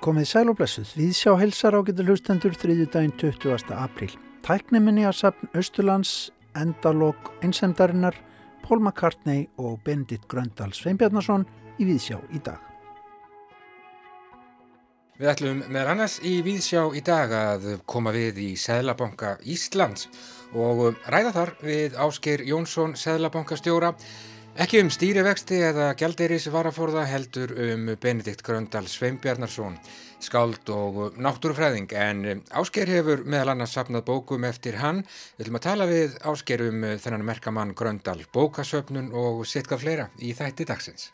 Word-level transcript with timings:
Komið 0.00 0.28
sæl 0.30 0.48
og 0.48 0.54
blessuð, 0.56 0.92
við 0.96 1.10
sjá 1.18 1.34
helsar 1.36 1.74
ágættur 1.76 2.06
hlustendur 2.08 2.54
þriðju 2.56 2.86
daginn 2.94 3.12
20. 3.20 3.74
apríl. 3.76 4.14
Tækniminni 4.46 5.04
að 5.04 5.18
sapn 5.18 5.50
Östurlands, 5.58 6.30
Endalók, 6.56 7.34
Einsemdarinnar, 7.44 8.16
Paul 8.62 8.80
McCartney 8.80 9.50
og 9.60 9.82
Bendit 9.84 10.24
Gröndal 10.30 10.72
Sveinbjarnason 10.72 11.44
í 11.76 11.88
Víðsjá 11.90 12.22
í 12.32 12.40
dag. 12.46 12.62
Við 15.20 15.32
ætlum 15.32 15.60
með 15.72 15.90
annars 15.92 16.16
í 16.24 16.38
Víðsjá 16.46 16.86
í 16.96 17.02
dag 17.04 17.34
að 17.36 17.68
koma 17.84 18.14
við 18.16 18.40
í 18.46 18.48
Sæðlabanka 18.56 19.36
Íslands 19.44 20.08
og 20.56 20.96
ræða 21.12 21.34
þar 21.36 21.52
við 21.60 22.00
Ásker 22.00 22.46
Jónsson 22.48 22.96
Sæðlabankastjóra 22.96 23.92
Ekki 24.56 24.78
um 24.80 24.88
stýrivexti 24.88 25.58
eða 25.68 25.90
gældiris 26.00 26.46
varaforða 26.48 27.02
heldur 27.04 27.50
um 27.60 27.90
Benedikt 28.00 28.40
Gröndal 28.40 28.86
Sveinbjarnarsson, 28.88 29.74
skáld 30.24 30.70
og 30.72 31.18
náttúrufræðing 31.20 31.92
en 31.92 32.40
Ásker 32.56 32.88
hefur 32.88 33.26
meðal 33.28 33.52
annars 33.52 33.76
sapnað 33.76 34.06
bókum 34.08 34.48
eftir 34.48 34.80
hann. 34.80 35.02
Við 35.36 35.44
ætlum 35.44 35.60
að 35.60 35.66
tala 35.68 35.90
við 35.92 36.16
Ásker 36.32 36.64
um 36.70 36.88
þennan 37.04 37.28
merkamann 37.28 37.76
Gröndal, 37.76 38.22
bókasöpnun 38.32 39.12
og 39.12 39.44
sitka 39.44 39.76
fleira 39.76 40.08
í 40.16 40.32
þætti 40.32 40.70
dagsins. 40.72 41.10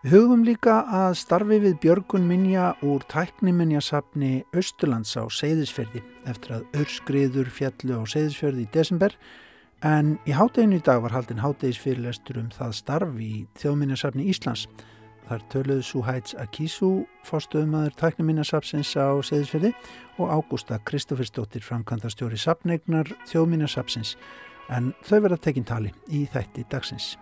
Við 0.00 0.16
hugum 0.16 0.48
líka 0.48 0.80
að 0.88 1.20
starfi 1.20 1.60
við 1.68 1.80
Björgun 1.84 2.24
Minja 2.24 2.72
úr 2.80 3.04
tækniminjasapni 3.12 4.46
Östurlands 4.56 5.12
á 5.20 5.28
Seyðisferði 5.28 6.00
eftir 6.24 6.62
að 6.62 6.80
örskriður 6.80 7.52
fjallu 7.52 8.00
á 8.00 8.02
Seyðisferði 8.08 8.64
í 8.64 8.72
desember 8.72 9.20
En 9.86 10.16
í 10.26 10.32
hátteginu 10.34 10.80
í 10.80 10.82
dag 10.82 11.02
var 11.04 11.12
haldinn 11.14 11.42
háttegisfyrirlestur 11.44 12.40
um 12.40 12.46
það 12.50 12.72
starf 12.74 13.18
í 13.22 13.32
þjóðminnarsafni 13.60 14.24
Íslands. 14.32 14.64
Þar 15.26 15.44
töluðu 15.52 15.84
Súhæts 15.86 16.34
Akísú, 16.42 16.88
fórstöðumadur 17.26 17.94
tæknuminnasafsins 18.00 18.94
á 18.98 19.14
Seðisferði 19.26 19.74
og 20.22 20.32
Ágústa 20.32 20.78
Kristófersdóttir 20.86 21.66
framkvæmdastjóri 21.66 22.38
safneignar 22.40 23.12
þjóðminnarsafsins. 23.30 24.16
En 24.70 24.90
þau 25.06 25.20
verða 25.28 25.42
tekinn 25.46 25.68
tali 25.68 25.94
í 26.10 26.24
þætti 26.30 26.66
dagsins. 26.70 27.14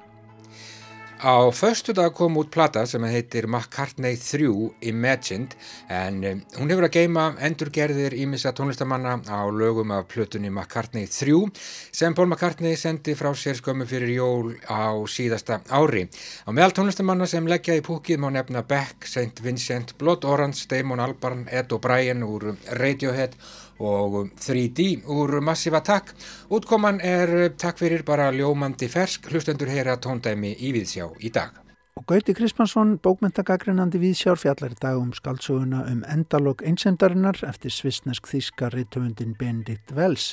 Á 1.23 1.51
förstu 1.53 1.93
dag 1.93 2.15
kom 2.15 2.37
út 2.37 2.51
plata 2.51 2.87
sem 2.87 3.03
heitir 3.05 3.47
McCartney 3.47 4.17
3 4.17 4.71
Imagined 4.81 5.55
en 5.89 6.25
um, 6.25 6.41
hún 6.59 6.71
hefur 6.71 6.87
að 6.89 6.97
geima 6.97 7.27
endurgerðir 7.39 8.17
ímissa 8.19 8.51
tónlistamanna 8.53 9.21
á 9.31 9.47
lögum 9.47 9.95
af 9.95 10.09
plötunni 10.11 10.51
McCartney 10.51 11.07
3 11.07 11.51
sem 11.95 12.15
Paul 12.15 12.27
McCartney 12.27 12.77
sendi 12.77 13.15
frá 13.15 13.31
sér 13.35 13.55
skömmu 13.61 13.87
fyrir 13.87 14.11
jól 14.17 14.57
á 14.67 14.91
síðasta 15.07 15.61
ári. 15.71 16.09
Á 16.45 16.51
meðal 16.51 16.75
tónlistamanna 16.75 17.31
sem 17.31 17.47
leggja 17.47 17.79
í 17.79 17.85
púkið 17.87 18.19
má 18.19 18.33
nefna 18.35 18.67
Beck, 18.67 19.07
St. 19.07 19.39
Vincent, 19.41 19.95
Blood 19.99 20.27
Orange, 20.27 20.67
Damon 20.69 21.01
Albarn, 21.01 21.47
Ed 21.47 21.73
O'Brien 21.73 22.27
úr 22.27 22.57
Radiohead 22.75 23.39
og 23.39 23.64
3D 23.79 25.05
úr 25.11 25.41
Massive 25.41 25.77
Attack. 25.77 26.15
Útkoman 26.51 27.01
er 27.01 27.51
takk 27.59 27.79
fyrir 27.79 28.05
bara 28.05 28.31
ljómandi 28.33 28.89
fersk 28.89 29.31
hlustendur 29.33 29.69
heyra 29.69 29.97
tóndæmi 29.97 30.55
í 30.59 30.73
Víðsjá 30.77 31.11
í 31.21 31.31
dag. 31.35 31.65
Og 31.95 32.07
Gauti 32.11 32.35
Krispansson, 32.35 32.97
bókmyndagagreinandi 32.99 34.01
Víðsjár, 34.03 34.39
fjallar 34.39 34.73
í 34.75 34.79
dag 34.81 34.99
um 34.99 35.13
skaldsöguna 35.15 35.85
um 35.93 36.01
endalog 36.11 36.63
einsendarinnar 36.67 37.39
eftir 37.47 37.71
svisnesk 37.71 38.27
þíska 38.27 38.73
rittöfundin 38.75 39.37
Benedikt 39.39 39.95
Wells. 39.95 40.33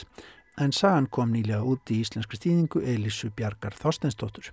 En 0.57 0.73
sagan 0.73 1.07
kom 1.07 1.29
nýlega 1.33 1.61
út 1.61 1.93
í 1.93 2.01
íslenski 2.01 2.39
stýðingu 2.39 2.81
Elísu 2.81 3.29
Bjarkar 3.37 3.77
Þorstensdóttur. 3.77 4.49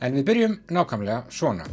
En 0.00 0.14
við 0.14 0.28
byrjum 0.30 0.56
nákvæmlega 0.70 1.24
svona. 1.30 1.66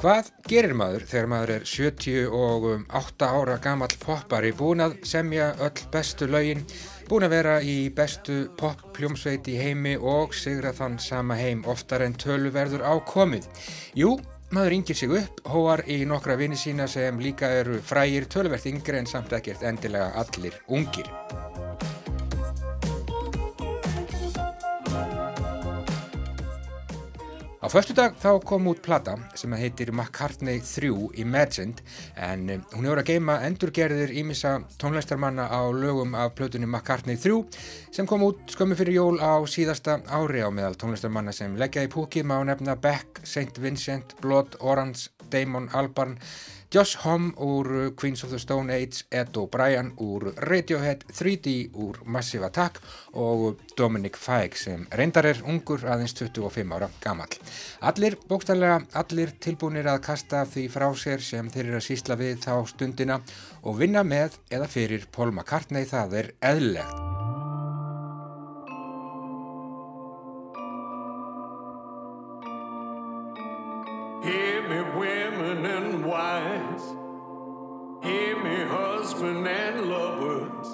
Hvað 0.00 0.30
gerir 0.48 0.72
maður 0.72 1.02
þegar 1.10 1.26
maður 1.28 1.50
er 1.58 1.64
78 1.68 3.26
ára 3.36 3.56
gammal 3.60 3.90
poppari 4.00 4.54
búin 4.56 4.80
að 4.80 4.94
semja 5.04 5.50
öll 5.60 5.82
bestu 5.92 6.24
laugin, 6.24 6.62
búin 7.10 7.26
að 7.26 7.34
vera 7.34 7.58
í 7.60 7.74
bestu 7.92 8.38
poppljómsveit 8.56 9.52
í 9.52 9.58
heimi 9.60 9.98
og 10.00 10.32
sigra 10.32 10.72
þann 10.72 10.96
sama 11.04 11.36
heim 11.36 11.60
oftar 11.68 12.06
en 12.06 12.16
töluverður 12.16 12.80
á 12.80 12.96
komið? 13.12 13.50
Jú, 13.92 14.16
maður 14.56 14.72
ringir 14.78 15.02
sig 15.02 15.12
upp, 15.20 15.44
hóar 15.52 15.84
í 15.84 16.00
nokkra 16.08 16.40
vini 16.40 16.56
sína 16.56 16.88
sem 16.88 17.20
líka 17.20 17.52
eru 17.60 17.76
frægir 17.84 18.24
töluvert 18.24 18.72
yngre 18.72 19.04
en 19.04 19.12
samt 19.12 19.36
ekkert 19.36 19.68
endilega 19.68 20.14
allir 20.24 20.56
ungir. 20.72 21.12
Á 27.60 27.68
förstu 27.68 27.92
dag 27.92 28.14
þá 28.16 28.40
kom 28.48 28.70
út 28.70 28.78
plata 28.80 29.18
sem 29.36 29.52
heitir 29.52 29.90
McCartney 29.92 30.62
3 30.64 31.10
Imagined 31.20 31.82
en 32.16 32.46
um, 32.54 32.62
hún 32.72 32.86
hefur 32.88 33.00
að 33.02 33.10
geima 33.10 33.34
endurgerðir 33.44 34.14
ímissa 34.16 34.54
tónleistarmanna 34.80 35.44
á 35.44 35.68
lögum 35.68 36.16
af 36.16 36.32
plötunni 36.38 36.64
McCartney 36.64 37.20
3 37.20 37.36
sem 37.92 38.08
kom 38.08 38.24
út 38.24 38.40
skömmu 38.48 38.78
fyrir 38.80 38.96
jól 38.96 39.20
á 39.20 39.44
síðasta 39.44 39.98
ári 40.08 40.40
á 40.40 40.48
meðal 40.48 40.78
tónleistarmanna 40.80 41.36
sem 41.36 41.58
leggja 41.60 41.84
í 41.84 41.92
púkið 41.92 42.30
má 42.32 42.38
nefna 42.48 42.78
Beck, 42.80 43.20
St. 43.28 43.60
Vincent, 43.60 44.16
Blood, 44.24 44.56
Orange, 44.64 45.10
Damon 45.28 45.68
Albarn 45.76 46.16
Josh 46.70 46.96
Homme 47.02 47.32
úr 47.36 47.94
Queens 47.96 48.22
of 48.22 48.30
the 48.30 48.38
Stone 48.38 48.70
Age, 48.72 49.04
Ed 49.10 49.36
O'Brien 49.36 49.92
úr 49.98 50.32
Radiohead, 50.36 51.02
3D 51.10 51.70
úr 51.74 51.98
Massive 52.04 52.46
Attack 52.46 52.78
og 53.12 53.58
Dominic 53.76 54.16
Fike 54.16 54.54
sem 54.56 54.84
reyndar 54.94 55.26
er 55.26 55.42
ungur 55.42 55.82
aðeins 55.82 56.14
25 56.14 56.76
ára 56.76 56.86
gammal. 57.02 57.34
Allir, 57.82 58.14
bókstæðlega, 58.30 58.84
allir 59.02 59.34
tilbúinir 59.42 59.90
að 59.90 60.04
kasta 60.06 60.44
því 60.46 60.68
frá 60.70 60.86
sér 60.94 61.26
sem 61.26 61.50
þeir 61.50 61.66
eru 61.66 61.80
að 61.80 61.88
sísla 61.88 62.18
við 62.20 62.38
þá 62.46 62.54
stundina 62.70 63.18
og 63.64 63.80
vinna 63.82 64.06
með 64.06 64.38
eða 64.54 64.70
fyrir 64.70 65.10
Paul 65.10 65.32
McCartney 65.32 65.90
það 65.90 66.16
er 66.22 66.32
eðlilegt. 66.52 67.29
Hear 78.02 78.42
me, 78.42 78.64
husband 78.64 79.46
and 79.46 79.90
lovers. 79.90 80.68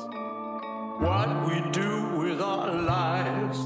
What 1.01 1.29
we 1.49 1.61
do 1.73 2.07
with 2.17 2.41
our 2.41 2.73
lives 2.73 3.59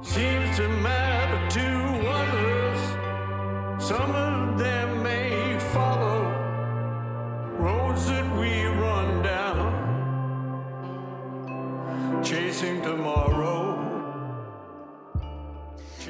seems 0.00 0.56
to 0.56 0.68
matter 0.68 1.46
to 1.60 2.08
others. 2.08 2.80
Some 3.84 4.14
of 4.14 4.58
them 4.58 5.02
may 5.02 5.58
follow 5.74 6.22
roads 7.58 8.06
that 8.06 8.26
we 8.38 8.64
run 8.64 9.22
down, 9.22 9.72
chasing 12.24 12.80
tomorrow. 12.80 13.63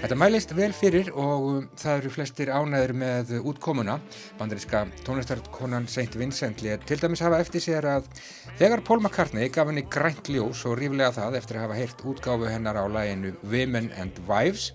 Þetta 0.04 0.18
mælist 0.20 0.50
vel 0.52 0.74
fyrir 0.76 1.06
og 1.16 1.44
um, 1.48 1.68
það 1.80 1.94
eru 2.02 2.10
flestir 2.12 2.50
ánæður 2.52 2.90
með 3.00 3.30
útkomuna. 3.40 3.94
Bandaríska 4.36 4.82
tónlistarkonan 5.06 5.86
St. 5.88 6.18
Vincent 6.20 6.60
létt 6.60 6.84
til 6.84 6.98
dæmis 7.00 7.22
hafa 7.24 7.38
eftir 7.40 7.64
sér 7.64 7.88
að 7.88 8.10
þegar 8.58 8.82
Paul 8.84 9.00
McCartney 9.00 9.48
gaf 9.48 9.70
henni 9.70 9.86
grænt 9.88 10.28
ljós 10.28 10.66
og 10.68 10.76
ríflega 10.82 11.08
það 11.16 11.38
eftir 11.40 11.56
að 11.56 11.64
hafa 11.64 11.78
heyrt 11.80 12.04
útgáfu 12.04 12.52
hennar 12.52 12.76
á 12.76 12.84
læginu 12.84 13.32
Women 13.48 13.88
and 13.96 14.20
Wives 14.28 14.74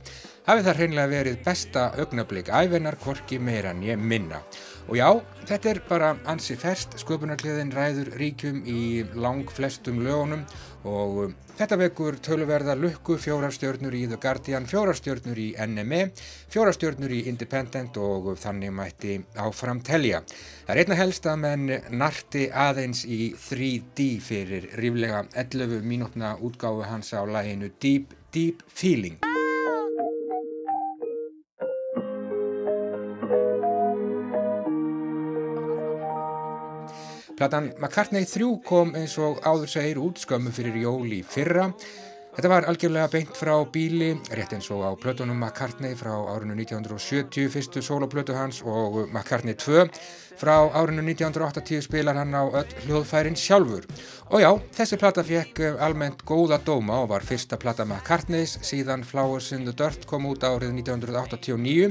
hafi 0.50 0.66
það 0.66 0.82
hreinlega 0.82 1.14
verið 1.14 1.40
besta 1.46 1.86
augnablík 2.02 2.50
æfinar 2.50 2.98
hvorki 3.04 3.38
meira 3.38 3.70
en 3.76 3.86
ég 3.86 4.02
minna. 4.02 4.42
Og 4.90 4.98
já, 4.98 5.10
þetta 5.46 5.70
er 5.70 5.80
bara 5.86 6.08
ansi 6.32 6.56
ferst, 6.58 6.98
sköpunarkliðin 6.98 7.70
ræður 7.76 8.10
ríkjum 8.18 8.64
í 8.66 9.04
lang 9.14 9.46
flestum 9.54 10.02
lögunum 10.02 10.42
og 10.88 11.18
um, 11.26 11.34
þetta 11.58 11.78
vekur 11.82 12.20
töluverða 12.24 12.76
lukku 12.80 13.18
fjórastjörnur 13.20 13.96
í 13.96 14.06
The 14.08 14.20
Guardian, 14.22 14.68
fjórastjörnur 14.70 15.40
í 15.40 15.50
NME, 15.68 16.02
fjórastjörnur 16.54 17.14
í 17.16 17.24
Independent 17.32 18.00
og 18.00 18.32
þannig 18.40 18.76
mætti 18.76 19.18
áfram 19.40 19.84
telja. 19.86 20.22
Það 20.68 20.76
er 20.76 20.84
einna 20.84 21.00
helst 21.00 21.28
að 21.30 21.42
menn 21.46 21.74
narti 21.92 22.48
aðeins 22.50 23.04
í 23.06 23.34
3D 23.36 24.12
fyrir 24.24 24.70
ríflega 24.80 25.26
11 25.34 25.84
mínútna 25.84 26.38
útgáfu 26.40 26.88
hans 26.88 27.12
á 27.12 27.22
læginu 27.28 27.74
Deep 27.82 28.16
Deep 28.32 28.64
Feeling. 28.68 29.29
Platan 37.40 37.70
McCartney 37.80 38.26
3 38.28 38.48
kom 38.68 38.90
eins 39.00 39.14
og 39.24 39.38
áður 39.48 39.70
segir 39.72 40.00
út 40.04 40.18
skömmu 40.20 40.52
fyrir 40.52 40.76
jól 40.82 41.06
í 41.08 41.22
fyrra. 41.24 41.70
Þetta 42.36 42.50
var 42.52 42.66
algjörlega 42.68 43.08
beint 43.14 43.32
frá 43.40 43.54
bíli, 43.72 44.10
rétt 44.36 44.58
eins 44.58 44.68
og 44.76 44.84
á 44.84 44.92
plötunum 45.00 45.40
McCartney 45.40 45.96
frá 45.96 46.12
árinu 46.34 46.58
1970, 46.60 47.48
fyrstu 47.54 47.80
soloplötu 47.80 48.36
hans 48.36 48.60
og 48.68 49.06
McCartney 49.06 49.56
2 49.56 49.88
Frá 50.40 50.56
árinu 50.72 51.04
1980 51.04 51.82
spilar 51.84 52.16
hann 52.16 52.32
á 52.32 52.48
öll 52.48 52.70
hljóðfærin 52.86 53.36
sjálfur. 53.36 53.84
Og 54.32 54.40
já, 54.40 54.52
þessi 54.78 54.96
plata 55.02 55.24
fekk 55.26 55.60
eh, 55.66 55.82
almennt 55.84 56.22
góða 56.24 56.62
dóma 56.64 57.02
og 57.02 57.10
var 57.12 57.26
fyrsta 57.28 57.58
plata 57.60 57.84
McCartneys 57.84 58.54
síðan 58.64 59.04
Flowers 59.04 59.50
in 59.58 59.66
the 59.68 59.74
Dirt 59.76 60.06
kom 60.08 60.30
út 60.30 60.46
árið 60.48 60.78
1989 60.78 61.90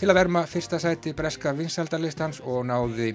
til 0.00 0.08
að 0.08 0.16
verma 0.16 0.46
fyrsta 0.48 0.80
sæti 0.80 1.12
breska 1.18 1.52
vinsaldalistans 1.58 2.40
og 2.40 2.62
náði 2.70 3.10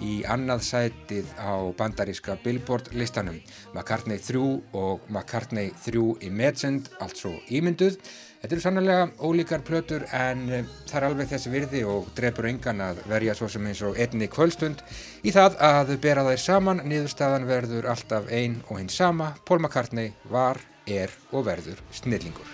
í 0.00 0.22
annað 0.24 0.64
sætið 0.70 1.34
á 1.36 1.60
bandaríska 1.76 2.38
Billboard 2.40 2.94
listanum. 2.96 3.42
McCartney 3.74 4.22
3 4.24 4.40
og 4.72 5.04
McCartney 5.10 5.74
3 5.84 6.06
Imagined, 6.30 6.88
altså 7.02 7.34
ímynduð. 7.50 8.00
Þetta 8.40 8.54
eru 8.56 8.62
sannlega 8.64 9.00
ólíkar 9.20 9.60
plötur 9.60 10.06
en 10.16 10.46
eh, 10.48 10.68
það 10.88 10.96
er 10.96 11.06
alveg 11.10 11.28
þessi 11.28 11.50
virði 11.52 11.82
og 11.92 12.06
drefur 12.16 12.48
engan 12.48 12.80
að 12.80 13.02
verja 13.10 13.34
svo 13.36 13.50
sem 13.52 13.66
eins 13.68 13.82
og 13.84 14.00
einni 14.00 14.30
kvöldstund 14.32 14.80
í 15.28 15.34
það 15.36 15.58
að 15.66 15.92
bera 16.00 16.24
þær 16.24 16.40
saman, 16.46 16.80
niðurstaðan 16.88 17.44
verður 17.50 17.90
alltaf 17.92 18.32
einn 18.32 18.62
og 18.70 18.80
hinn 18.80 18.88
sama, 18.88 19.34
Paul 19.44 19.60
McCartney 19.60 20.14
var, 20.32 20.62
er 20.88 21.12
og 21.36 21.44
verður 21.50 21.84
snillingur. 22.00 22.48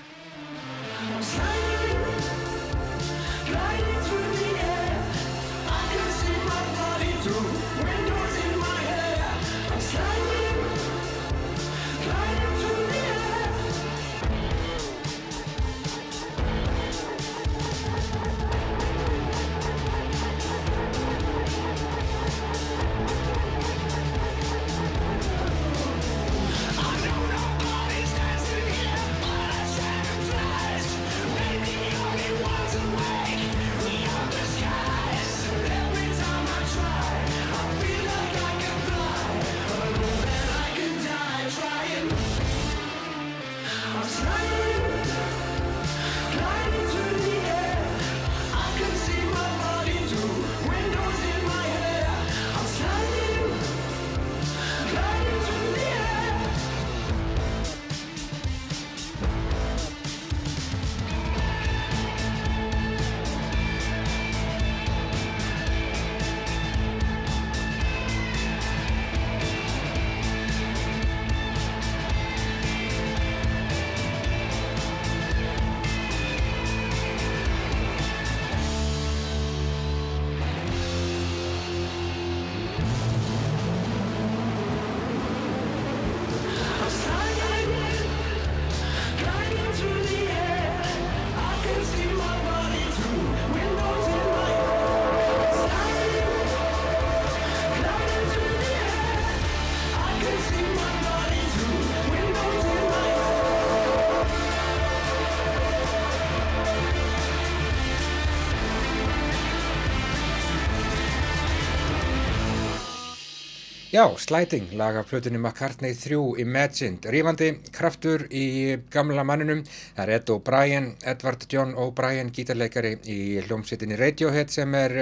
Já, 113.97 114.17
Sliding, 114.19 114.73
lag 114.73 114.97
af 114.97 115.07
plötunni 115.07 115.39
McCartney 115.39 115.95
3 115.95 116.17
Imagined, 116.39 117.07
rífandi 117.09 117.47
kraftur 117.73 118.27
í 118.29 118.77
gamla 118.93 119.23
manninum, 119.25 119.63
það 119.97 120.03
er 120.03 120.13
Ed 120.19 120.33
O'Brien, 120.35 120.89
Edward 121.13 121.47
John 121.49 121.73
O'Brien, 121.81 122.29
gítarleikari 122.29 122.91
í 123.09 123.17
hljómsveitinni 123.47 123.97
Radiohead 123.97 124.53
sem 124.53 124.77
er 124.77 124.99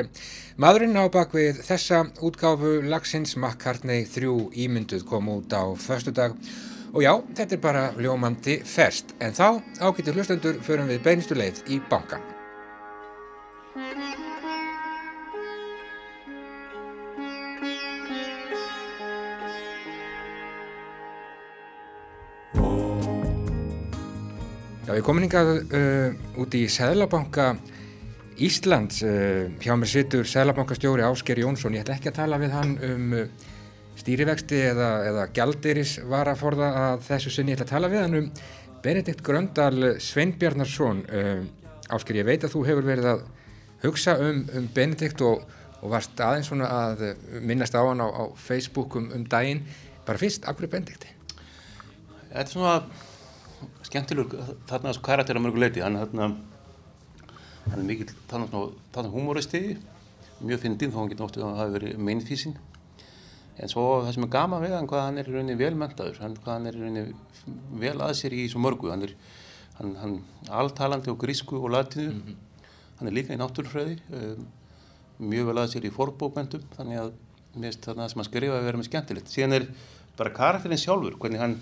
maðurinn 0.63 0.95
á 0.95 1.11
bakvið 1.11 1.59
þessa 1.67 2.05
útgáfu 2.23 2.77
lagsins. 2.87 3.35
McCartney 3.35 4.07
3 4.07 4.31
ímynduð 4.69 5.03
kom 5.11 5.33
út 5.33 5.51
á 5.59 5.75
förstu 5.75 6.15
dag 6.15 6.39
og 6.93 7.03
já, 7.03 7.17
þetta 7.35 7.59
er 7.59 7.65
bara 7.67 7.85
ljómandi 7.99 8.61
ferst, 8.63 9.17
en 9.19 9.35
þá 9.35 9.59
ágættu 9.83 10.15
hlustendur 10.15 10.63
förum 10.63 10.95
við 10.95 11.03
beinistu 11.03 11.35
leið 11.35 11.65
í 11.67 11.83
bankan. 11.91 12.34
Já, 24.95 25.01
ég 25.01 25.07
kom 25.09 25.19
hingað 25.19 25.49
uh, 25.75 26.13
út 26.39 26.55
í 26.55 26.69
Sæðlabanka 26.71 27.49
Íslands, 28.47 29.01
uh, 29.03 29.49
hjá 29.59 29.73
mér 29.75 29.91
sittur 29.91 30.29
Sæðlabankastjóri 30.31 31.03
Ásker 31.03 31.41
Jónsson, 31.43 31.75
ég 31.75 31.83
ætla 31.83 31.97
ekki 31.97 32.13
að 32.13 32.19
tala 32.21 32.37
við 32.39 32.53
hann 32.55 32.75
um 32.87 33.17
uh, 33.19 33.25
stýrivexti 33.99 34.61
eða, 34.69 34.91
eða 35.09 35.25
gjaldiris 35.35 35.97
var 36.07 36.31
að 36.31 36.39
forða 36.45 36.69
að 36.79 37.03
þessu 37.09 37.33
sinni, 37.35 37.51
ég 37.51 37.59
ætla 37.59 37.67
að 37.67 37.73
tala 37.73 37.91
við 37.91 38.05
hann 38.05 38.15
um 38.21 38.29
Benedikt 38.85 39.25
Gröndal 39.27 39.89
Sveinbjarnarsson, 40.07 41.01
Ásker 41.91 42.21
ég 42.21 42.29
veit 42.29 42.47
að 42.47 42.55
þú 42.55 42.63
hefur 42.69 42.87
verið 42.87 43.09
að 43.17 43.25
hugsa 43.83 44.15
um, 44.23 44.45
um 44.55 44.69
Benedikt 44.77 45.25
og, 45.27 45.43
og 45.81 45.91
varst 45.97 46.23
aðeins 46.23 46.53
svona 46.53 46.69
að 46.71 47.03
minnast 47.43 47.75
á 47.75 47.83
hann 47.83 47.99
á, 47.99 48.07
á 48.15 48.31
Facebook 48.39 48.95
um, 49.01 49.11
um 49.19 49.27
daginn, 49.27 49.65
bara 50.07 50.23
fyrst, 50.23 50.47
akkur 50.47 50.69
er 50.69 50.73
Benedikti? 50.77 51.11
Þetta 52.29 52.45
er 52.45 52.53
svona 52.53 52.77
skemmtilegur 53.83 54.55
þarna 54.69 54.93
þessu 54.93 55.05
karakter 55.09 55.39
að 55.39 55.47
mörgu 55.47 55.63
leiti 55.63 55.85
hann, 55.85 55.97
hann, 55.97 56.37
hann 57.71 57.81
er 57.81 57.89
mikil 57.89 58.09
þarna 58.31 59.11
humoristi 59.13 59.77
mjög 60.41 60.65
fyndinn 60.65 60.93
þó 60.93 61.03
hann 61.03 61.13
getur 61.13 61.29
óttið 61.29 61.45
að 61.45 61.51
það 61.51 61.61
hafi 61.63 61.77
verið 61.79 62.01
meinfísin 62.09 62.57
en 63.55 63.71
svo 63.71 63.85
það 64.03 64.15
sem 64.17 64.27
er 64.27 64.35
gama 64.35 64.59
við 64.63 64.75
hann 64.75 64.89
hvað 64.91 65.07
hann 65.07 65.21
er 65.21 65.31
í 65.31 65.35
rauninni 65.37 65.61
velmentaður 65.61 66.21
hann, 66.25 66.37
hvað 66.43 66.59
hann 66.59 66.67
er 66.71 66.79
í 66.79 66.83
rauninni 66.83 67.05
vel 67.81 67.97
að 68.03 68.15
sér 68.19 68.35
í 68.37 68.47
svo 68.51 68.63
mörgu. 68.65 68.91
Hann 68.93 69.07
er 69.07 69.15
hann, 69.79 69.95
hann 70.01 70.17
alltalandi 70.63 71.13
og 71.13 71.21
grísku 71.21 71.59
og 71.61 71.73
latinu 71.75 72.13
mm 72.13 72.21
-hmm. 72.21 72.37
hann 72.99 73.09
er 73.09 73.15
líka 73.15 73.35
í 73.35 73.41
náttúrfröði 73.41 73.99
um, 74.13 74.47
mjög 75.19 75.47
vel 75.47 75.59
að 75.59 75.71
sér 75.73 75.85
í 75.85 75.95
forbókmentum. 75.95 76.63
Þannig 76.77 76.99
að 76.99 77.13
mér 77.55 77.71
finnst 77.71 77.85
þarna 77.87 78.09
sem 78.09 78.19
hann 78.19 78.31
skrifa 78.31 78.59
að 78.59 78.65
vera 78.65 78.79
með 78.79 78.89
skemmtilegt. 78.91 79.29
Síðan 79.29 79.53
er 79.53 79.69
bara 80.17 80.31
karakterinn 80.31 80.79
sjálfur 80.79 81.19
hvernig 81.19 81.41
hann 81.41 81.61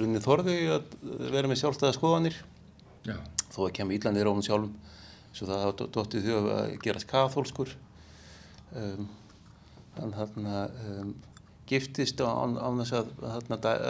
rauninni 0.00 0.22
þorði 0.24 0.56
að 0.74 0.98
vera 1.34 1.50
með 1.50 1.60
sjálfstæða 1.62 1.96
skoðanir. 1.96 2.36
Já. 3.04 3.18
þó 3.52 3.66
að 3.66 3.74
kemur 3.76 3.98
ílandir 3.98 4.28
á 4.28 4.32
hún 4.32 4.44
sjálfum 4.44 4.72
svo 5.34 5.48
það 5.50 5.62
hafa 5.64 5.86
dóttið 5.92 6.28
þau 6.28 6.46
að 6.54 6.74
gerast 6.84 7.08
kathólskur 7.10 7.72
um, 8.80 9.08
hann 9.98 10.14
hann 10.16 10.48
um, 10.48 11.10
giftist 11.68 12.22
á, 12.22 12.28
á, 12.30 12.44
á 12.48 12.68
þess 12.80 12.94
að, 12.96 13.10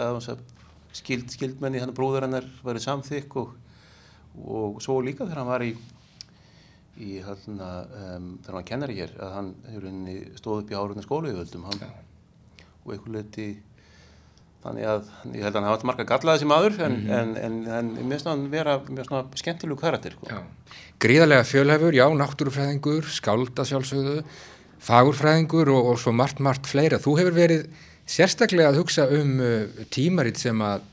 að, 0.01 0.41
skild, 0.95 1.29
skildmenni 1.31 1.81
hann 1.83 1.93
brúður 1.95 2.25
hennar 2.27 2.47
verið 2.65 2.85
samþykk 2.87 3.37
og, 3.41 3.53
og 4.43 4.81
svo 4.83 4.97
líka 5.05 5.25
þegar 5.27 5.43
hann 5.43 5.51
var 5.53 5.65
í 5.65 5.75
í 6.95 7.19
hann 7.23 7.59
um, 7.59 8.27
þegar 8.41 8.51
hann 8.51 8.59
var 8.59 8.67
kennari 8.71 8.97
hér 8.99 9.15
að 9.19 9.33
hann 9.35 9.53
stóð 10.39 10.63
upp 10.63 10.71
í 10.71 10.79
árunni 10.79 11.05
skólaugöldum 11.05 11.69
og 11.69 12.91
einhver 12.93 13.15
leiti 13.17 13.49
þannig 14.65 14.87
að 14.89 15.09
ég 15.35 15.45
held 15.45 15.51
að 15.51 15.59
hann 15.59 15.69
hafa 15.69 15.87
marga 15.89 16.05
gallaði 16.09 16.41
sem 16.41 16.53
aður 16.55 16.77
en, 16.87 16.95
en, 17.13 17.33
en, 17.37 17.57
en 17.77 17.89
mér 17.99 18.15
finnst 18.15 18.29
hann 18.31 18.45
vera 18.49 18.79
mjög 18.87 19.09
svona 19.09 19.41
skemmtilegu 19.41 19.77
karakter 19.81 20.15
sko. 20.17 20.41
Gríðarlega 21.03 21.45
fjölhefur, 21.45 21.95
já, 21.97 22.05
náttúrufræðingur, 22.17 23.09
skálda 23.13 23.65
sjálfsögðu, 23.67 24.23
fagurfræðingur 24.85 25.69
og, 25.73 25.91
og 25.91 25.99
svo 26.01 26.13
margt, 26.15 26.41
margt 26.43 26.69
fleira. 26.69 27.01
Þú 27.01 27.17
hefur 27.19 27.35
verið 27.35 27.67
sérstaklega 28.09 28.71
að 28.71 28.79
hugsa 28.81 29.07
um 29.13 29.35
uh, 29.43 29.83
tímarit 29.93 30.39
sem 30.41 30.61
að, 30.65 30.87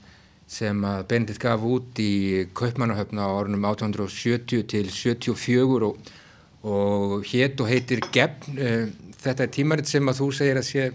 sem 0.50 0.84
að 0.88 1.06
Benedikt 1.12 1.42
gaf 1.44 1.64
út 1.64 2.02
í 2.02 2.12
Kaupmannahöfna 2.58 3.24
á 3.24 3.30
orðunum 3.30 3.64
1870 3.70 4.66
til 4.74 4.84
74 4.92 5.88
og, 5.88 6.12
og 6.66 7.16
hétt 7.30 7.62
og 7.62 7.72
heitir 7.72 8.04
Gefn. 8.12 8.58
Uh, 8.58 9.12
þetta 9.22 9.46
er 9.46 9.54
tímarit 9.54 9.88
sem 9.88 10.08
að 10.10 10.20
þú 10.20 10.30
segir 10.34 10.60
að 10.60 10.68
sé, 10.68 10.88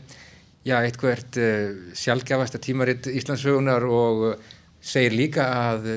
já, 0.68 0.78
eitthvað 0.84 1.40
uh, 1.40 1.80
sjálfgefasta 1.98 2.62
tímarit 2.64 3.08
Íslandsögunar 3.10 3.88
og 3.88 4.26
uh, 4.34 4.54
segir 4.84 5.16
líka 5.16 5.48
að 5.72 5.88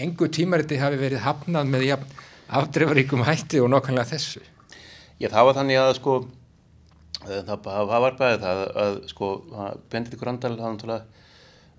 engu 0.00 0.28
tímariti 0.32 0.78
hafi 0.80 0.98
verið 1.00 1.24
hafnað 1.24 1.70
með 1.70 1.88
jafn 1.90 2.22
afdreifaríkum 2.54 3.24
hætti 3.26 3.60
og 3.62 3.70
nokkanlega 3.72 4.14
þessu. 4.14 4.42
Já, 5.20 5.28
það 5.30 5.46
var 5.48 5.58
þannig 5.58 5.80
að 5.80 5.92
sko 5.98 6.14
eh, 7.24 7.42
það, 7.46 7.68
það 7.68 8.02
var 8.04 8.16
bæðið 8.20 8.44
það 8.44 8.62
að 8.84 8.96
sko 9.12 9.30
Benedikt 9.92 10.20
Grandal 10.20 10.54
hann 10.58 10.76
náttúrulega 10.76 11.22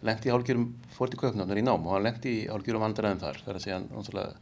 lendi 0.06 0.30
í 0.30 0.34
hálfgjörum 0.34 0.66
fór 0.96 1.12
til 1.12 1.20
Kaupnáttnar 1.20 1.60
í 1.60 1.66
nám 1.66 1.86
og 1.86 1.96
hann 1.96 2.08
lendi 2.08 2.34
í 2.40 2.46
hálfgjörum 2.50 2.86
vandræðum 2.86 3.22
þar 3.24 3.42
þar 3.44 3.60
að 3.60 3.66
segja 3.66 3.80
hann 3.80 3.90
náttúrulega 3.92 4.34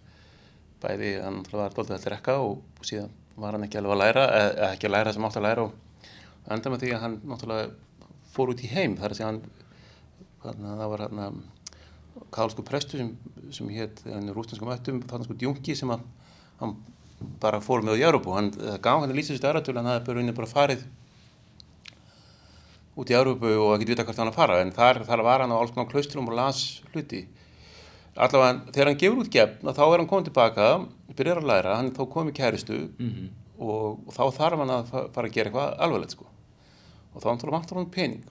bæði 0.83 1.11
hann 1.23 1.39
náttúrulega 1.39 1.63
var 1.63 1.77
doldið 1.77 1.97
að 1.97 2.09
rekka 2.13 2.37
og 2.43 2.87
síðan 2.87 3.13
var 3.39 3.57
hann 3.57 3.65
ekki 3.67 3.79
alveg 3.79 3.95
að 3.95 4.03
læra 4.03 4.25
eða 4.39 4.71
ekki 4.75 4.89
að 4.89 4.95
læra 4.97 5.15
sem 5.15 5.27
átt 5.27 5.39
að 5.39 5.47
læra 5.47 5.65
og 5.67 5.92
enda 6.51 6.71
með 6.73 6.83
því 6.83 6.93
að 6.95 7.03
hann 7.05 7.19
náttúrulega 7.23 7.69
fór 8.33 8.53
út 8.53 8.63
í 8.65 8.71
heim 8.71 8.97
þar 8.99 9.13
að 9.13 9.19
segja 9.19 9.31
hann 9.31 9.43
að 10.43 10.79
það 10.81 10.89
var 10.93 11.05
hann 11.05 11.43
kálsku 12.33 12.65
prestu 12.65 12.99
sem, 12.99 13.11
sem 13.53 13.69
hétt 13.73 14.01
rústinskum 14.35 14.71
öttum, 14.73 15.01
þannig 15.07 15.29
sko 15.29 15.37
djungi 15.39 15.75
sem 15.77 15.93
að 15.93 16.03
hann 16.59 16.75
bara 17.41 17.61
fór 17.63 17.83
með 17.85 18.03
á 18.03 18.05
Európu, 18.09 18.33
hann 18.35 18.51
gaf 18.83 19.03
hann 19.03 19.15
lýsist 19.15 19.45
aðratölu, 19.45 19.79
hann 19.79 19.91
hafði 19.93 20.07
bara 20.09 20.35
bara 20.39 20.51
farið 20.51 20.83
út 22.99 23.09
í 23.09 23.15
Európu 23.17 23.53
og 23.57 23.75
ekki 23.77 23.89
vita 23.89 24.05
hvert 24.05 24.19
hann 24.21 24.29
að 24.33 24.37
fara, 24.37 24.59
en 24.61 24.73
þar, 24.75 25.01
þar 25.07 25.23
var 25.25 25.45
hann 25.45 25.53
á 25.55 25.57
alls 25.57 25.71
konar 25.73 25.89
klaustrum 25.89 26.27
og 26.29 26.35
las 26.37 26.81
hluti. 26.91 27.23
Allavega 28.13 28.73
þegar 28.75 28.91
hann 28.91 28.99
gefur 29.01 29.23
út 29.23 29.31
gefn 29.33 29.71
þá 29.73 29.83
er 29.87 30.03
hann 30.03 30.09
komið 30.11 30.27
tilbaka, 30.29 30.67
byrjar 31.17 31.41
að 31.41 31.49
læra 31.49 31.77
hann 31.79 31.89
er 31.89 31.95
þá 31.97 32.03
komið 32.13 32.37
kæristu 32.37 32.77
-hmm. 32.99 33.31
og, 33.57 34.03
og 34.05 34.13
þá 34.13 34.23
þarf 34.37 34.61
hann 34.61 34.75
að 34.75 34.91
fa- 34.91 35.07
fara 35.15 35.27
að 35.31 35.33
gera 35.33 35.49
eitthvað 35.49 35.79
alvarlegt 35.79 36.13
sko 36.13 36.32
og 37.13 37.21
þá 37.21 37.27
hann 37.29 37.43
vantar 37.53 37.79
hann 37.79 37.91
pening. 37.93 38.23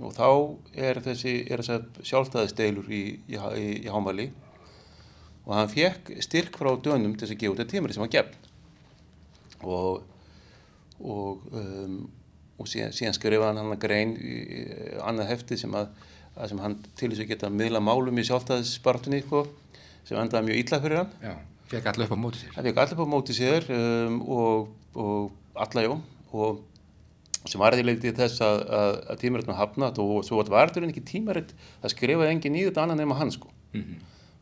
Og 0.00 0.14
þá 0.16 0.28
er 0.88 1.02
þessi 1.04 1.34
er 1.50 1.64
sjálfstæðisteilur 1.66 2.86
í, 2.88 3.02
í, 3.28 3.36
í, 3.36 3.66
í 3.84 3.90
Hámali 3.90 4.30
og 5.44 5.56
hann 5.56 5.72
fekk 5.72 6.14
styrk 6.22 6.56
frá 6.60 6.70
dönum 6.78 7.16
til 7.16 7.26
þess 7.26 7.34
að 7.34 7.42
gefa 7.42 7.54
út 7.54 7.60
þetta 7.60 7.74
tímari 7.74 7.96
sem 7.96 8.04
hann 8.04 8.14
gefn. 8.14 8.38
Og 9.60 10.06
og, 11.00 11.44
um, 11.56 12.00
og 12.60 12.68
síðan, 12.68 12.94
síðan 12.96 13.16
skrifaði 13.16 13.48
hann 13.48 13.60
hann 13.62 13.74
að 13.74 13.82
grein 13.84 14.14
annað 15.06 15.32
hefti 15.32 15.58
sem 15.60 15.76
að, 15.76 15.92
að 16.36 16.52
sem 16.52 16.62
hann 16.64 16.76
til 16.98 17.10
þess 17.12 17.24
að 17.24 17.30
geta 17.32 17.52
miðla 17.52 17.82
málum 17.84 18.20
í 18.20 18.26
sjálfstæðisbartunni 18.28 19.22
sko, 19.24 19.46
sem 20.08 20.20
endaði 20.20 20.50
mjög 20.50 20.62
illa 20.64 20.80
fyrir 20.84 21.02
hann. 21.02 21.14
Já, 21.24 21.34
fekk 21.72 21.92
allir 21.92 22.08
upp 22.08 22.16
á 22.16 22.20
móti 22.24 22.42
sér. 22.42 22.56
hann 22.56 22.68
fekk 22.68 22.82
allir 22.84 22.96
upp 22.96 23.04
á 23.04 23.12
móti 23.14 23.36
sér 23.36 23.70
um, 23.76 24.18
og, 24.36 24.74
og 24.94 25.62
alla 25.66 25.86
jó 25.86 25.94
og 26.30 26.60
sem 27.48 27.60
var 27.60 27.76
því 27.76 27.86
leitið 27.86 28.18
þess 28.18 28.42
að, 28.44 28.62
að, 28.76 28.94
að 29.12 29.20
tímaritnum 29.22 29.56
hafnat 29.56 29.98
og 30.02 30.24
svo 30.26 30.42
var 30.52 30.72
þetta 30.72 30.90
ekki 30.90 31.04
tímarit 31.08 31.54
það 31.80 31.94
skrifaði 31.94 32.34
engin 32.34 32.58
í 32.58 32.66
þetta 32.66 32.84
annan 32.84 33.00
nema 33.00 33.16
hann 33.16 33.32
sko 33.32 33.48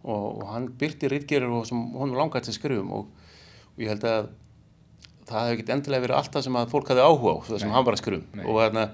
og, 0.03 0.27
og 0.43 0.45
hann 0.51 0.69
byrti 0.81 1.11
ritgerir 1.13 1.55
sem 1.69 1.79
hún 1.95 2.17
langaði 2.17 2.49
til 2.49 2.55
að 2.55 2.59
skrifum 2.59 2.93
og, 2.97 3.13
og 3.77 3.85
ég 3.85 3.93
held 3.93 4.07
að 4.09 4.31
það 5.29 5.45
hefði 5.45 5.55
ekkert 5.59 5.73
endilega 5.77 6.05
verið 6.07 6.19
allt 6.19 6.35
það 6.35 6.47
sem 6.49 6.59
að 6.59 6.73
fólk 6.73 6.91
hafði 6.93 7.05
áhuga 7.05 7.35
á 7.35 7.39
það 7.47 7.63
sem 7.63 7.69
Nei. 7.69 7.77
hann 7.77 7.87
var 7.87 7.97
að 7.97 8.03
skrifum 8.03 8.41
Nei. 8.41 8.45
og 8.45 8.61
þarna, 8.63 8.85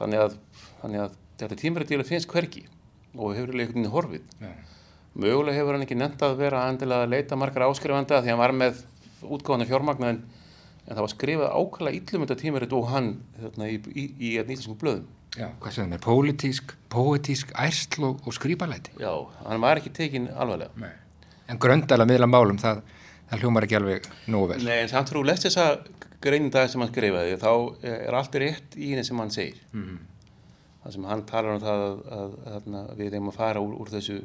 þannig, 0.00 0.24
að, 0.24 0.38
þannig 0.82 1.04
að 1.04 1.18
þetta 1.40 1.60
tímarit 1.62 1.90
eiginlega 1.90 2.10
finnst 2.10 2.30
hvergi 2.30 2.64
og 3.14 3.34
hefur 3.34 3.54
einhvern 3.54 3.74
veginn 3.74 3.92
horfið 3.94 4.24
Já. 4.44 4.50
mögulega 5.24 5.58
hefur 5.58 5.78
hann 5.78 5.86
ekki 5.86 5.98
nefnt 5.98 6.24
að 6.26 6.38
vera 6.42 6.66
endilega 6.70 7.06
að 7.06 7.14
leita 7.14 7.38
margar 7.40 7.66
áskrifanda 7.68 8.20
því 8.20 8.34
hann 8.34 8.42
var 8.42 8.54
með 8.54 8.82
útgáðan 9.24 9.70
fjármagna 9.70 10.12
en, 10.84 10.94
það 10.94 11.02
var 11.04 11.12
skrifað 11.14 11.54
ákvæmlega 11.58 11.98
illum 12.00 12.24
þetta 12.26 12.36
tímarit 12.42 12.72
og 12.76 12.88
hann 12.92 13.08
þarna, 13.40 13.68
í, 13.70 13.78
í, 13.94 14.04
í, 14.18 14.32
í 14.34 14.44
nýttiskum 14.48 14.78
blöðum 14.80 15.06
Já, 15.34 15.48
hvað 15.60 15.72
sem 15.74 15.88
það 15.90 15.96
er, 15.96 16.02
pólitísk, 16.04 16.74
póetísk, 16.94 17.48
ærsl 17.58 18.04
og, 18.06 18.20
og 18.26 18.34
skrýpalæti. 18.36 18.92
já, 19.02 19.10
hann 19.48 19.60
var 19.64 19.80
ekki 19.80 19.90
tekin 19.96 20.28
alvarlega 20.30 20.70
Nei. 20.78 20.92
En 21.50 21.58
gröndala 21.60 22.06
miðla 22.08 22.28
málum, 22.30 22.56
það, 22.62 22.78
það 23.30 23.42
hljómar 23.42 23.66
ekki 23.66 23.76
alveg 23.80 24.06
nógu 24.32 24.46
vel. 24.52 24.60
Nei, 24.64 24.78
en 24.84 24.88
samt 24.92 25.10
að 25.12 25.26
lest 25.28 25.44
þessa 25.48 25.64
greinin 26.24 26.52
dag 26.54 26.70
sem 26.72 26.80
hann 26.80 26.88
skrifaði 26.92 27.34
þá 27.42 27.50
er 27.84 28.14
allt 28.16 28.38
rétt 28.40 28.78
í 28.80 28.92
henni 28.94 29.04
sem 29.04 29.18
hann 29.20 29.30
segir 29.34 29.58
Mhm. 29.74 29.98
það 30.84 30.92
sem 30.94 31.04
hann 31.10 31.24
talar 31.28 31.56
um 31.56 31.60
það 31.64 31.82
að, 31.88 31.98
að, 32.20 32.32
að, 32.54 32.70
að 32.84 32.96
við 33.02 33.14
eigum 33.18 33.28
að 33.32 33.36
fara 33.42 33.60
úr, 33.64 33.74
úr 33.82 33.90
þessu 33.92 34.20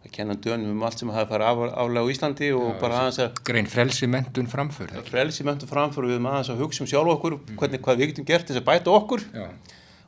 að 0.00 0.12
kenna 0.16 0.34
dönum 0.40 0.70
um 0.72 0.82
allt 0.86 0.98
sem 1.02 1.10
hafa 1.12 1.28
farið 1.28 1.46
af, 1.50 1.58
aflega 1.82 2.04
á 2.06 2.10
Íslandi 2.14 2.46
og 2.56 2.70
bara 2.80 3.00
aðeins 3.02 3.18
að 3.20 3.40
Grein 3.44 3.66
frelsi, 3.68 4.06
mentun, 4.08 4.48
framför. 4.48 4.88
frelsi 5.10 5.44
möntu 5.44 5.68
framfóru 5.68 6.08
við 6.08 6.16
erum 6.16 6.30
aðeins 6.30 6.52
að 6.54 6.62
hugsa 6.64 6.84
um 6.84 6.88
sjálf 6.88 7.12
okkur 7.18 7.36
hvernig 7.60 7.82
hvað 7.84 8.00
við 8.00 8.12
getum 8.14 8.28
gert 8.30 8.48
þess 8.48 8.62
að 8.62 8.68
bæta 8.70 8.94
okkur 8.96 9.26
Já, 9.34 9.48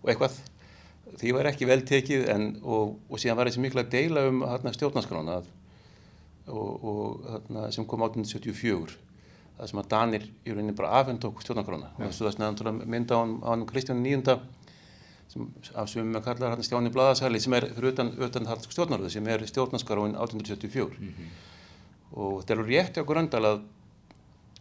og 0.02 0.08
eitthvað. 0.12 0.38
Því 1.20 1.32
var 1.36 1.46
ekki 1.52 1.66
vel 1.68 1.82
tekið 1.86 2.24
en, 2.32 2.46
og, 2.64 2.94
og 3.12 3.20
síðan 3.20 3.36
var 3.36 3.50
þessi 3.50 3.60
mikla 3.62 3.84
deila 3.92 4.24
um 4.30 4.40
stjórnarskrána 4.72 5.34
að- 5.42 5.50
og, 6.48 6.70
og 6.82 7.26
hérna, 7.28 7.66
sem 7.70 7.84
kom 7.86 8.00
1874 8.02 8.96
það 9.60 9.68
sem 9.70 9.78
að 9.82 9.90
Danir 9.92 10.24
í 10.48 10.50
rauninni 10.56 10.74
bara 10.74 10.96
afhend 11.02 11.22
okkur 11.28 11.44
stjórnarskrána. 11.44 11.92
Og 11.98 12.08
þessu 12.08 12.24
það 12.26 12.58
sem 12.64 12.80
mynda 12.90 13.14
á 13.14 13.22
hann 13.52 13.66
Kristján 13.68 14.00
níunda 14.02 14.40
sem 15.32 15.48
af 15.74 15.88
sem 15.90 16.12
við 16.12 16.24
kallar 16.26 16.52
hérna 16.52 16.66
Stjáni 16.66 16.92
Blaðasæli 16.92 17.40
sem 17.40 17.56
er 17.56 17.68
fyrir 17.72 17.92
utan, 17.92 18.12
utan 18.20 18.48
stjórnaröðu 18.66 19.12
sem 19.14 19.30
er 19.32 19.44
stjórnarskráin 19.48 20.16
1874 20.18 21.12
og 22.12 22.42
þetta 22.42 22.54
er 22.54 22.60
alveg 22.60 22.72
rétt 22.76 22.98
hjá 22.98 23.06
Gröndal 23.08 23.42
að, 23.48 23.62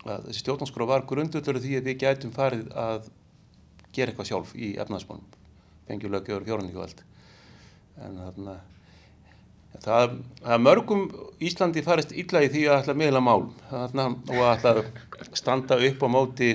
að 0.06 0.28
þessi 0.30 0.46
stjórnarskrá 0.46 0.88
var 0.88 1.06
grundullur 1.10 1.60
því 1.62 1.78
að 1.80 1.90
við 1.90 2.01
gætum 2.06 2.36
farið 2.36 2.68
að 2.72 3.10
gera 3.92 4.13
eitthvað 4.13 4.30
sjálf 4.32 4.54
í 4.56 4.74
efnaðsmálum 4.80 5.40
fengjum 5.90 6.16
lögjöður 6.16 6.48
fjórundíkvöld 6.48 7.04
en 8.01 8.20
þarna 8.24 8.58
það, 9.84 10.18
það 10.42 10.63
mörgum 10.68 11.08
Íslandi 11.44 11.84
farist 11.86 12.16
illa 12.16 12.44
í 12.46 12.51
því 12.54 12.66
að 12.70 12.78
ætla 12.80 12.96
að 12.96 13.01
miðla 13.01 13.24
mál 13.25 13.50
þarna, 13.70 14.08
og 14.30 14.38
að 14.40 14.54
ætla 14.56 14.74
að 14.78 15.36
standa 15.38 15.80
upp 15.90 16.06
á 16.06 16.08
móti 16.12 16.51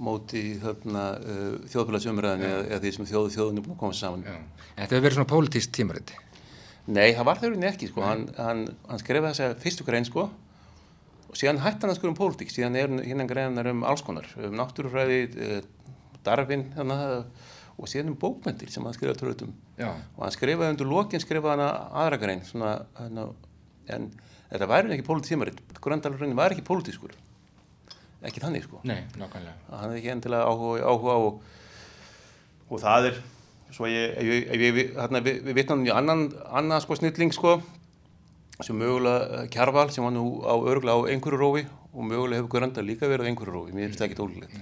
móti 0.00 0.42
þarna 0.60 1.04
uh, 1.20 1.54
þjóðfélagsumræðinni 1.70 2.48
eða, 2.48 2.60
eða 2.70 2.80
því 2.84 2.92
sem 2.96 3.08
þjóð, 3.10 3.28
þjóðin 3.36 3.60
er 3.60 3.64
búin 3.66 3.76
að 3.76 3.80
koma 3.82 3.96
saman. 3.98 4.26
Já. 4.26 4.36
En 4.36 4.80
þetta 4.80 4.96
hefur 4.96 5.06
verið 5.06 5.18
svona 5.18 5.30
pólitískt 5.30 5.74
tímariti. 5.76 6.18
Nei, 6.90 7.10
það 7.14 7.26
var 7.28 7.40
þau 7.40 7.48
rauninni 7.50 7.68
ekki, 7.70 7.90
sko. 7.90 8.04
hann, 8.06 8.24
hann, 8.38 8.62
hann 8.88 9.02
skrifaði 9.02 9.36
þessa 9.36 9.60
fyrstu 9.62 9.86
grein, 9.86 10.08
sko, 10.08 10.26
og 11.30 11.38
síðan 11.38 11.60
hætti 11.62 11.84
hann 11.84 11.92
að 11.92 12.00
skrifa 12.00 12.12
um 12.14 12.18
pólitík, 12.18 12.52
síðan 12.54 12.78
er 12.80 12.94
hérna 13.04 13.28
greinar 13.30 13.70
um 13.70 13.84
alls 13.86 14.02
konar, 14.06 14.26
um 14.40 14.56
náttúrufræði, 14.58 15.20
uh, 15.36 16.16
Darwin, 16.26 16.66
hana, 16.76 16.98
og 17.76 17.88
síðan 17.88 18.14
um 18.14 18.18
bókmentir 18.20 18.72
sem 18.72 18.84
hann 18.84 18.96
skrifaði 18.96 19.22
tröðum. 19.22 19.54
Og 20.16 20.24
hann 20.24 20.34
skrifaði 20.34 20.74
undir 20.74 20.90
lokin, 20.90 21.22
skrifaði 21.22 21.54
hann 21.54 22.02
aðra 22.02 22.18
grein, 22.20 22.42
svona, 22.48 22.74
hana, 22.98 23.30
en 23.92 24.10
þetta 24.50 24.68
væri 24.72 24.96
ekki 24.96 25.06
pólitímarinn, 25.06 25.62
Gröndalur 25.80 26.20
rauninni 26.20 26.36
var 26.36 26.52
ekki 26.52 26.66
pólitískur, 26.66 27.14
ekki 28.28 28.42
þannig, 28.42 28.66
sko. 28.66 28.80
Nei, 28.88 29.02
nákvæmlega. 29.16 29.56
hann 29.70 29.84
hefði 29.86 30.00
ekki 30.00 30.14
endilega 30.14 30.48
áhuga, 30.50 30.80
áhuga 30.84 31.18
og, 31.24 31.42
og 32.68 32.82
það 32.82 33.10
er 33.10 33.20
svo 33.74 33.88
ég, 33.90 34.16
ég, 34.20 34.48
ég, 34.50 34.64
ég 34.66 34.96
hérna, 34.98 35.22
við, 35.24 35.42
við 35.46 35.60
vitnum 35.60 35.84
í 35.86 35.92
annan, 35.94 36.26
annan 36.50 36.82
sko 36.82 36.98
snilling 36.98 37.32
sko 37.34 37.58
sem 38.60 38.76
mögulega 38.76 39.42
eh, 39.44 39.48
Kjarval 39.52 39.88
sem 39.94 40.04
var 40.04 40.14
nú 40.14 40.42
á 40.44 40.54
örgulega 40.58 41.06
á 41.06 41.08
einhverju 41.14 41.40
rófi 41.40 41.66
og 41.94 42.06
mögulega 42.06 42.42
hefur 42.42 42.52
Gröndal 42.56 42.84
líka 42.86 43.08
verið 43.08 43.24
á 43.24 43.30
einhverju 43.30 43.54
rófi, 43.54 43.74
mér 43.76 43.88
finnst 43.88 44.02
það 44.02 44.10
ekki 44.10 44.24
ólulegt 44.24 44.58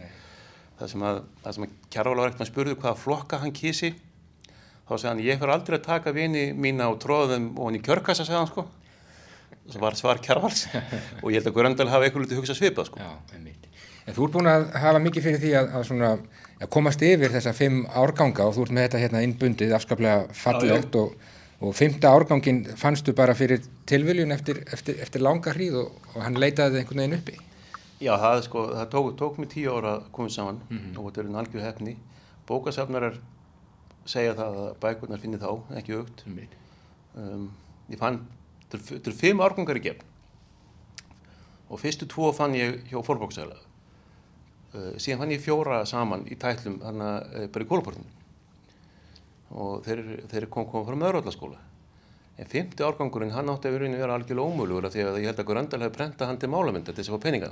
það 0.79 0.93
sem 0.93 1.07
að, 1.09 1.23
að 1.43 1.62
Kjarval 1.91 2.21
var 2.21 2.31
ekkert 2.31 2.45
að 2.45 2.50
spurðu 2.53 2.79
hvaða 2.79 3.00
flokka 3.00 3.41
hann 3.43 3.57
kísi 3.57 3.95
þá 4.88 4.93
sagði 4.95 5.11
hann 5.11 5.25
ég 5.27 5.41
fyrir 5.41 5.55
aldrei 5.57 5.79
að 5.79 5.87
taka 5.88 6.15
vini 6.17 6.45
mína 6.55 6.93
og 6.93 7.00
tróða 7.03 7.35
þeim 7.35 7.49
og 7.57 7.69
hann 7.69 7.81
í 7.81 7.85
kjörkassa 7.85 8.25
sagði 8.29 8.38
hann 8.38 8.53
sko 8.53 8.69
var 9.76 9.96
svar 9.98 10.20
Kjarvals 10.25 10.66
og 11.22 11.30
ég 11.32 11.38
held 11.38 11.50
að 11.50 11.56
Gröndal 11.58 11.88
hafi 11.92 12.08
eitthvað 12.08 12.25
lítið 12.26 12.40
hugsað 12.40 12.60
svipað 12.60 12.88
sko 12.90 13.02
Já, 13.02 13.10
þú 14.16 14.26
ert 14.26 14.37
búin 14.37 14.48
að 14.48 14.68
hafa 14.80 15.00
mikið 15.04 15.26
fyrir 15.26 15.42
því 15.42 15.50
að, 15.60 15.72
að, 15.76 15.82
svona, 15.90 16.12
að 16.62 16.70
komast 16.75 17.02
yfir 17.04 17.34
þessa 17.34 17.52
fimm 17.56 17.82
árganga 17.92 18.46
og 18.48 18.54
þú 18.56 18.64
ert 18.64 18.76
með 18.76 18.87
þetta 18.87 19.02
hérna 19.04 19.25
innbundið 19.26 19.75
afskaplega 19.76 20.38
fallegt 20.38 20.96
og, 20.96 21.26
og 21.60 21.75
fimmta 21.76 22.14
árgangin 22.16 22.62
fannstu 22.80 23.12
bara 23.18 23.34
fyrir 23.37 23.60
tilviljun 23.90 24.32
eftir, 24.32 24.62
eftir, 24.72 24.96
eftir 25.04 25.25
langa 25.25 25.52
hríð 25.52 25.82
og, 25.82 26.08
og 26.14 26.25
hann 26.25 26.40
leitaði 26.40 26.80
einhvern 26.80 27.02
veginn 27.04 27.18
uppi. 27.18 27.37
Já, 27.98 28.12
það, 28.22 28.40
sko, 28.46 28.64
það 28.78 28.90
tók, 28.94 29.10
tók 29.18 29.38
mig 29.42 29.50
tíu 29.52 29.75
ára 29.75 29.96
að 29.98 30.08
koma 30.14 30.30
saman 30.30 30.62
og 30.94 31.08
þetta 31.08 31.20
er 31.20 31.28
einn 31.28 31.40
algjör 31.42 31.66
hefni. 31.66 31.96
Bókasafnarar 32.48 33.18
segja 34.08 34.37
það 34.38 34.58
að 34.62 34.68
bækurnar 34.84 35.20
finni 35.20 35.40
þá, 35.42 35.50
ekki 35.76 35.98
aukt. 35.98 36.22
Um, 37.18 37.48
ég 37.90 37.98
fann, 38.00 38.22
þetta 38.72 38.98
eru- 39.00 39.16
fimm 39.18 39.40
árgangar 39.44 39.78
í 39.80 39.84
gefn 39.88 40.04
og 41.68 41.80
fyrstu 41.82 42.06
tvo 42.08 42.30
fann 42.32 42.54
ég 42.56 42.78
hjá 42.88 43.00
fórbóksæla. 43.04 43.56
Uh, 44.72 44.92
síðan 45.00 45.20
fann 45.22 45.32
ég 45.34 45.42
fjóra 45.44 45.82
saman 45.88 46.22
í 46.28 46.37
tætlum 46.40 46.78
hana 46.84 47.10
uh, 47.25 47.46
bara 47.52 47.64
í 47.64 47.68
kólaportinu 47.68 48.08
og 49.48 49.80
þeir, 49.87 50.02
þeir 50.28 50.46
kom, 50.52 50.66
kom 50.68 50.84
frá 50.84 50.96
möðurvallaskóla. 51.00 51.60
En 52.38 52.46
fymti 52.46 52.84
árgangurinn, 52.84 53.32
hann 53.34 53.48
átti 53.50 53.66
að 53.70 53.78
vera 53.80 54.12
algjörlega 54.14 54.44
ómölugur 54.46 54.87
af 54.87 54.92
því 54.94 55.04
að 55.08 55.16
ég 55.22 55.30
held 55.32 55.40
að 55.42 55.46
Gröndal 55.48 55.80
hefði 55.82 55.96
prentað 55.96 56.28
hann 56.30 56.38
til 56.38 56.50
málamynda 56.52 56.92
til 56.92 57.00
þess 57.00 57.10
að 57.10 57.16
fá 57.16 57.25
peninga. 57.25 57.48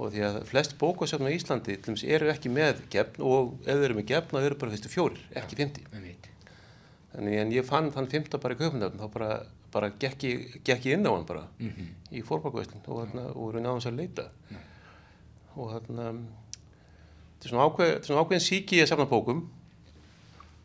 Og 0.00 0.08
því 0.14 0.22
að 0.26 0.38
flest 0.48 0.74
bókasöfn 0.80 1.28
á 1.28 1.36
Íslandi 1.36 1.76
til 1.76 1.84
dæmis, 1.84 2.02
eru 2.08 2.30
ekki 2.32 2.50
með 2.50 2.80
gefn 2.90 3.22
og 3.28 3.52
ef 3.62 3.76
þeir 3.76 3.84
eru 3.90 3.98
með 4.00 4.08
gefn 4.08 4.32
þá 4.32 4.40
eru 4.48 4.58
bara 4.62 4.72
fyrstu 4.74 4.90
fjórir, 4.90 5.20
ekki 5.38 5.58
fymti. 5.60 5.84
Þannig 7.12 7.38
en 7.44 7.52
ég 7.52 7.68
fann 7.68 7.92
þann 7.92 8.08
fymta 8.10 8.40
bara 8.40 8.56
í 8.56 8.60
kaupnöfn, 8.64 8.98
þá 8.98 9.06
bara, 9.12 9.30
bara 9.72 9.90
gekk, 9.98 10.26
ég, 10.28 10.60
gekk 10.66 10.86
ég 10.88 10.98
inn 10.98 11.08
á 11.08 11.12
hann 11.12 11.26
bara 11.28 11.46
í 12.12 12.22
fórbakvæslinn 12.26 12.84
og, 12.84 13.02
þarna, 13.02 13.26
og 13.32 13.52
raun 13.54 13.68
aðeins 13.70 13.88
að 13.88 13.98
leita. 14.00 14.28
Og 15.56 15.72
þarna, 15.72 16.08
þetta 17.38 17.48
er 17.48 17.52
svona, 17.52 17.66
ákveð, 17.68 17.92
svona 18.06 18.24
ákveðin 18.24 18.46
síki 18.46 18.78
í 18.78 18.82
að 18.84 18.90
safna 18.92 19.08
bókum 19.08 19.44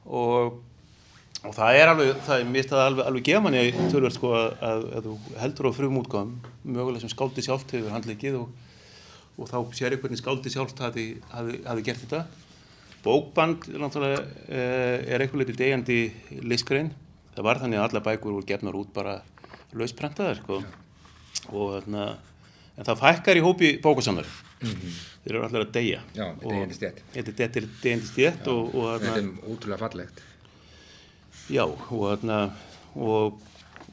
og, 0.08 0.60
og 1.44 1.56
það 1.56 1.80
er 1.82 1.92
alveg, 1.94 2.14
það 2.28 2.44
er 2.44 2.52
mér 2.52 2.70
það 2.70 2.84
alveg, 2.86 3.10
alveg 3.12 3.28
gefa 3.28 3.44
manni 3.46 3.64
tölvöld 3.92 4.16
sko 4.16 4.34
að, 4.38 4.48
að, 4.70 4.88
að 5.00 5.10
þú 5.10 5.18
heldur 5.44 5.70
á 5.70 5.78
frum 5.80 6.00
útgáðum, 6.02 6.36
mögulega 6.64 7.04
sem 7.04 7.14
skáldi 7.16 7.46
sjálft 7.46 7.76
hefur 7.76 7.96
handleikið 7.96 8.40
og, 8.42 8.52
og 9.38 9.52
þá 9.52 9.58
sér 9.80 9.96
ég 9.98 10.04
hvernig 10.04 10.22
skáldi 10.22 10.54
sjálft 10.54 10.84
hafi, 10.84 11.10
hafi, 11.34 11.60
hafi 11.68 11.88
gert 11.88 12.06
þetta. 12.06 12.24
Bókband 13.08 13.68
er 13.72 14.16
eh, 14.52 15.14
er 15.14 15.22
eitthvað 15.22 15.44
litið 15.44 15.60
degjandi 15.62 16.00
listgrein. 16.44 16.90
Það 17.38 17.46
var 17.46 17.60
þannig 17.62 17.78
að 17.78 17.84
alla 17.88 18.02
bækur 18.08 18.34
voru 18.34 18.48
gefnar 18.50 18.78
út 18.80 18.90
bara 18.96 19.12
lausprentaðar 19.78 20.40
sko. 20.42 20.64
og 21.54 21.68
þarna, 21.76 22.06
en 22.78 22.86
það 22.88 22.98
fækkar 23.04 23.38
í 23.38 23.44
hópi 23.46 23.68
bókasamnar. 23.84 24.26
Þeir 24.58 25.36
eru 25.36 25.44
allir 25.46 25.66
að 25.68 25.72
deyja. 25.76 26.00
Já, 26.18 26.26
deyjandi 26.42 26.74
stétt. 26.80 27.04
Þetta 27.14 27.44
er- 27.46 27.60
er 27.62 27.68
deyjandi 27.84 28.08
stétt 28.10 28.48
og, 28.50 28.74
Þetta 28.74 29.18
er 29.18 29.30
útrúlega 29.54 29.78
fallegt. 29.78 30.22
já, 31.50 31.64
og 31.64 31.78
þarna, 31.92 32.40
og 32.96 33.40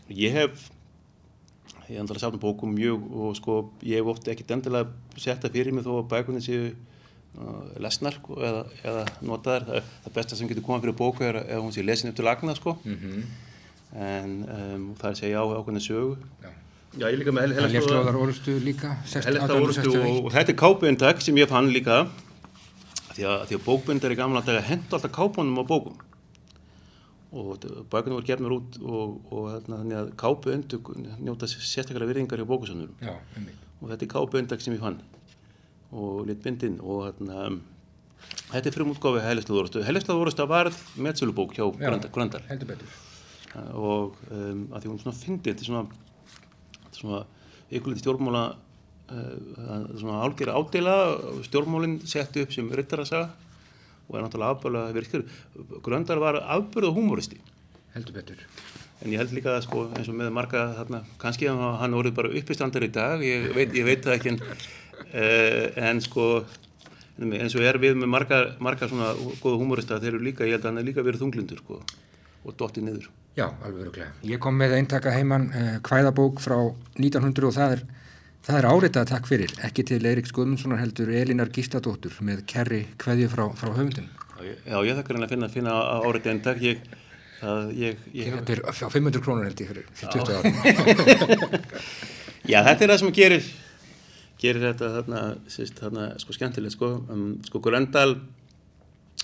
ég 0.08 0.32
hef, 0.32 0.70
ég 1.84 1.92
hef 1.92 2.00
andala 2.00 2.18
safna 2.18 2.38
bókum 2.40 2.74
mjög 2.74 3.12
og 3.12 3.36
sko, 3.36 3.70
ég 3.82 4.00
hef 4.00 4.06
oft 4.06 4.24
ekkert 4.24 4.50
endilega 4.56 4.88
sett 5.18 5.42
það 5.44 5.52
fyrir 5.52 5.72
mig 5.72 5.84
þó 5.84 6.00
að 6.02 6.08
bækunni 6.08 6.40
séu 6.40 6.74
lesnar 7.82 8.14
sko, 8.18 8.36
eða, 8.40 8.64
eða 8.84 9.04
notaðar. 9.26 9.64
Það, 9.68 9.88
það 10.04 10.14
besta 10.18 10.36
sem 10.38 10.48
getur 10.50 10.66
komað 10.66 10.84
fyrir 10.86 10.98
bóku 11.00 11.24
er 11.26 11.40
að- 11.40 11.48
ef 11.56 11.62
hún 11.64 11.72
sé 11.74 11.84
lesin 11.84 12.10
upp 12.12 12.16
til 12.20 12.24
lagna 12.28 12.54
sko. 12.54 12.78
Mm 12.84 13.24
en 13.94 14.30
um, 14.50 14.84
það 14.98 15.04
er 15.06 15.12
að 15.14 15.18
segja 15.20 15.38
á 15.38 15.44
ákveðna 15.54 15.80
sögu. 15.84 16.16
Já. 16.42 16.48
Já, 16.98 17.04
ég 17.10 17.18
líka 17.20 17.30
með 17.34 17.52
Það 17.54 17.72
leftlóðar 17.74 18.16
orustu 18.18 18.54
líka, 18.62 18.88
16, 19.06 19.22
Helesta 19.28 19.54
orustu 19.54 19.82
1861. 19.86 20.18
og, 20.18 20.24
og 20.26 20.32
þetta 20.34 20.50
er 20.50 20.58
kápuintak 20.58 21.22
sem 21.22 21.38
ég 21.38 21.48
fann 21.50 21.70
líka 21.70 22.00
því 23.14 23.22
að, 23.30 23.44
því 23.50 23.54
að 23.58 23.62
bókbindar 23.68 24.14
í 24.14 24.18
gamla 24.18 24.42
daga 24.46 24.64
hendu 24.66 24.94
alltaf 24.98 25.14
kápunum 25.14 25.58
á 25.58 25.64
bókum 25.66 25.94
og 27.34 27.58
bækunum 27.90 28.18
voru 28.18 28.26
gefnur 28.28 28.56
út 28.60 28.78
og, 28.82 29.14
og 29.30 29.48
þarna, 29.52 29.78
þannig 29.80 29.98
að 30.00 30.10
kápuinduk 30.22 30.90
njóta 31.22 31.46
sérstaklega 31.50 32.10
virðingar 32.10 32.42
Já, 32.42 33.14
einmitt. 33.36 33.62
og 33.80 33.90
þetta 33.90 34.06
er 34.06 34.12
kápuintak 34.14 34.62
sem 34.62 34.74
ég 34.74 34.82
fann 34.82 34.98
og 35.94 36.24
lit 36.28 36.42
bindinn 36.44 36.80
og 36.82 37.04
þarna, 37.06 37.46
þetta 38.50 38.70
er 38.70 38.74
frumútgáfi 38.76 39.22
Helesta 39.24 39.54
orustu 39.54 39.82
Helesta 39.86 40.16
orustu 40.18 40.46
var 40.50 40.70
metsölubók 40.96 41.54
hjá 41.56 41.64
Já. 41.68 41.88
Gröndal, 41.88 42.10
Gröndal 42.14 42.42
Heldur 42.50 42.70
betur. 42.72 42.94
og 43.78 44.16
um, 44.34 44.64
að 44.74 44.82
því 44.84 44.90
hún 44.90 45.00
svona 45.04 45.16
fyndi 45.20 45.52
þetta 45.52 45.62
er 45.62 45.70
svona, 45.70 45.86
svona 46.96 47.20
ykkur 47.70 47.92
liti 47.94 48.02
stjórnmála 48.04 48.44
uh, 49.14 49.88
svona 50.00 50.20
álgera 50.26 50.56
ádela 50.58 50.96
stjórnmálinn 51.46 52.00
sett 52.10 52.36
upp 52.42 52.52
sem 52.54 52.70
rittarasaga 52.74 53.30
og 54.08 54.18
er 54.18 54.24
náttúrulega 54.26 54.56
afbörlega 54.58 54.96
virkur 54.98 55.26
Gröndal 55.86 56.18
var 56.22 56.40
afbörða 56.42 56.90
húmoristi 56.96 57.38
Heldur 57.94 58.16
betur. 58.18 58.40
en 59.04 59.12
ég 59.12 59.20
held 59.20 59.32
líka 59.36 59.52
að 59.54 59.66
sko 59.68 59.84
eins 59.94 60.08
og 60.08 60.16
með 60.16 60.30
marga 60.32 60.60
þarna, 60.78 61.02
kannski 61.20 61.46
að 61.50 61.62
hann 61.82 61.94
orðið 61.98 62.14
bara 62.16 62.30
uppistandar 62.40 62.84
í 62.86 62.90
dag 62.94 63.22
ég 63.22 63.50
veit, 63.54 63.74
ég 63.76 63.84
veit 63.86 64.02
það 64.06 64.14
ekki 64.18 64.30
en, 64.34 64.38
uh, 64.40 64.66
en 65.14 66.00
sko 66.04 66.28
eins 67.22 67.54
og 67.54 67.62
er 67.62 67.78
við 67.78 67.94
með 68.00 68.10
marga, 68.10 68.38
marga 68.62 68.88
svona 68.90 69.12
góða 69.42 69.58
húmorista 69.60 70.00
þeir 70.02 70.16
eru 70.16 70.24
líka, 70.26 70.46
ég 70.48 70.56
held 70.56 70.64
að 70.64 70.72
hann 70.72 70.80
er 70.82 70.88
líka 70.88 71.04
verið 71.06 71.22
þunglindur 71.22 71.60
sko, 71.62 71.82
og 72.44 72.56
dottið 72.58 72.88
niður 72.88 73.10
Já, 73.34 73.48
alveg 73.66 73.80
öruglega. 73.88 74.12
Ég 74.30 74.38
kom 74.42 74.54
með 74.54 74.76
eintaka 74.76 75.10
heimann 75.10 75.48
uh, 75.50 75.70
kvæðabók 75.82 76.38
frá 76.42 76.54
1900 77.00 77.48
og 77.48 77.54
það 77.56 77.72
er, 77.74 77.80
það 78.46 78.58
er 78.60 78.68
áritað 78.70 79.08
takk 79.10 79.26
fyrir, 79.26 79.54
ekki 79.66 79.84
til 79.88 79.98
Eirik 80.06 80.28
Guðmundssonar 80.36 80.78
heldur 80.78 81.10
Elinar 81.10 81.50
Gísladóttur 81.54 82.14
með 82.22 82.44
kerri 82.52 82.84
kveðju 83.02 83.32
frá, 83.32 83.48
frá 83.58 83.72
höfundin. 83.74 84.06
Já, 84.38 84.78
ég- 84.86 84.94
þakkar 85.00 85.18
henni 85.18 85.26
að 85.26 85.34
finna, 85.34 85.48
finna 85.50 85.74
árið 86.04 86.30
en 86.30 86.40
takk 86.46 86.62
ég, 86.62 86.86
ég, 87.74 87.98
ég, 88.14 88.30
Þetta 88.38 88.54
er 88.54 88.62
á 88.70 88.72
500 88.94 89.24
krónur 89.24 89.48
held 89.48 89.64
ég 89.64 89.72
fyrir, 89.72 89.90
fyrir 89.98 90.12
20 90.14 90.38
árum. 90.38 90.54
já, 92.52 92.58
þetta 92.70 92.86
er 92.86 92.92
það 92.94 93.02
sem 93.02 93.14
gerir, 93.18 93.50
gerir 94.40 94.64
þetta 94.66 94.90
þarna, 94.98 95.20
sérst, 95.52 95.78
þarna, 95.78 96.08
sko, 96.22 96.34
skemmtilegt, 96.36 96.74
sko, 96.76 96.90
um, 97.12 97.26
sko, 97.46 97.60
Gröndal, 97.64 98.16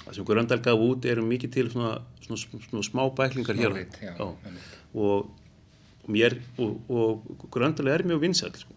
það 0.05 0.17
sem 0.17 0.27
Gröndal 0.29 0.61
gaf 0.65 0.83
út 0.87 1.07
eru 1.11 1.25
mikið 1.27 1.53
til 1.57 1.71
svona, 1.73 1.97
svona, 2.25 2.41
svona, 2.45 2.65
svona 2.69 2.87
smá 2.87 3.03
bæklingar 3.19 3.59
hér, 3.59 3.79
og, 4.23 4.51
og 4.95 6.11
mér, 6.11 6.39
og, 6.63 6.91
og 6.91 7.47
Gröndal 7.55 7.91
er 7.93 8.07
mjög 8.07 8.23
vinsæll, 8.23 8.55
sko, 8.63 8.77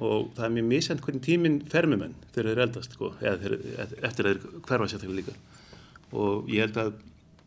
og 0.00 0.30
það 0.36 0.46
er 0.48 0.54
mjög 0.56 0.68
misjant 0.72 1.04
hvernig 1.04 1.22
tíminn 1.26 1.60
fer 1.70 1.86
með 1.90 2.02
menn 2.04 2.16
þegar 2.34 2.50
þeir 2.50 2.64
eldast, 2.66 2.96
sko, 2.98 3.12
eða 3.20 3.54
eftir 4.08 4.26
að 4.26 4.34
þeir 4.42 4.64
hverfa 4.68 4.88
sér 4.90 5.04
þegar 5.04 5.18
líka, 5.20 5.36
og 6.16 6.50
ég 6.50 6.66
held 6.66 6.80
að 6.82 6.90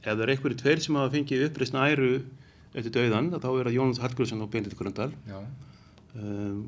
ef 0.03 0.09
það 0.11 0.23
er 0.25 0.31
einhverju 0.33 0.59
tveir 0.59 0.81
sem 0.83 0.95
hafa 0.99 1.13
fengið 1.13 1.45
uppreisna 1.49 1.89
æru 1.91 2.13
eftir 2.73 2.91
dauðan, 2.95 3.29
þá 3.35 3.49
er 3.51 3.67
það 3.67 3.75
Jónas 3.77 3.99
Hallgrímsson 4.03 4.41
og 4.43 4.49
Benedikt 4.51 4.79
Gröndal, 4.79 5.11
já, 5.29 5.37
um, 6.17 6.63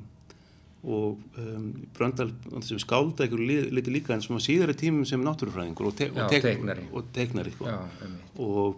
og 0.85 1.17
um, 1.41 1.69
Bröndal 1.97 2.29
sem 2.65 2.79
skálda 2.81 3.25
ykkur 3.25 3.41
li, 3.41 3.57
liti 3.73 3.93
líka 3.93 4.13
en 4.13 4.21
svona 4.21 4.43
síðari 4.43 4.75
tímum 4.77 5.05
sem 5.09 5.23
náttúrufræðingur 5.25 5.89
og, 5.89 5.95
te 5.97 6.11
Já, 6.11 6.25
og, 6.27 6.29
teiknari. 6.33 6.85
og 6.93 7.07
teiknari 7.15 7.53
sko. 7.55 7.65
já, 7.71 7.79
og, 8.37 8.77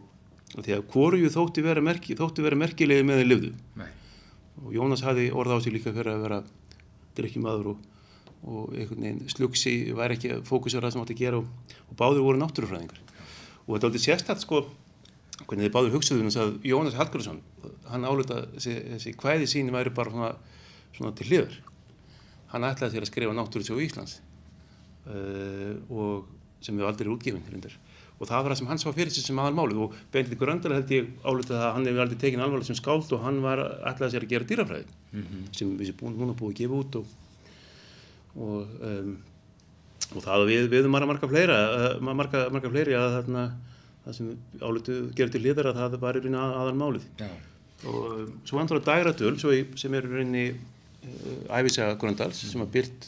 og 0.55 0.63
að 0.77 0.85
hvoru 0.93 1.19
þótti 1.33 1.65
vera, 1.65 1.83
merki, 1.83 2.15
vera 2.15 2.55
merkilegi 2.59 3.03
með 3.03 3.21
þeir 3.21 3.29
lifðu. 3.33 3.51
Nei, 3.81 3.89
og 4.63 4.71
Jónas 4.77 5.03
hafði 5.03 5.27
orða 5.35 5.59
á 5.59 5.63
sig 5.63 5.75
líka 5.75 5.91
fyrir 5.91 6.13
að 6.15 6.23
vera 6.23 6.39
drikkjumadur 7.19 7.71
og, 7.73 7.85
og 8.47 8.73
einhvern 8.77 9.03
veginn 9.03 9.31
slugsi 9.33 9.75
var 9.97 10.15
ekki 10.15 10.37
að 10.37 10.43
fókusera 10.47 10.87
það 10.87 10.95
sem 10.95 11.03
átti 11.05 11.17
að 11.17 11.23
gera 11.25 11.41
og, 11.43 11.77
og 11.91 11.99
báður 11.99 12.25
voru 12.29 12.41
náttúrufræðingar. 12.41 13.03
Og 13.67 13.75
þetta 13.75 13.83
er 13.83 13.89
aldrei 13.91 14.05
sérstætt 14.07 14.45
sko 14.47 14.63
hvernig 15.45 15.67
þið 15.67 15.73
báður 15.75 15.95
hugsaðum 15.97 16.31
að 16.31 16.53
Jónas 16.65 16.95
Hallgrímsson 16.97 17.41
hann 17.91 18.05
álita 18.07 18.45
þessi, 18.55 19.13
kvæði 19.19 19.49
síni 19.49 19.73
væri 19.75 19.91
bara 19.93 20.13
svona, 20.13 20.31
svona 20.95 21.13
til 21.17 21.27
hliður 21.29 21.57
hann 22.53 22.67
ætlaði 22.67 22.95
sér 22.95 23.05
að 23.05 23.11
skrifa 23.11 23.35
náttúrusjóðu 23.37 23.85
Íslands 23.85 24.17
uh, 25.07 25.75
og 25.91 26.27
sem 26.63 26.77
við 26.77 26.87
aldrei 26.87 27.05
er 27.05 27.13
útgefin 27.13 27.45
reyndar. 27.51 27.75
og 28.17 28.25
það 28.29 28.43
var 28.43 28.51
það 28.51 28.59
sem 28.59 28.69
hann 28.71 28.81
sá 28.81 28.87
fyrir 28.89 29.13
sig 29.13 29.25
sem 29.25 29.39
aðal 29.39 29.57
málið 29.59 29.81
og 29.85 29.95
Benedikt 30.13 30.41
Gröndal 30.41 30.73
held 30.73 30.93
ég 30.95 31.09
álita 31.21 31.57
að 31.59 31.73
hann 31.75 31.87
hefur 31.89 32.03
aldrei 32.05 32.19
tekin 32.23 32.41
alvarlega 32.41 32.69
sem 32.71 32.79
skáld 32.79 33.13
og 33.13 33.23
hann 33.23 33.41
var 33.43 33.61
ætlaði 33.91 34.15
sér 34.15 34.25
að 34.25 34.33
gera 34.33 34.49
dýrafræði 34.49 34.87
sem 35.53 35.73
við 35.77 35.91
séum 35.91 35.99
búin, 36.01 36.17
núna 36.17 36.37
búið 36.37 36.55
að 36.55 36.61
gefa 36.61 36.79
út 36.81 36.97
og, 37.01 37.11
og, 38.35 38.73
um, 38.89 39.11
og 40.15 40.23
það 40.25 40.33
að 40.37 40.49
við 40.49 40.69
viðum 40.73 40.97
marga, 40.97 41.29
fleira 41.29 41.59
uh, 41.67 42.01
marga, 42.01 42.47
marga 42.53 42.73
fleiri 42.73 42.97
að 42.97 43.19
þarna 43.19 43.45
það 44.07 44.17
sem 44.17 44.33
álutu 44.63 44.97
gerir 45.13 45.33
til 45.35 45.43
liðar 45.43 45.71
að 45.73 45.79
það 45.81 45.99
var 46.01 46.17
í 46.17 46.23
rauninni 46.23 46.41
að, 46.41 46.57
aðal 46.61 46.77
málið 46.79 47.07
já, 47.19 47.29
og 47.91 48.05
svo 48.47 48.61
endur 48.61 48.79
að 48.79 48.87
dægratöl 48.87 49.35
svo 49.37 49.53
í, 49.53 49.61
sem 49.77 49.93
er 49.93 50.07
í 50.07 50.13
rauninni 50.13 50.45
æfisaga 51.05 51.97
Gröndals 52.01 52.41
sem 52.41 52.61
var 52.61 52.71
byrt 52.73 53.07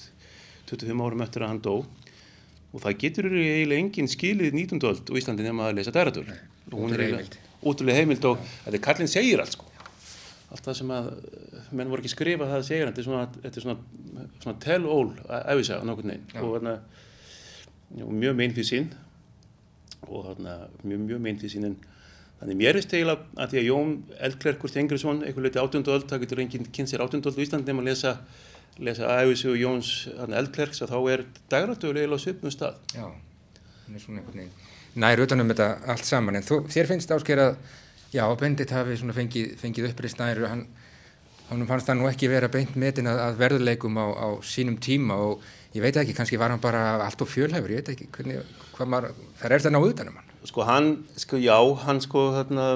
25 0.70 1.04
árum 1.06 1.26
eftir 1.26 1.46
að 1.46 1.54
hann 1.54 1.64
dó. 1.66 1.76
Og 2.70 2.84
það 2.84 3.00
getur 3.02 3.30
eiginlega 3.32 3.82
engin 3.82 4.10
skilið 4.12 4.54
19. 4.54 4.82
öld 4.86 5.10
og 5.10 5.18
Íslandi 5.18 5.46
nema 5.46 5.70
að 5.70 5.80
lesa 5.80 5.94
dægratöl 5.96 6.28
og 6.70 6.78
hún 6.78 6.94
er 6.94 7.06
eiginlega 7.06 7.48
ótrúlega 7.60 8.00
heimild 8.00 8.28
og 8.30 8.40
þetta 8.64 8.78
er 8.78 8.84
kallin 8.86 9.12
segir 9.12 9.42
allt 9.42 9.58
sko. 9.58 9.66
Allt 10.50 10.66
það 10.66 10.78
sem 10.80 10.94
að 10.94 11.10
uh, 11.14 11.66
menn 11.78 11.92
voru 11.92 12.04
ekki 12.04 12.14
skrifa 12.14 12.48
það 12.50 12.66
segir 12.68 12.88
hann, 12.88 12.96
þetta 12.96 13.04
er 13.04 13.08
svona, 13.08 13.50
er 13.50 13.66
svona, 13.66 14.26
svona 14.44 14.62
tell-all 14.64 15.10
æfisaga 15.56 15.90
nokkurn 15.90 16.14
veginn. 16.14 16.28
Já. 16.34 16.42
og, 16.42 16.56
þarna, 16.56 16.76
mjög 18.22 18.38
meinfísinn 18.40 18.90
og 20.08 20.30
þarna, 20.30 20.56
mjög, 20.86 21.04
mjög 21.10 21.24
meinfísinn 21.26 21.70
en 21.70 21.78
þannig 22.40 22.60
mér 22.62 22.80
er 22.80 22.86
stegila 22.86 23.18
að 23.36 23.54
því 23.54 23.62
að 23.62 23.70
Jón 23.70 23.96
Eldklerkur 24.30 24.72
Stengriðsson, 24.72 25.24
einhver 25.28 25.46
leiti 25.46 25.60
átjöndu 25.60 25.94
öld, 25.96 26.08
það 26.10 26.24
getur 26.26 26.44
enginn 26.46 26.70
kynnt 26.72 26.92
sér 26.92 27.04
átjöndu 27.04 27.32
öld 27.32 27.40
í 27.40 27.46
Íslandi 27.46 27.72
nema 27.74 27.84
að 27.84 27.92
lesa, 27.92 28.16
lesa 28.80 29.12
æfisögu 29.20 29.60
Jóns 29.60 29.94
Eldklerks 30.16 30.86
að 30.86 30.96
þá 30.96 31.00
er 31.16 31.26
dagrættulega 31.52 32.20
svipnum 32.20 32.56
stað. 32.56 32.80
já. 32.96 33.08
Hann 33.10 33.96
er 33.98 34.04
svona 34.04 34.22
einhvern 34.22 34.44
veginn 34.46 34.68
nær 34.98 35.22
utanum 35.24 35.50
þetta 35.52 35.70
allt 35.94 36.08
saman 36.08 36.40
en 36.40 36.46
þú, 36.46 36.64
þér 36.72 36.90
finnst 36.90 37.12
ásker 37.14 37.42
að 37.44 37.58
já, 38.16 38.24
Bendit 38.40 38.74
hafi 38.74 38.98
fengið, 38.98 39.52
fengið 39.62 39.90
uppreist 39.92 40.22
nær 40.22 40.42
hann, 40.50 40.66
hann 41.50 41.68
fannst 41.70 41.90
það 41.90 42.00
nú 42.00 42.10
ekki 42.10 42.32
vera 42.32 42.50
beint 42.52 42.76
metin 42.80 43.10
að, 43.10 43.22
að 43.28 43.44
verðuleikum 43.44 44.00
á, 44.02 44.06
á 44.10 44.28
sínum 44.46 44.80
tíma 44.82 45.20
og 45.28 45.46
ég 45.76 45.86
veit 45.86 46.00
ekki, 46.02 46.16
kannski 46.18 46.40
var 46.42 46.54
hann 46.54 46.64
bara 46.64 47.04
allt 47.06 47.22
og 47.22 47.30
fjölhefur, 47.30 47.76
ég 47.76 47.84
veit 47.84 47.94
ekki 47.94 48.10
hvernig, 48.16 48.42
hvað 48.78 48.92
maður, 48.96 49.22
það 49.42 49.58
er 49.58 49.66
það 49.68 49.76
ná 49.76 49.82
utanum 49.84 50.20
hann 50.20 50.29
Sko 50.48 50.64
hann, 50.64 50.92
sko 51.20 51.40
já, 51.42 51.58
hann 51.84 52.00
sko 52.00 52.30
þarna, 52.32 52.68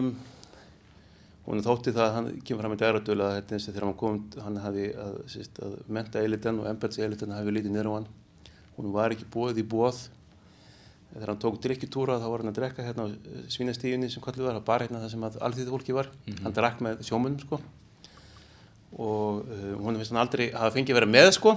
hún 1.46 1.64
þótti 1.64 1.94
það 1.96 2.04
að 2.06 2.18
hann 2.18 2.32
kemur 2.44 2.66
fram 2.66 2.76
í 2.76 2.80
dæradölu 2.82 3.24
að 3.24 3.38
þetta 3.38 3.56
eins 3.56 3.68
og 3.68 3.76
þegar 3.76 3.88
hann 3.88 4.00
kom, 4.02 4.18
hann 4.44 4.60
hafi 4.64 4.90
að, 5.06 5.22
síst, 5.32 5.62
að 5.64 5.78
menta 5.88 6.24
eilitan 6.24 6.60
og 6.60 6.68
embeds 6.72 7.00
eilitan 7.00 7.36
hafi 7.36 7.56
lítið 7.56 7.76
niður 7.76 7.92
á 7.92 7.96
hann. 8.00 8.10
Hún 8.76 8.92
var 8.96 9.16
ekki 9.16 9.30
bóðið 9.32 9.64
í 9.64 9.68
bóð. 9.76 10.02
Þegar 11.14 11.30
hann 11.30 11.42
tók 11.44 11.62
drikkjutúra 11.62 12.18
þá 12.20 12.28
var 12.34 12.44
hann 12.44 12.52
að 12.52 12.60
drekka 12.60 12.84
hérna 12.88 13.06
á 13.06 13.08
svínastíginni 13.54 14.10
sem 14.10 14.24
kallið 14.26 14.50
var, 14.50 14.60
að 14.60 14.68
bara 14.68 14.88
hérna 14.88 15.04
það 15.06 15.14
sem 15.14 15.26
að 15.30 15.40
allþýði 15.48 15.74
fólki 15.76 15.96
var. 15.96 16.12
Hann 16.42 16.58
drakk 16.58 16.84
með 16.84 17.04
sjómunum 17.08 17.42
sko 17.46 17.62
og 18.94 19.46
uh, 19.50 19.74
hún 19.82 19.98
finnst 19.98 20.14
hann 20.14 20.22
aldrei 20.22 20.52
hafa 20.54 20.74
fengið 20.76 20.94
að 20.94 21.00
vera 21.00 21.10
með 21.10 21.30
sko 21.38 21.54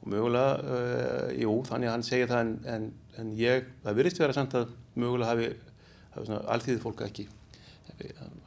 og 0.00 0.08
mögulega, 0.08 0.50
uh, 0.60 1.30
jú, 1.36 1.54
þannig 1.68 1.88
að 1.88 1.94
hann 1.94 2.04
segir 2.04 2.30
það 2.30 2.42
en, 2.44 2.52
en, 2.74 2.88
en 3.18 3.34
ég, 3.38 3.68
það 3.84 3.98
virðist 3.98 4.22
vera 4.22 4.36
samt 4.36 4.56
að 4.58 4.72
mögulega 4.98 5.32
hafi, 5.32 5.50
hafi 6.14 6.28
svona 6.28 6.40
alþýðið 6.54 6.82
fólk 6.84 7.04
ekki, 7.06 7.26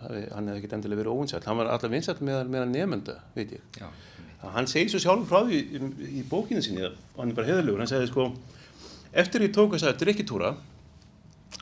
hafi, 0.02 0.24
hann 0.34 0.50
hefði 0.50 0.60
ekkert 0.60 0.76
endilega 0.78 1.02
verið 1.02 1.18
óvinsætt, 1.18 1.48
hann 1.50 1.60
var 1.60 1.72
alltaf 1.74 1.94
vinsætt 1.94 2.24
meðan 2.24 2.52
með 2.54 2.68
nefnda, 2.74 3.18
veit 3.36 3.56
ég. 3.58 3.64
Já. 3.80 3.88
Hann 4.54 4.68
segir 4.68 4.92
svo 4.92 5.00
sjálfur 5.00 5.30
frá 5.30 5.48
því 5.48 5.60
í, 5.62 5.82
í 6.20 6.26
bókinu 6.28 6.64
sinni, 6.64 6.90
hann 7.16 7.32
er 7.32 7.38
bara 7.38 7.50
heðilegur, 7.52 7.80
hann 7.80 7.92
segir 7.92 8.12
sko, 8.12 8.30
eftir 9.24 9.46
ég 9.46 9.54
tók 9.56 9.76
þess 9.76 9.88
að 9.88 10.02
drikkitúra, 10.04 10.54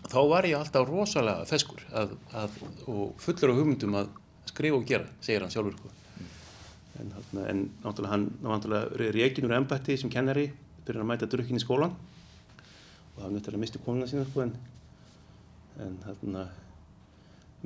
þá 0.09 0.19
var 0.31 0.47
ég 0.49 0.57
alltaf 0.57 0.87
rosalega 0.89 1.45
feskur 1.49 1.83
að, 1.93 2.15
að, 2.37 2.57
og 2.89 3.21
fullur 3.21 3.53
á 3.53 3.59
hugmyndum 3.59 3.97
að 4.01 4.13
skrifa 4.49 4.79
og 4.79 4.87
gera, 4.89 5.09
segir 5.21 5.45
hann 5.45 5.53
sjálfur 5.53 5.77
sko. 5.77 5.97
En, 7.01 7.13
en 7.47 7.61
náttúrulega 7.81 8.13
hann 8.13 8.25
náttúrulega 8.43 9.11
reygin 9.15 9.47
úr 9.47 9.55
embætti 9.57 9.95
sem 9.97 10.11
kennari 10.11 10.49
fyrir 10.85 11.01
að 11.01 11.07
mæta 11.09 11.29
drukkin 11.29 11.57
í 11.57 11.63
skólan 11.63 11.93
og 13.21 13.27
það 13.27 13.37
náttúrulega 13.37 13.61
misti 13.61 13.81
konuna 13.85 14.09
sína 14.09 14.25
sko 14.25 14.41
en, 14.45 14.51
en 15.85 15.95
þarna 16.01 16.45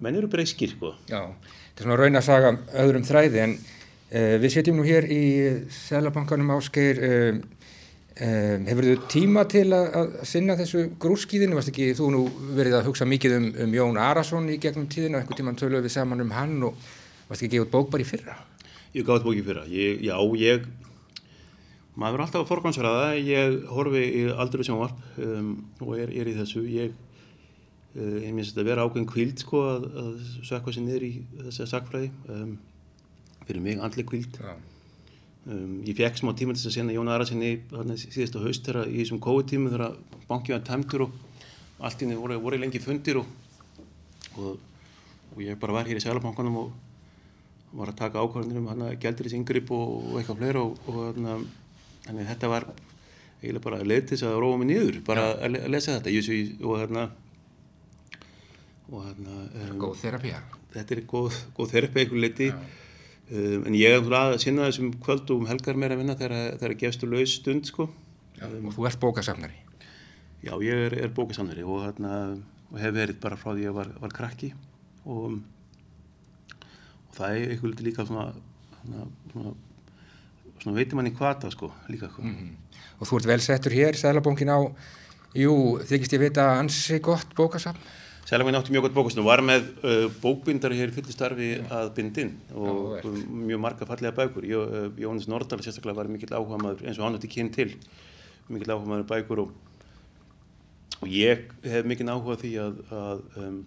menn 0.03 0.19
eru 0.19 0.27
breyskir 0.31 0.73
sko. 0.73 0.91
Já, 1.07 1.21
þetta 1.71 1.83
er 1.83 1.87
svona 1.87 1.99
raun 2.01 2.19
að 2.19 2.25
saga 2.27 2.53
öðrum 2.83 3.05
þræði 3.07 3.41
en 3.45 3.53
uh, 3.55 4.35
við 4.43 4.49
setjum 4.57 4.81
nú 4.81 4.87
hér 4.87 5.07
í 5.07 5.21
Sælabankanum 5.71 6.51
áskeir 6.57 6.99
uh, 6.99 7.39
uh, 7.39 8.57
hefur 8.67 8.89
þú 8.89 8.97
tíma 9.13 9.45
til 9.51 9.69
að, 9.69 9.87
að 10.01 10.17
sinna 10.27 10.57
þessu 10.59 10.89
grúskiðinu, 10.99 11.55
varst 11.55 11.71
ekki 11.71 11.93
þú 11.95 12.11
nú 12.17 12.25
verið 12.57 12.81
að 12.81 12.89
hugsa 12.89 13.07
mikið 13.07 13.37
um, 13.39 13.49
um 13.67 13.77
Jón 13.79 14.01
Arason 14.03 14.51
í 14.51 14.59
gegnum 14.59 14.89
tíðinu, 14.91 15.21
einhvern 15.21 15.39
tíman 15.39 15.59
töluðu 15.61 15.87
við 15.87 15.95
saman 15.95 16.25
um 16.25 16.35
hann 16.35 16.57
og 16.67 16.75
varst 17.29 17.45
ekki 17.45 17.55
gefið 17.55 17.71
bók 17.71 17.93
bara 17.95 18.03
í 18.03 18.09
fyrra? 18.09 18.41
Ég 18.95 19.07
gáði 19.07 19.29
bókið 19.29 19.47
fyrra, 19.47 19.69
ég, 19.71 20.03
já 20.03 20.19
ég 20.43 20.67
maður 21.95 22.19
er 22.19 22.23
alltaf 22.25 22.43
að 22.43 22.51
forgansverða 22.51 23.09
ég 23.19 23.57
horfi 23.71 24.03
í 24.03 24.23
aldrei 24.35 24.65
sjónvarp 24.67 25.19
um, 25.23 25.51
og 25.79 25.97
er, 25.97 26.11
er 26.11 26.29
í 26.29 26.35
þessu. 26.37 26.63
Ég, 26.69 26.93
uh, 27.95 28.15
ég 28.23 28.31
minnst 28.35 28.57
að 28.59 28.69
vera 28.69 28.85
ákveðin 28.85 29.09
kvild 29.09 29.43
sko 29.43 29.63
að, 29.71 29.89
að 30.03 30.13
sökva 30.47 30.75
sér 30.75 30.87
niður 30.87 31.07
í 31.07 31.11
þessa 31.47 31.69
sakfræði 31.75 32.11
um, 32.35 32.55
fyrir 33.45 33.63
mig 33.63 33.83
andli 33.83 34.05
kvild 34.07 34.39
Já, 34.41 34.55
um, 35.47 35.79
ég 35.87 35.97
fekk 35.97 36.21
smá 36.21 36.33
tíma 36.33 36.55
til 36.55 36.63
þess 36.63 36.73
að 36.73 36.77
senda 36.79 36.95
Jón 36.97 37.11
Arasinni 37.13 37.53
síðasta 38.03 38.43
haust 38.43 38.67
þegar 38.67 38.91
í 38.91 39.01
þessum 39.01 39.21
COVID-tímu 39.23 39.73
þegar 39.73 39.99
bankið 40.29 40.57
var 40.57 40.65
tæmtur 40.67 41.07
og 41.07 41.19
allt 41.85 42.01
inni 42.01 42.17
voru, 42.17 42.39
voru 42.41 42.59
lengi 42.59 42.81
fundir 42.81 43.19
og, 43.21 43.29
og, 44.39 44.57
og 45.33 45.43
ég 45.43 45.59
bara 45.59 45.75
var 45.79 45.87
hér 45.89 45.99
í 45.99 46.03
Sælabankanum 46.03 46.63
og 46.63 46.73
var 47.75 47.91
að 47.91 47.99
taka 47.99 48.23
ákvarðanir 48.23 48.61
um 48.61 48.69
hana 48.71 48.93
gældir 48.95 49.27
þessi 49.27 49.39
yngripp 49.41 49.71
og, 49.75 49.95
og 49.99 50.19
eitthvað 50.19 50.41
fleira 50.41 50.63
og, 50.63 50.77
og 50.87 50.99
hana, 51.09 51.37
þannig 52.05 52.29
þetta 52.31 52.51
var 52.51 52.67
eiginlega 53.41 53.65
bara 53.65 53.83
leið 53.85 54.03
til 54.07 54.15
þess 54.17 54.27
að 54.29 54.39
róa 54.45 54.57
mig 54.61 54.69
niður 54.71 55.01
bara 55.05 55.25
le- 55.49 55.63
að 55.65 55.73
lesa 55.75 55.97
þetta. 55.99 56.13
Ég, 56.15 56.55
og 56.63 56.79
hérna 56.81 57.05
og 58.91 59.01
hérna 59.07 59.35
um, 59.65 59.77
góð 59.81 59.95
þerapía 60.03 60.39
þetta 60.75 60.95
er 60.95 61.03
góð, 61.09 61.37
góð 61.57 61.71
þerpi 61.73 62.01
eitthvað 62.03 62.21
leiti 62.21 62.49
um, 62.53 63.65
en 63.65 63.77
ég 63.77 63.89
er 63.95 64.01
náttúrulega 64.01 64.35
að 64.35 64.41
sinna 64.43 64.67
þessum 64.69 64.91
kvöld 65.01 65.31
og 65.33 65.41
um 65.41 65.47
helgar 65.49 65.79
meira 65.81 65.97
vinna 65.99 66.17
þegar 66.19 66.57
þegar 66.61 66.75
gefstu 66.83 67.09
laus 67.09 67.35
stund 67.39 67.69
sko. 67.69 67.87
Já, 68.35 68.45
og 68.51 68.73
þú 68.75 68.85
ert 68.89 68.99
bókasafnari. 68.99 69.61
Já 70.45 70.53
ég 70.61 70.81
er, 70.89 70.97
er 71.05 71.13
bókasannari 71.15 71.63
og, 71.65 71.85
hérna, 71.87 72.17
og 72.69 72.79
hef 72.81 72.93
verið 72.93 73.21
bara 73.23 73.37
frá 73.39 73.53
því 73.53 73.61
að 73.63 73.67
ég 73.69 73.77
var, 73.77 73.91
var 74.03 74.13
krakki. 74.13 74.51
Og, 75.07 75.37
og 77.07 77.15
það 77.15 77.37
er 77.39 77.53
eitthvað 77.55 77.71
lítið 77.71 77.87
líka 77.87 78.05
svona, 78.09 78.27
svona, 78.81 79.07
svona, 79.31 79.53
svona 80.65 80.79
veitir 80.81 80.97
manni 80.97 81.13
hvata 81.13 81.51
sko 81.53 81.69
líka 81.93 82.09
sko. 82.09 82.25
og 82.99 83.07
þú 83.07 83.19
ert 83.19 83.27
vel 83.29 83.41
settur 83.43 83.75
hér, 83.75 83.97
Sælabankin 83.99 84.49
á 84.49 84.59
jú, 85.35 85.53
þykist 85.85 86.15
ég 86.15 86.23
vita 86.23 86.47
ansi 86.57 86.99
gott 87.03 87.35
bókasafn. 87.37 87.77
Sælaminn 88.25 88.57
átti 88.57 88.73
mjög 88.73 88.87
gott 88.87 88.95
bókasafn. 88.95 89.21
Og 89.21 89.27
var 89.27 89.43
með 89.45 89.67
uh, 89.83 90.07
bókbindar 90.23 90.73
hér 90.73 90.89
í 90.89 90.95
fylltistarfi 90.95 91.49
að 91.69 91.91
bindin 91.99 92.33
og 92.55 93.05
um, 93.05 93.19
mjög 93.45 93.61
marga 93.61 93.87
fallega 93.89 94.15
bækur. 94.17 94.47
Jó, 94.49 94.63
uh, 94.65 94.87
Jónas 94.97 95.27
Nordal 95.29 95.61
sérstaklega 95.61 95.99
var 95.99 96.09
mikill 96.09 96.33
áhuga 96.33 96.57
maður 96.63 96.87
eins 96.87 96.97
og 96.97 97.05
hann 97.05 97.19
átti 97.19 97.29
kyn 97.35 97.51
til, 97.53 97.69
mikill 98.49 98.73
áhuga 98.73 98.89
maður 98.89 99.05
bækur 99.11 99.43
og, 99.43 99.53
og 101.01 101.11
ég 101.11 101.45
hef 101.67 101.85
mikill 101.85 102.09
áhuga 102.09 102.39
því 102.41 102.55
að, 102.63 102.81
að 103.03 103.21
um, 103.43 103.59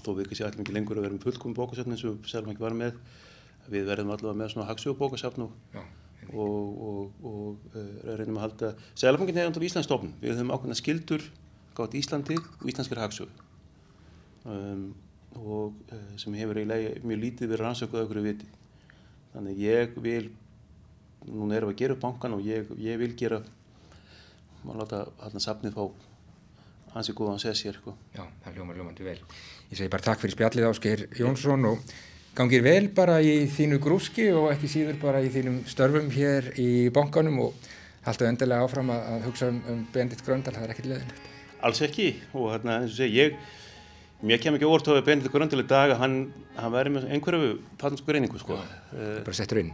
þó 0.00 0.10
við 0.16 0.24
ekki 0.24 0.40
sé 0.40 0.48
allir 0.48 0.64
mikið 0.64 0.80
lengur 0.80 0.98
að 0.98 1.06
vera 1.06 1.18
með 1.18 1.28
fullkomum 1.28 1.60
bókasafn 1.60 1.94
eins 1.94 2.08
og 2.08 2.26
Sælaminn 2.26 2.58
var 2.58 2.74
með, 2.74 2.98
við 3.70 3.86
verðum 3.92 4.16
allavega 4.16 4.40
með 4.40 4.52
svona 4.54 4.68
hagsögu 4.72 4.98
bókasafn 4.98 5.46
og, 5.46 5.54
Já, 5.76 5.84
og, 6.32 6.82
og, 6.88 7.26
og 7.26 7.74
uh, 7.74 8.14
reynum 8.18 8.38
að 8.40 8.46
halda 8.46 8.70
Sælabankin 8.94 9.40
er 9.40 9.50
undir 9.50 9.66
Íslandsstofn 9.68 10.14
við 10.22 10.34
höfum 10.34 10.54
ákveðna 10.54 10.78
skildur 10.78 11.26
gátt 11.76 11.96
Íslandi 11.98 12.38
og 12.40 12.64
íslenskir 12.70 13.02
hagsög 13.02 13.42
um, 14.44 14.88
og 15.36 15.76
uh, 15.92 16.08
sem 16.20 16.34
hefur 16.38 16.62
eiginlega 16.62 16.96
mjög 17.04 17.22
lítið 17.24 17.52
verið 17.52 17.64
rannsökuð 17.66 18.02
okkur 18.06 18.22
viti 18.24 18.50
þannig 19.34 19.62
ég 19.62 19.96
vil 20.00 20.30
núna 21.26 21.58
erum 21.58 21.72
við 21.72 21.76
að 21.76 21.80
gera 21.82 21.96
upp 21.96 22.04
bankan 22.04 22.36
og 22.36 22.44
ég, 22.46 22.68
ég 22.80 23.00
vil 23.00 23.12
gera 23.18 23.42
maður 24.64 24.82
láta 24.82 25.02
hann 25.22 25.42
safnið 25.42 25.76
fá 25.76 25.84
hansi 26.96 27.12
góðan 27.16 27.40
sér 27.42 27.76
sko. 27.76 27.94
Já, 28.16 28.24
það 28.44 28.56
hljómar 28.56 28.78
hljómandi 28.78 29.06
vel. 29.06 29.18
Ég 29.70 29.78
segi 29.78 29.92
bara 29.92 30.06
takk 30.06 30.22
fyrir 30.22 30.36
spjallið 30.36 30.68
Ásgeir 30.70 31.02
Jónsson 31.18 31.68
og 31.68 31.82
gangir 32.36 32.62
vel 32.64 32.88
bara 32.94 33.18
í 33.24 33.46
þínu 33.52 33.78
grúski 33.82 34.28
og 34.36 34.50
ekki 34.52 34.68
síður 34.70 34.98
bara 35.02 35.22
í 35.24 35.30
þínum 35.32 35.62
störfum 35.70 36.10
hér 36.14 36.50
í 36.60 36.88
bankanum 36.94 37.38
og 37.46 37.68
haltu 38.06 38.26
endilega 38.28 38.66
áfram 38.66 38.90
að, 38.94 39.06
að 39.14 39.24
hugsa 39.30 39.48
um, 39.50 39.60
um 39.72 39.84
Bendit 39.94 40.20
Gröndal, 40.26 40.54
það 40.54 40.66
er 40.68 40.74
ekkert 40.74 40.90
leðinlegt. 40.92 41.30
Alls 41.66 41.80
ekki 41.86 42.08
og 42.36 42.50
hérna 42.52 42.80
eins 42.82 42.92
og 42.92 42.98
segi 43.00 43.22
ég 43.22 43.38
mér 44.26 44.40
kem 44.42 44.54
ekki 44.58 44.68
óvart 44.68 44.86
á 44.88 44.92
að 44.94 45.06
Benedikt 45.08 45.34
Gröndal 45.34 45.62
í 45.64 45.66
dag 45.68 45.94
að 45.94 46.02
hann, 46.04 46.18
hann 46.60 46.74
væri 46.76 46.92
með 46.94 47.08
einhverju 47.16 47.50
fattansku 47.80 48.14
reyningu 48.14 48.38
sko. 48.40 48.60
Uh, 48.92 49.18
Bara 49.26 49.36
settur 49.40 49.62
inn. 49.64 49.72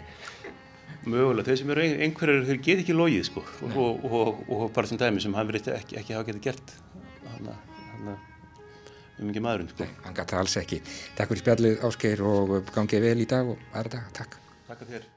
mögulega, 1.03 1.49
þeir 1.51 1.59
sem 1.59 1.71
eru 1.75 1.83
ein- 1.83 2.01
einhverjir 2.07 2.45
þeir 2.47 2.59
get 2.63 2.83
ekki 2.85 2.95
logið 2.95 3.25
sko 3.27 3.43
og, 3.43 3.73
og, 3.75 4.05
og, 4.07 4.43
og 4.55 4.69
bara 4.77 4.87
sem 4.87 4.99
dæmi 5.01 5.19
sem 5.23 5.35
hann 5.35 5.49
verið 5.51 5.73
ekki, 5.75 5.97
ekki 5.99 6.15
hafa 6.15 6.29
getið 6.31 6.45
gert 6.47 6.77
hann 7.27 7.49
um 7.51 8.13
ekki 9.31 9.45
maðurinn 9.47 9.71
sko. 9.71 9.87
Hann 10.05 10.19
gæti 10.19 10.39
alls 10.41 10.59
ekki. 10.59 10.83
Takk 11.19 11.31
fyrir 11.31 11.45
spjallið 11.45 11.85
Ásgeir 11.87 12.27
og 12.27 12.59
gangið 12.75 13.07
vel 13.07 13.21
í 13.23 13.29
dag 13.31 13.55
og 13.55 13.67
aðra 13.73 13.99
dag. 13.99 14.15
Takk. 14.19 14.41
Takk 14.73 14.83
að 14.83 14.95
þér 14.97 15.11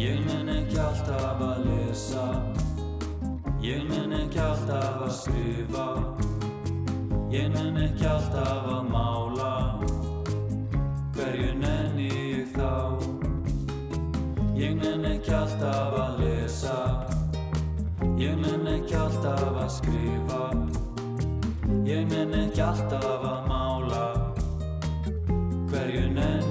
Ég 0.00 0.20
nenn 0.24 0.48
ekki 0.48 0.78
alltaf 0.80 1.42
að 1.44 1.66
lesa 1.68 2.28
Ég 3.60 3.84
nenn 3.88 4.16
ekki 4.16 4.40
alltaf 4.40 5.04
að 5.04 5.12
skrifa 5.18 6.09
Ég 7.30 7.46
nenn 7.54 7.76
ekki 7.78 8.06
alltaf 8.10 8.64
að 8.66 8.86
mála. 8.90 9.50
Hverju 11.14 11.52
nenni 11.60 12.08
ég 12.10 12.48
þá? 12.56 12.98
Ég 14.58 14.74
nenn 14.74 15.06
ekki 15.06 15.30
alltaf 15.38 15.94
að 15.94 16.18
lesa. 16.24 16.74
Ég 18.18 18.34
nenn 18.34 18.66
ekki 18.72 18.98
alltaf 18.98 19.46
að 19.46 19.70
skrifa. 19.76 20.42
Ég 21.86 22.10
nenn 22.10 22.34
ekki 22.40 22.66
alltaf 22.66 23.22
að 23.30 23.46
mála. 23.46 24.04
Hverju 25.70 26.10
nenni 26.10 26.49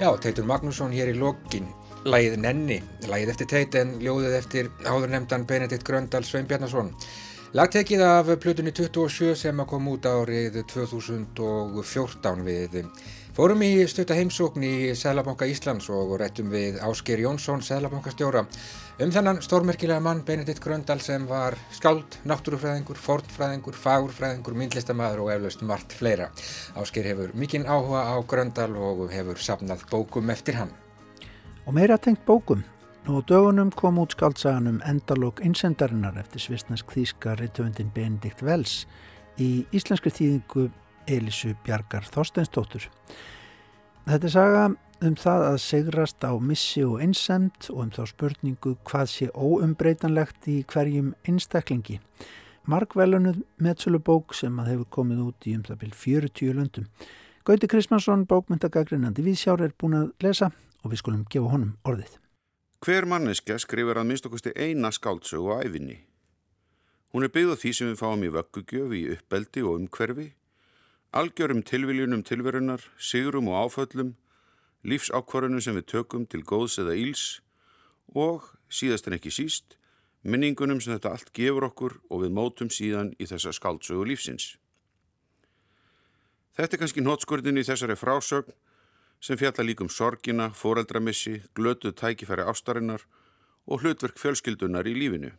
Já, 0.00 0.16
Teitur 0.16 0.46
Magnússon 0.48 0.94
hér 0.96 1.10
í 1.12 1.18
lokin, 1.20 1.66
lægið 2.08 2.38
Nenni, 2.40 2.78
lægið 3.04 3.32
eftir 3.34 3.48
Teit 3.50 3.74
en 3.76 3.90
ljóðið 4.00 4.36
eftir 4.38 4.70
áður 4.88 5.10
nefndan 5.12 5.42
Benedikt 5.44 5.84
Gröndal 5.84 6.24
Sveinbjarnason. 6.24 6.88
Lagtekið 7.52 8.04
af 8.06 8.30
Plutunni 8.40 8.72
27 8.72 9.34
sem 9.36 9.60
kom 9.68 9.90
út 9.92 10.08
árið 10.08 10.56
2014 10.72 12.46
við 12.48 12.80
fórum 13.40 13.62
í 13.64 13.86
stutta 13.88 14.12
heimsókn 14.12 14.64
í 14.68 14.72
Sælabanka 14.92 15.46
Íslands 15.48 15.86
og 15.88 16.10
rættum 16.20 16.50
við 16.52 16.74
Ásker 16.84 17.22
Jónsson, 17.22 17.62
Sælabankastjóra, 17.64 18.42
um 19.00 19.12
þennan 19.14 19.38
stórmerkilega 19.40 20.02
mann 20.04 20.20
Benedikt 20.28 20.60
Gröndal 20.60 21.00
sem 21.00 21.24
var 21.24 21.56
skáld, 21.72 22.18
náttúrufræðingur, 22.28 23.00
fornfræðingur, 23.00 23.78
fagurfræðingur, 23.80 24.58
myndlistamæður 24.60 25.22
og 25.24 25.30
eflaust 25.32 25.64
margt 25.64 25.96
fleira. 25.96 26.26
Ásker 26.76 27.08
hefur 27.08 27.32
mikinn 27.32 27.64
áhuga 27.64 28.02
á 28.12 28.16
Gröndal 28.28 28.74
og 28.76 29.06
hefur 29.08 29.40
safnað 29.40 29.86
bókum 29.88 30.28
eftir 30.36 30.60
hann. 30.60 30.74
Og 31.64 31.72
meira 31.78 31.96
tengt 31.96 32.26
bókum. 32.28 32.60
Nú 33.06 33.16
á 33.16 33.20
dögunum 33.24 33.72
kom 33.72 34.02
út 34.04 34.18
skaldsagan 34.18 34.68
um 34.68 34.82
endalók 34.84 35.40
einsendarinnar 35.40 36.20
eftir 36.20 36.44
svisnesk 36.44 36.92
þýska 36.92 37.38
reytöfundin 37.40 37.88
Benedikt 37.96 38.44
Vels 38.44 38.82
í 39.40 39.64
íslenskri 39.72 40.12
þýðingu 40.12 40.68
Elísu 41.10 41.54
Bjargar 41.66 42.06
Þorsteinsdóttur. 42.08 42.86
Þetta 44.06 44.26
er 44.26 44.34
saga 44.34 44.64
um 45.00 45.16
það 45.16 45.46
að 45.46 45.58
segrast 45.64 46.24
á 46.24 46.32
missi 46.40 46.82
og 46.84 47.00
einsemt 47.04 47.70
og 47.72 47.82
um 47.84 47.92
þá 47.94 48.02
spurningu 48.10 48.74
hvað 48.88 49.06
sé 49.12 49.30
óumbreytanlegt 49.34 50.48
í 50.52 50.60
hverjum 50.70 51.14
einstaklingi. 51.28 52.00
Markvelunuð 52.70 53.40
meðsölubók 53.62 54.34
sem 54.36 54.58
að 54.60 54.74
hefur 54.74 54.90
komið 54.98 55.22
út 55.24 55.48
í 55.48 55.54
um 55.56 55.62
það 55.66 55.80
byrj 55.84 55.96
40 56.04 56.56
löndum. 56.58 56.88
Gauti 57.48 57.70
Kristmansson, 57.72 58.26
bókmyndagagrinandi 58.28 59.24
Vísjár 59.24 59.64
er 59.64 59.72
búin 59.72 59.96
að 59.96 60.10
lesa 60.20 60.50
og 60.84 60.92
við 60.92 61.00
skulum 61.00 61.24
gefa 61.32 61.54
honum 61.54 61.72
orðið. 61.88 62.18
Hver 62.84 63.08
manneskja 63.08 63.58
skrifar 63.60 64.00
að 64.00 64.10
minnst 64.10 64.28
okkusti 64.28 64.52
eina 64.56 64.92
skáldsögu 64.92 65.56
á 65.56 65.64
æfinni. 65.64 65.98
Hún 67.12 67.26
er 67.26 67.32
byggð 67.32 67.56
á 67.56 67.60
því 67.60 67.72
sem 67.74 67.88
við 67.90 67.98
fáum 68.00 68.22
í 68.22 68.30
vöggugjöf 68.36 68.92
í 68.94 69.00
uppbeldi 69.16 69.64
og 69.66 69.80
umhverfi, 69.80 70.26
algjörum 71.12 71.62
tilviljunum 71.66 72.22
tilverunar, 72.22 72.82
sigurum 72.98 73.48
og 73.50 73.66
áföllum, 73.66 74.14
lífsákvarðunum 74.86 75.62
sem 75.62 75.76
við 75.76 75.88
tökum 75.90 76.26
til 76.26 76.44
góðs 76.46 76.78
eða 76.78 76.94
íls 76.94 77.24
og, 78.14 78.46
síðast 78.70 79.08
en 79.08 79.18
ekki 79.18 79.32
síst, 79.34 79.76
minningunum 80.22 80.80
sem 80.80 80.94
þetta 80.94 81.14
allt 81.16 81.32
gefur 81.34 81.66
okkur 81.70 81.98
og 82.10 82.24
við 82.24 82.34
mótum 82.36 82.70
síðan 82.70 83.12
í 83.18 83.26
þessa 83.26 83.52
skáldsögu 83.56 84.06
lífsins. 84.06 84.54
Þetta 86.56 86.76
er 86.76 86.82
kannski 86.82 87.04
nótskurðin 87.04 87.60
í 87.60 87.66
þessari 87.66 87.96
frásögn 87.98 88.54
sem 89.20 89.36
fjalla 89.36 89.64
líkum 89.66 89.90
sorgina, 89.92 90.50
fóreldramissi, 90.54 91.42
glötuð 91.54 91.96
tækifæri 92.00 92.46
ástarinnar 92.48 93.04
og 93.66 93.82
hlutverk 93.82 94.18
fjölskyldunar 94.18 94.88
í 94.88 94.94
lífinu. 94.96 95.34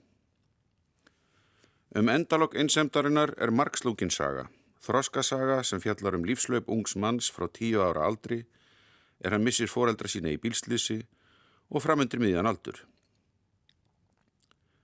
Um 1.95 2.10
endalokk 2.10 2.55
einsemdarinnar 2.55 3.34
er 3.38 3.51
margslúkin 3.51 4.13
saga, 4.13 4.45
þroskasaga 4.81 5.61
sem 5.63 5.81
fjallar 5.81 6.17
um 6.17 6.25
lífslaup 6.25 6.69
ungs 6.69 6.95
manns 6.97 7.29
frá 7.33 7.47
tíu 7.47 7.83
ára 7.85 8.05
aldri, 8.07 8.43
er 9.21 9.35
hann 9.35 9.45
missir 9.45 9.69
fóreldra 9.69 10.09
sína 10.09 10.33
í 10.33 10.39
bílslýsi 10.41 11.01
og 11.69 11.83
framöndir 11.85 12.21
miðjan 12.21 12.49
aldur. 12.49 12.81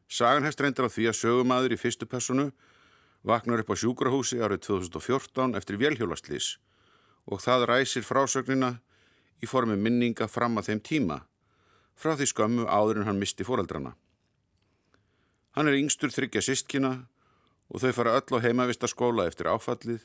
Sagan 0.07 0.45
hefst 0.47 0.62
reyndir 0.62 0.88
á 0.88 0.89
því 0.89 1.10
að 1.10 1.19
sögumadur 1.19 1.73
í 1.75 1.79
fyrstu 1.81 2.07
personu 2.07 2.51
vaknar 3.27 3.63
upp 3.63 3.73
á 3.73 3.75
sjúkrahúsi 3.75 4.39
árið 4.39 4.63
2014 4.69 5.57
eftir 5.60 5.79
vélhjólastlýs 5.81 6.55
og 7.27 7.41
það 7.43 7.65
ræsir 7.71 8.05
frásögnina 8.07 8.77
í 9.43 9.49
formi 9.49 9.75
minninga 9.75 10.29
fram 10.31 10.57
að 10.57 10.71
þeim 10.71 10.81
tíma, 10.86 11.17
frá 11.97 12.15
því 12.15 12.29
skömmu 12.31 12.67
áður 12.69 13.01
en 13.01 13.10
hann 13.10 13.19
misti 13.19 13.45
fóreldrana. 13.45 13.97
Hann 15.57 15.67
er 15.67 15.77
yngstur 15.77 16.13
þryggja 16.13 16.45
sistkina 16.45 16.91
og 17.69 17.82
þau 17.84 17.91
fara 17.93 18.15
öll 18.19 18.38
á 18.39 18.43
heimavistaskóla 18.45 19.27
eftir 19.27 19.49
áfallið, 19.51 20.03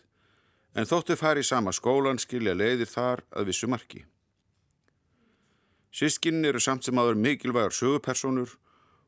en 0.74 0.88
þóttu 0.88 1.16
fari 1.20 1.44
í 1.44 1.46
sama 1.46 1.72
skólan 1.72 2.20
skilja 2.20 2.54
leiðir 2.56 2.90
þar 2.90 3.22
að 3.30 3.50
vissu 3.50 3.68
marki. 3.68 4.04
Sistkinin 5.92 6.48
eru 6.48 6.60
samt 6.60 6.86
sem 6.86 6.98
aður 6.98 7.18
mikilvægar 7.20 7.74
sögupersonur 7.76 8.56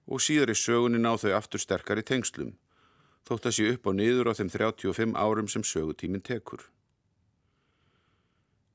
og 0.04 0.20
síðar 0.20 0.52
í 0.52 0.58
sögunni 0.58 1.00
ná 1.00 1.14
þau 1.16 1.32
aftur 1.38 1.62
sterkar 1.62 2.02
í 2.02 2.04
tengslum, 2.04 2.52
þótt 3.24 3.48
að 3.48 3.56
sé 3.56 3.70
upp 3.72 3.88
og 3.88 3.96
niður 3.96 4.28
á 4.28 4.32
þeim 4.36 4.52
35 4.52 5.16
árum 5.16 5.48
sem 5.48 5.64
sögutíminn 5.64 6.24
tekur. 6.24 6.60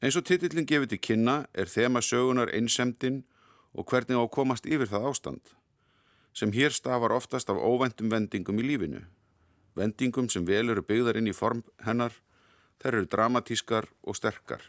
Eins 0.01 0.15
og 0.15 0.25
titillin 0.25 0.65
gefið 0.65 0.93
til 0.93 1.01
kynna 1.05 1.35
er 1.53 1.69
þema 1.69 2.01
sögunar 2.01 2.49
einsemdin 2.55 3.21
og 3.75 3.85
hvernig 3.85 4.17
á 4.17 4.23
að 4.23 4.33
komast 4.33 4.65
yfir 4.65 4.89
það 4.89 5.09
ástand, 5.11 5.53
sem 6.33 6.53
hér 6.55 6.73
stafar 6.73 7.13
oftast 7.13 7.51
af 7.51 7.61
óvæntum 7.61 8.09
vendingum 8.09 8.61
í 8.63 8.65
lífinu. 8.65 9.03
Vendingum 9.79 10.27
sem 10.27 10.43
vel 10.43 10.67
eru 10.73 10.83
byggðar 10.83 11.21
inn 11.21 11.31
í 11.31 11.35
form 11.35 11.63
hennar, 11.85 12.11
þær 12.83 12.97
eru 12.97 13.07
dramatískar 13.13 13.87
og 14.03 14.17
sterkar. 14.19 14.65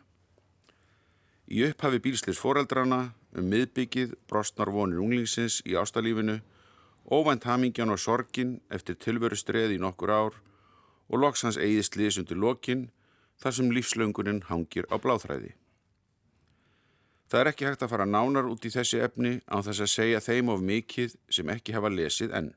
Í 1.50 1.64
upphafi 1.66 1.98
bílslis 2.04 2.38
foreldrana, 2.38 3.10
um 3.34 3.48
miðbyggið, 3.50 4.14
brostnar 4.30 4.70
vonir 4.70 5.02
unglingsins 5.02 5.60
í 5.66 5.74
ástalífinu, 5.74 6.38
óvænt 7.10 7.48
hamingjan 7.48 7.90
og 7.90 7.98
sorgin 7.98 8.60
eftir 8.70 8.98
tilveru 9.02 9.38
streði 9.38 9.80
í 9.80 9.82
nokkur 9.82 10.14
ár 10.14 10.36
og 11.10 11.18
loks 11.18 11.42
hans 11.42 11.58
eigið 11.58 11.88
slis 11.88 12.20
undir 12.22 12.38
lokin, 12.38 12.86
þar 13.42 13.56
sem 13.56 13.72
lífslöngunin 13.74 14.44
hangir 14.46 14.86
á 14.92 14.94
bláþræði. 15.02 15.56
Það 17.30 17.40
er 17.40 17.50
ekki 17.50 17.66
hægt 17.66 17.82
að 17.86 17.92
fara 17.94 18.06
nánar 18.06 18.46
út 18.50 18.64
í 18.66 18.70
þessi 18.74 19.02
efni 19.02 19.36
á 19.50 19.58
þess 19.58 19.82
að 19.82 19.90
segja 19.90 20.22
þeim 20.22 20.54
of 20.54 20.62
mikið 20.66 21.16
sem 21.30 21.50
ekki 21.50 21.74
hafa 21.74 21.90
lesið 21.90 22.34
enn. 22.36 22.50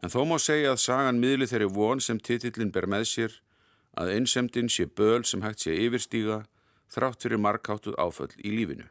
En 0.00 0.12
þó 0.12 0.22
má 0.24 0.38
segja 0.40 0.72
að 0.72 0.82
sagan 0.84 1.20
miðli 1.20 1.48
þeirri 1.50 1.68
von 1.76 2.00
sem 2.00 2.20
titillin 2.20 2.72
ber 2.72 2.88
með 2.88 3.04
sér 3.10 3.36
að 4.00 4.14
einsemdin 4.14 4.70
sé 4.72 4.86
böl 4.86 5.24
sem 5.28 5.42
hægt 5.44 5.66
sé 5.66 5.74
yfirstíga 5.76 6.44
þrátt 6.90 7.22
fyrir 7.22 7.42
markáttuð 7.42 7.98
áföll 8.00 8.32
í 8.38 8.54
lífinu. 8.54 8.88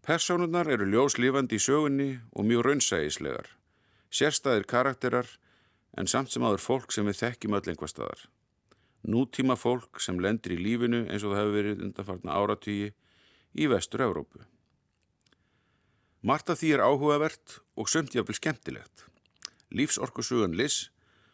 Personurnar 0.00 0.70
eru 0.72 0.88
ljóslifandi 0.88 1.58
í 1.58 1.62
sögunni 1.62 2.10
og 2.32 2.46
mjög 2.48 2.64
raunsægislegar, 2.66 3.50
sérstæðir 4.10 4.64
karakterar 4.66 5.28
en 5.98 6.08
samt 6.08 6.32
sem 6.32 6.44
aður 6.46 6.64
fólk 6.64 6.94
sem 6.94 7.06
við 7.06 7.20
þekkjum 7.20 7.58
öll 7.58 7.68
einhver 7.68 7.92
staðar. 7.92 8.22
Nútíma 9.04 9.56
fólk 9.60 10.00
sem 10.00 10.18
lendir 10.20 10.56
í 10.56 10.60
lífinu 10.60 11.04
eins 11.06 11.24
og 11.24 11.34
það 11.34 11.42
hefur 11.42 11.56
verið 11.58 11.84
undanfarnar 11.86 12.40
áratýji 12.40 12.90
í 13.60 13.68
vestur 13.70 14.06
Evrópu. 14.08 14.42
Marta 16.20 16.52
því 16.52 16.74
er 16.76 16.82
áhugavert 16.84 17.60
og 17.80 17.88
sömt 17.88 18.12
jáfnvel 18.12 18.36
skemmtilegt. 18.36 19.06
Lífsorkusugan 19.72 20.52
Liss, 20.52 20.90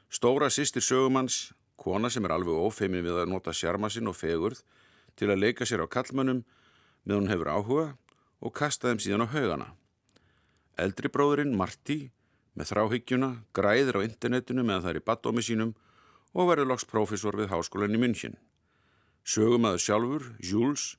stóra 0.06 0.46
sýstir 0.46 0.84
sögumanns, 0.84 1.50
kona 1.74 2.06
sem 2.06 2.22
er 2.22 2.36
alveg 2.36 2.54
ófeimin 2.54 3.02
við 3.02 3.18
að 3.24 3.32
nota 3.32 3.50
sjarma 3.50 3.90
sinn 3.90 4.06
og 4.06 4.14
fegurð 4.14 4.60
til 5.18 5.32
að 5.32 5.42
leika 5.42 5.66
sér 5.66 5.82
á 5.82 5.90
kallmönnum 5.90 6.44
með 7.02 7.18
hún 7.18 7.30
hefur 7.32 7.50
áhuga 7.50 7.86
og 8.38 8.54
kasta 8.54 8.92
þeim 8.92 9.02
síðan 9.02 9.26
á 9.26 9.32
haugana. 9.34 9.66
Eldri 10.78 11.10
bróðurinn 11.10 11.56
Marti 11.58 12.12
með 12.54 12.70
þráhyggjuna 12.70 13.30
græðir 13.58 13.98
á 13.98 14.06
internetinu 14.06 14.62
meðan 14.62 14.84
það 14.84 14.92
er 14.92 15.00
í 15.00 15.06
baddómi 15.10 15.42
sínum 15.42 15.74
og 16.30 16.52
verður 16.52 16.70
loks 16.70 16.86
prófessor 16.86 17.34
við 17.40 17.50
háskólan 17.50 17.96
í 17.96 18.02
München. 18.02 18.38
Sögumæður 19.26 19.82
sjálfur, 19.82 20.30
Jules, 20.38 20.94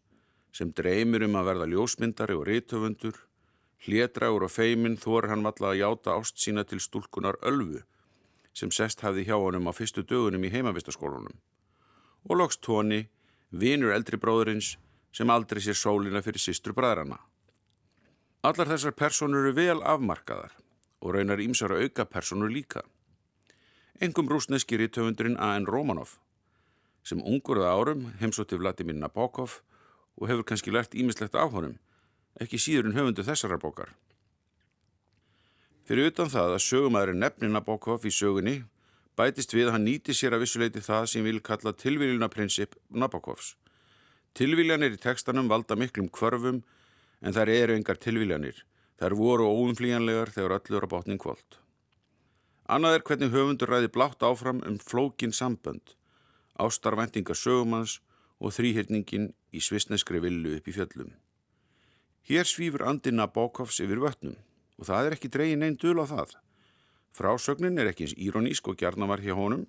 sem 0.51 0.75
dreymir 0.75 1.23
um 1.23 1.39
að 1.39 1.53
verða 1.53 1.71
ljósmyndari 1.71 2.35
og 2.35 2.47
rítöfundur, 2.49 3.15
hlédragur 3.85 4.47
og 4.47 4.51
feiminn 4.51 4.97
þor 4.97 5.29
hann 5.31 5.45
valla 5.45 5.73
að 5.73 5.79
játa 5.81 6.17
ást 6.17 6.41
sína 6.41 6.63
til 6.65 6.81
stúlkunar 6.81 7.37
Ölfu, 7.45 7.83
sem 8.53 8.71
sest 8.73 9.03
hafði 9.05 9.27
hjá 9.27 9.37
honum 9.37 9.69
á 9.69 9.73
fyrstu 9.77 10.03
dögunum 10.03 10.45
í 10.47 10.51
heimavistaskólunum. 10.53 11.37
Og 12.29 12.37
loks 12.41 12.57
tóni, 12.57 13.07
vinur 13.51 13.93
eldri 13.93 14.17
bróðurins, 14.17 14.75
sem 15.13 15.29
aldrei 15.29 15.61
sér 15.61 15.77
sólina 15.77 16.21
fyrir 16.25 16.41
sístru 16.41 16.73
bræðrana. 16.77 17.19
Allar 18.45 18.69
þessar 18.69 18.93
personur 18.97 19.45
eru 19.45 19.55
vel 19.57 19.81
afmarkaðar 19.81 20.53
og 21.01 21.13
raunar 21.13 21.41
ímsara 21.41 21.79
auka 21.81 22.05
personur 22.05 22.51
líka. 22.53 22.83
Engum 24.01 24.29
rúsneski 24.29 24.77
rítöfundurinn 24.77 25.39
A.N. 25.41 25.65
Romanov, 25.65 26.17
sem 27.03 27.21
ungur 27.21 27.61
að 27.63 27.71
árum 27.73 28.05
heimsótti 28.21 28.59
Vladimir 28.59 28.97
Nabokov 28.97 29.61
og 30.17 30.29
hefur 30.29 30.45
kannski 30.45 30.73
lært 30.73 30.97
ímislegt 30.97 31.37
af 31.37 31.53
honum, 31.53 31.77
ekki 32.41 32.59
síður 32.61 32.89
en 32.89 32.97
höfundu 32.97 33.25
þessarar 33.25 33.61
bókar. 33.61 33.93
Fyrir 35.87 36.11
utan 36.11 36.31
það 36.31 36.57
að 36.57 36.65
sögumæðurinn 36.65 37.21
nefnir 37.23 37.53
Nabokov 37.53 38.05
í 38.05 38.11
sögunni 38.11 38.57
bætist 39.17 39.53
við 39.55 39.69
að 39.69 39.77
hann 39.77 39.87
nýti 39.87 40.13
sér 40.13 40.35
að 40.35 40.43
vissuleiti 40.43 40.83
það 40.83 41.05
sem 41.11 41.25
vil 41.25 41.39
kalla 41.41 41.73
tilvílunarprinsip 41.73 42.75
Nabokovs. 42.89 43.55
Tilvíljanir 44.37 44.97
í 44.97 45.01
tekstanum 45.01 45.47
valda 45.49 45.77
miklum 45.79 46.09
kvörfum 46.13 46.59
en 47.21 47.33
þær 47.33 47.49
eru 47.49 47.77
engar 47.77 47.97
tilvíljanir. 47.97 48.59
Þær 48.97 49.15
voru 49.17 49.47
óumflíjanlegar 49.49 50.33
þegar 50.33 50.57
öllur 50.59 50.85
á 50.85 50.91
bátning 50.91 51.21
kvöld. 51.21 51.57
Annað 52.67 52.97
er 52.97 53.05
hvernig 53.07 53.31
höfundur 53.33 53.71
ræði 53.71 53.89
blátt 53.93 54.25
áfram 54.27 54.59
um 54.67 54.77
flókin 54.77 55.31
sambönd, 55.33 55.95
ástarvæntingar 56.59 57.37
sögumanns 57.37 58.01
og 58.43 58.53
þrýhyrningin 58.57 59.31
í 59.55 59.63
svisneskri 59.63 60.19
villu 60.21 60.57
upp 60.57 60.67
í 60.67 60.75
fjöllum. 60.75 61.13
Hér 62.27 62.43
svífur 62.43 62.83
andi 62.83 63.13
Nabokovs 63.15 63.77
yfir 63.79 64.01
vötnum 64.03 64.33
og 64.75 64.87
það 64.89 65.05
er 65.07 65.13
ekki 65.15 65.29
dregin 65.31 65.61
einn 65.63 65.77
dul 65.79 66.01
á 66.03 66.05
það. 66.11 66.33
Frásögnin 67.15 67.79
er 67.79 67.87
ekki 67.87 68.03
eins 68.03 68.15
íronísk 68.19 68.67
og 68.67 68.75
gjarnamar 68.81 69.21
hjá 69.23 69.31
honum 69.37 69.61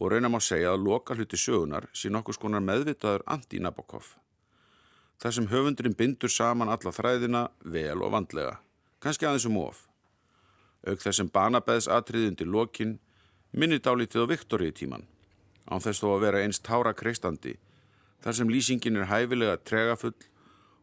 og 0.00 0.08
raunam 0.08 0.38
að 0.38 0.46
segja 0.46 0.70
að 0.72 0.86
loka 0.86 1.12
hluti 1.12 1.36
sögunar 1.36 1.84
sé 1.92 2.08
nokkus 2.08 2.38
konar 2.40 2.64
meðvitaður 2.64 3.26
anti-Nabokov. 3.34 4.14
Það 5.20 5.34
sem 5.36 5.48
höfundurinn 5.52 5.96
bindur 5.98 6.32
saman 6.32 6.72
alla 6.72 6.92
þræðina 6.96 7.42
vel 7.76 8.00
og 8.00 8.14
vandlega, 8.16 8.54
kannski 9.04 9.28
aðeins 9.28 9.46
um 9.50 9.58
of. 9.60 9.82
Auk 10.88 11.04
þessum 11.04 11.28
banabeðs 11.36 11.90
atriði 11.92 12.30
undir 12.32 12.48
lokin 12.48 12.94
minnir 13.52 13.82
dálítið 13.84 14.24
á 14.24 14.32
Viktoríu 14.32 14.72
tíman, 14.72 15.04
án 15.68 15.84
þess 15.84 16.00
þó 16.00 16.14
að 16.14 16.24
vera 16.24 16.40
eins 16.46 16.64
tára 16.64 16.96
kreistandi, 16.96 17.58
þar 18.24 18.40
sem 18.40 18.48
lýsingin 18.48 18.96
er 19.02 19.12
hæfilega 19.12 19.60
tregafull 19.60 20.16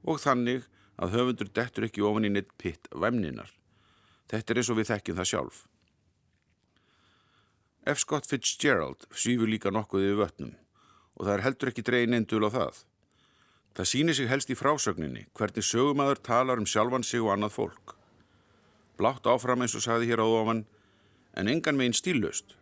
og 0.06 0.22
þannig 0.22 0.70
að 0.98 1.16
höfundur 1.16 1.52
dettur 1.56 1.88
ekki 1.88 2.04
ofan 2.06 2.28
í 2.28 2.32
neitt 2.34 2.52
pitt 2.58 2.90
væmninar. 2.92 3.52
Þetta 4.32 4.54
er 4.54 4.62
eins 4.62 4.72
og 4.72 4.80
við 4.80 4.90
þekkjum 4.92 5.20
það 5.20 5.30
sjálf. 5.32 5.62
F. 7.82 7.98
Scott 7.98 8.28
Fitzgerald 8.30 9.08
svífur 9.10 9.50
líka 9.50 9.72
nokkuð 9.74 10.06
yfir 10.06 10.20
vötnum 10.20 10.54
og 11.18 11.26
það 11.26 11.34
er 11.34 11.44
heldur 11.46 11.72
ekki 11.72 11.84
dregin 11.86 12.16
einn 12.18 12.28
dul 12.30 12.46
á 12.46 12.50
það. 12.54 12.84
Það 13.76 13.90
sýnir 13.92 14.18
sig 14.18 14.30
helst 14.30 14.52
í 14.52 14.58
frásögninni 14.58 15.26
hvernig 15.38 15.66
sögumæður 15.66 16.22
talar 16.28 16.62
um 16.62 16.68
sjálfan 16.68 17.06
sig 17.08 17.24
og 17.24 17.34
annað 17.34 17.56
fólk. 17.58 17.96
Blátt 19.00 19.28
áfram 19.28 19.64
eins 19.66 19.76
og 19.78 19.86
sagði 19.86 20.12
hér 20.12 20.24
á 20.24 20.28
ofan 20.28 20.66
en 21.34 21.52
engan 21.52 21.78
megin 21.80 21.96
stílust. 21.98 22.56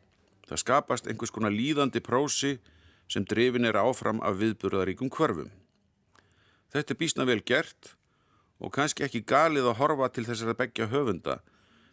Það 0.48 0.64
skapast 0.64 1.08
einhvers 1.08 1.34
konar 1.34 1.54
líðandi 1.54 2.02
prósi 2.02 2.58
sem 3.10 3.26
drefin 3.26 3.66
er 3.66 3.80
áfram 3.80 4.22
af 4.22 4.40
viðburðaríkum 4.40 5.10
kvörfum. 5.12 5.50
Þetta 6.70 6.94
er 6.94 7.00
bísna 7.02 7.26
vel 7.26 7.42
gert 7.42 7.96
og 8.60 8.74
kannski 8.76 9.06
ekki 9.06 9.24
galið 9.28 9.70
að 9.72 9.80
horfa 9.80 10.10
til 10.14 10.26
þessar 10.28 10.54
að 10.54 10.60
begja 10.64 10.90
höfunda 10.92 11.40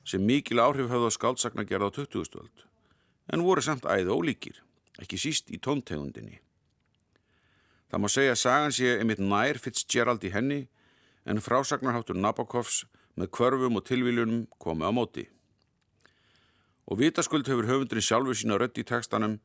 sem 0.06 0.22
mikil 0.22 0.62
áhrif 0.62 0.90
höfðu 0.90 1.10
á 1.10 1.16
skáldsagna 1.16 1.66
gerða 1.66 1.90
á 1.90 1.96
20. 1.98 2.40
öld 2.42 2.66
en 3.32 3.42
voru 3.42 3.62
samt 3.62 3.86
æði 3.86 4.14
ólíkir, 4.14 4.58
ekki 5.02 5.18
síst 5.18 5.50
í 5.50 5.58
tóntegundinni. 5.58 6.38
Það 7.90 8.02
má 8.02 8.08
segja 8.10 8.34
að 8.34 8.42
sagan 8.42 8.74
sé 8.74 8.92
einmitt 8.98 9.22
nær 9.22 9.58
Fitzgerald 9.62 10.24
í 10.26 10.30
henni 10.34 10.66
en 11.26 11.42
frásagnarháttur 11.42 12.18
Nabokovs 12.18 12.84
með 13.18 13.32
kvörfum 13.34 13.78
og 13.78 13.86
tilvílunum 13.86 14.46
komi 14.62 14.86
á 14.86 14.92
móti. 14.94 15.26
Og 16.86 17.00
vitaskuld 17.02 17.48
hefur 17.50 17.66
höfundurinn 17.66 18.06
sjálfur 18.06 18.38
sína 18.38 18.58
rödd 18.58 18.78
í 18.78 18.86
tekstanum 18.86 19.38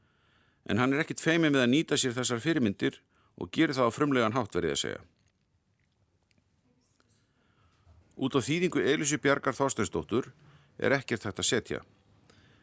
en 0.69 0.81
hann 0.81 0.93
er 0.93 1.01
ekkit 1.03 1.23
feimið 1.23 1.55
með 1.55 1.63
að 1.63 1.71
nýta 1.73 1.97
sér 1.97 2.13
þessar 2.17 2.41
fyrirmyndir 2.43 2.99
og 3.41 3.49
gerir 3.49 3.73
það 3.77 3.89
á 3.89 3.95
frumlegan 3.97 4.37
hátt 4.37 4.57
verið 4.57 4.75
að 4.75 4.81
segja. 4.83 5.01
Út 8.21 8.35
á 8.37 8.39
þýðingu 8.45 8.83
Elísu 8.85 9.17
Bjarkar 9.17 9.55
Þorsteinsdóttur 9.57 10.27
er 10.77 10.93
ekkert 10.93 11.23
þetta 11.25 11.45
setja. 11.45 11.79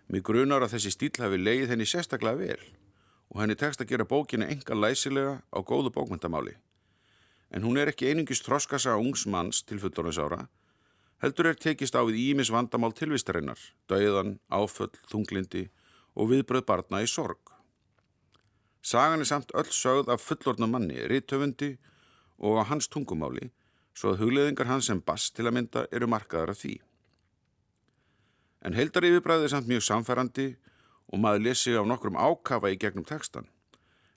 Mér 0.07 0.23
grunar 0.23 0.63
að 0.63 0.77
þessi 0.77 0.93
stíl 0.95 1.19
hafi 1.19 1.41
leið 1.41 1.73
henni 1.73 1.87
sérstaklega 1.89 2.39
vel 2.39 2.69
og 3.29 3.41
henni 3.43 3.57
tekst 3.59 3.83
að 3.83 3.91
gera 3.91 4.07
bókina 4.07 4.47
enga 4.47 4.79
læsilega 4.79 5.35
á 5.51 5.59
góðu 5.59 5.91
bókmyndamáli. 5.97 6.55
En 7.51 7.67
hún 7.67 7.77
er 7.81 7.91
ekki 7.91 8.07
einungis 8.07 8.45
þroskasa 8.47 8.95
ungs 9.03 9.27
manns 9.27 9.65
til 9.67 9.81
fullorðinsára, 9.83 10.47
heldur 11.27 11.51
er 11.51 11.59
tekist 11.59 11.99
á 11.99 12.07
við 12.07 12.23
ímis 12.23 12.53
vandamál 12.55 12.95
tilvistarinnar, 12.95 13.59
dauðan, 13.91 14.39
áföll, 14.49 14.95
þunglindi 15.11 15.67
og 16.15 16.31
viðbröð 16.31 16.69
barna 16.71 17.03
í 17.03 17.11
sorg. 17.11 17.51
Sagan 18.81 19.27
er 19.27 19.29
samt 19.29 19.51
öll 19.59 19.73
sögð 19.75 20.15
af 20.15 20.23
fullorðna 20.23 20.71
manni, 20.71 21.03
rittöfundi 21.11 21.75
og 22.39 22.63
á 22.63 22.71
hans 22.71 22.87
tungumáli, 22.87 23.51
svo 23.99 24.13
að 24.15 24.23
hugleðingar 24.23 24.71
hans 24.71 24.87
sem 24.87 25.01
bass 25.03 25.33
til 25.35 25.49
að 25.49 25.57
mynda 25.57 25.85
eru 25.91 26.07
markaðar 26.11 26.53
af 26.55 26.61
því. 26.63 26.77
En 28.63 28.77
heldar 28.79 29.07
yfirbræðið 29.09 29.49
er 29.49 29.55
samt 29.55 29.71
mjög 29.71 29.85
samfærandi 29.87 30.49
og 31.09 31.23
maður 31.23 31.47
lesi 31.49 31.75
á 31.75 31.83
nokkrum 31.83 32.19
ákafa 32.19 32.71
í 32.71 32.79
gegnum 32.79 33.07
textan. 33.07 33.49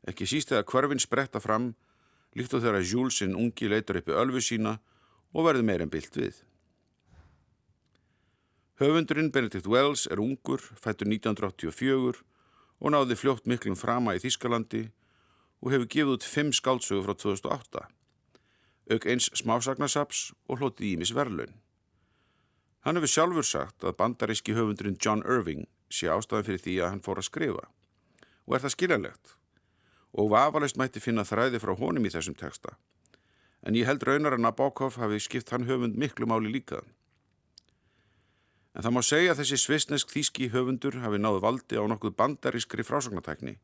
Ekki 0.05 0.27
síst 0.29 0.53
eða 0.53 0.67
hverfinn 0.69 1.01
spretta 1.01 1.41
fram 1.41 1.71
líkt 2.37 2.53
og 2.57 2.63
þegar 2.63 2.85
Júlsinn 2.85 3.37
ungi 3.37 3.69
leitar 3.69 3.99
uppi 4.01 4.15
ölfu 4.17 4.41
sína 4.43 4.77
og 5.33 5.47
verður 5.47 5.67
meir 5.67 5.83
en 5.83 5.91
byllt 5.93 6.17
við. 6.17 6.41
Höfundurinn 8.81 9.31
Benedict 9.33 9.67
Wells 9.69 10.07
er 10.09 10.21
ungur, 10.21 10.61
fættur 10.81 11.09
1984 11.09 12.21
og 12.81 12.93
náði 12.93 13.17
fljótt 13.17 13.49
miklum 13.49 13.77
frama 13.77 14.15
í 14.17 14.21
Þískalandi 14.23 14.87
og 15.61 15.73
hefur 15.73 15.89
gefið 15.89 16.13
út 16.15 16.25
fimm 16.25 16.49
skáldsögu 16.55 17.05
frá 17.05 17.13
2008, 17.13 17.83
auk 18.91 19.07
eins 19.09 19.29
smásagnasaps 19.37 20.31
og 20.47 20.59
hlotið 20.59 20.93
ímis 20.95 21.13
verlaun. 21.15 21.53
Hann 22.85 22.97
hefur 22.97 23.11
sjálfur 23.13 23.45
sagt 23.45 23.85
að 23.85 23.97
bandaríski 23.99 24.55
höfundurinn 24.57 24.99
John 25.01 25.25
Irving 25.25 25.67
sé 25.91 26.09
ástæðan 26.09 26.47
fyrir 26.47 26.63
því 26.63 26.77
að 26.81 26.91
hann 26.93 27.03
fór 27.05 27.21
að 27.21 27.29
skrifa 27.29 27.67
og 28.47 28.55
er 28.55 28.63
það 28.63 28.75
skiljanlegt 28.75 29.35
og 30.11 30.31
vafalist 30.33 30.79
mætti 30.81 31.03
finna 31.03 31.27
þræði 31.27 31.61
frá 31.61 31.75
honum 31.77 32.07
í 32.07 32.13
þessum 32.13 32.37
texta 32.39 32.75
en 33.61 33.77
ég 33.77 33.85
held 33.85 34.03
raunar 34.07 34.35
að 34.35 34.43
Nabokov 34.45 34.97
hafi 35.01 35.19
skipt 35.21 35.53
hann 35.53 35.67
höfund 35.69 35.97
miklu 35.99 36.25
máli 36.25 36.49
líka. 36.49 36.81
En 38.73 38.85
það 38.85 38.95
má 38.95 39.01
segja 39.05 39.33
að 39.33 39.41
þessi 39.41 39.59
svisnesk 39.59 40.13
þýski 40.13 40.49
höfundur 40.53 41.01
hafi 41.03 41.19
náðu 41.21 41.41
valdi 41.43 41.77
á 41.77 41.83
nokkuð 41.85 42.15
bandarískri 42.17 42.85
frásagnatækni 42.87 43.57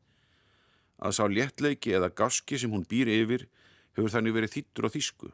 að 0.98 1.14
sá 1.14 1.24
léttleiki 1.30 1.94
eða 1.94 2.10
gaski 2.14 2.58
sem 2.58 2.70
hún 2.74 2.86
býr 2.86 3.10
yfir 3.10 3.46
hefur 3.98 4.14
þannig 4.14 4.36
verið 4.38 4.54
þýttur 4.54 4.88
á 4.88 4.94
þýsku 4.94 5.30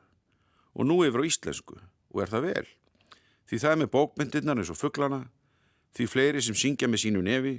og 0.74 0.88
nú 0.88 0.98
yfir 1.06 1.22
á 1.22 1.28
íslensku 1.28 1.78
og 1.78 2.22
er 2.24 2.32
það 2.32 2.46
vel. 2.48 2.66
Því 3.44 3.60
það 3.60 3.74
er 3.74 3.80
með 3.82 3.94
bókmyndirnar 3.94 4.60
eins 4.60 4.72
og 4.72 4.80
fugglana, 4.80 5.24
því 5.94 6.10
fleiri 6.10 6.42
sem 6.42 6.56
syngja 6.56 6.88
með 6.88 7.04
sínu 7.04 7.24
nefi, 7.24 7.58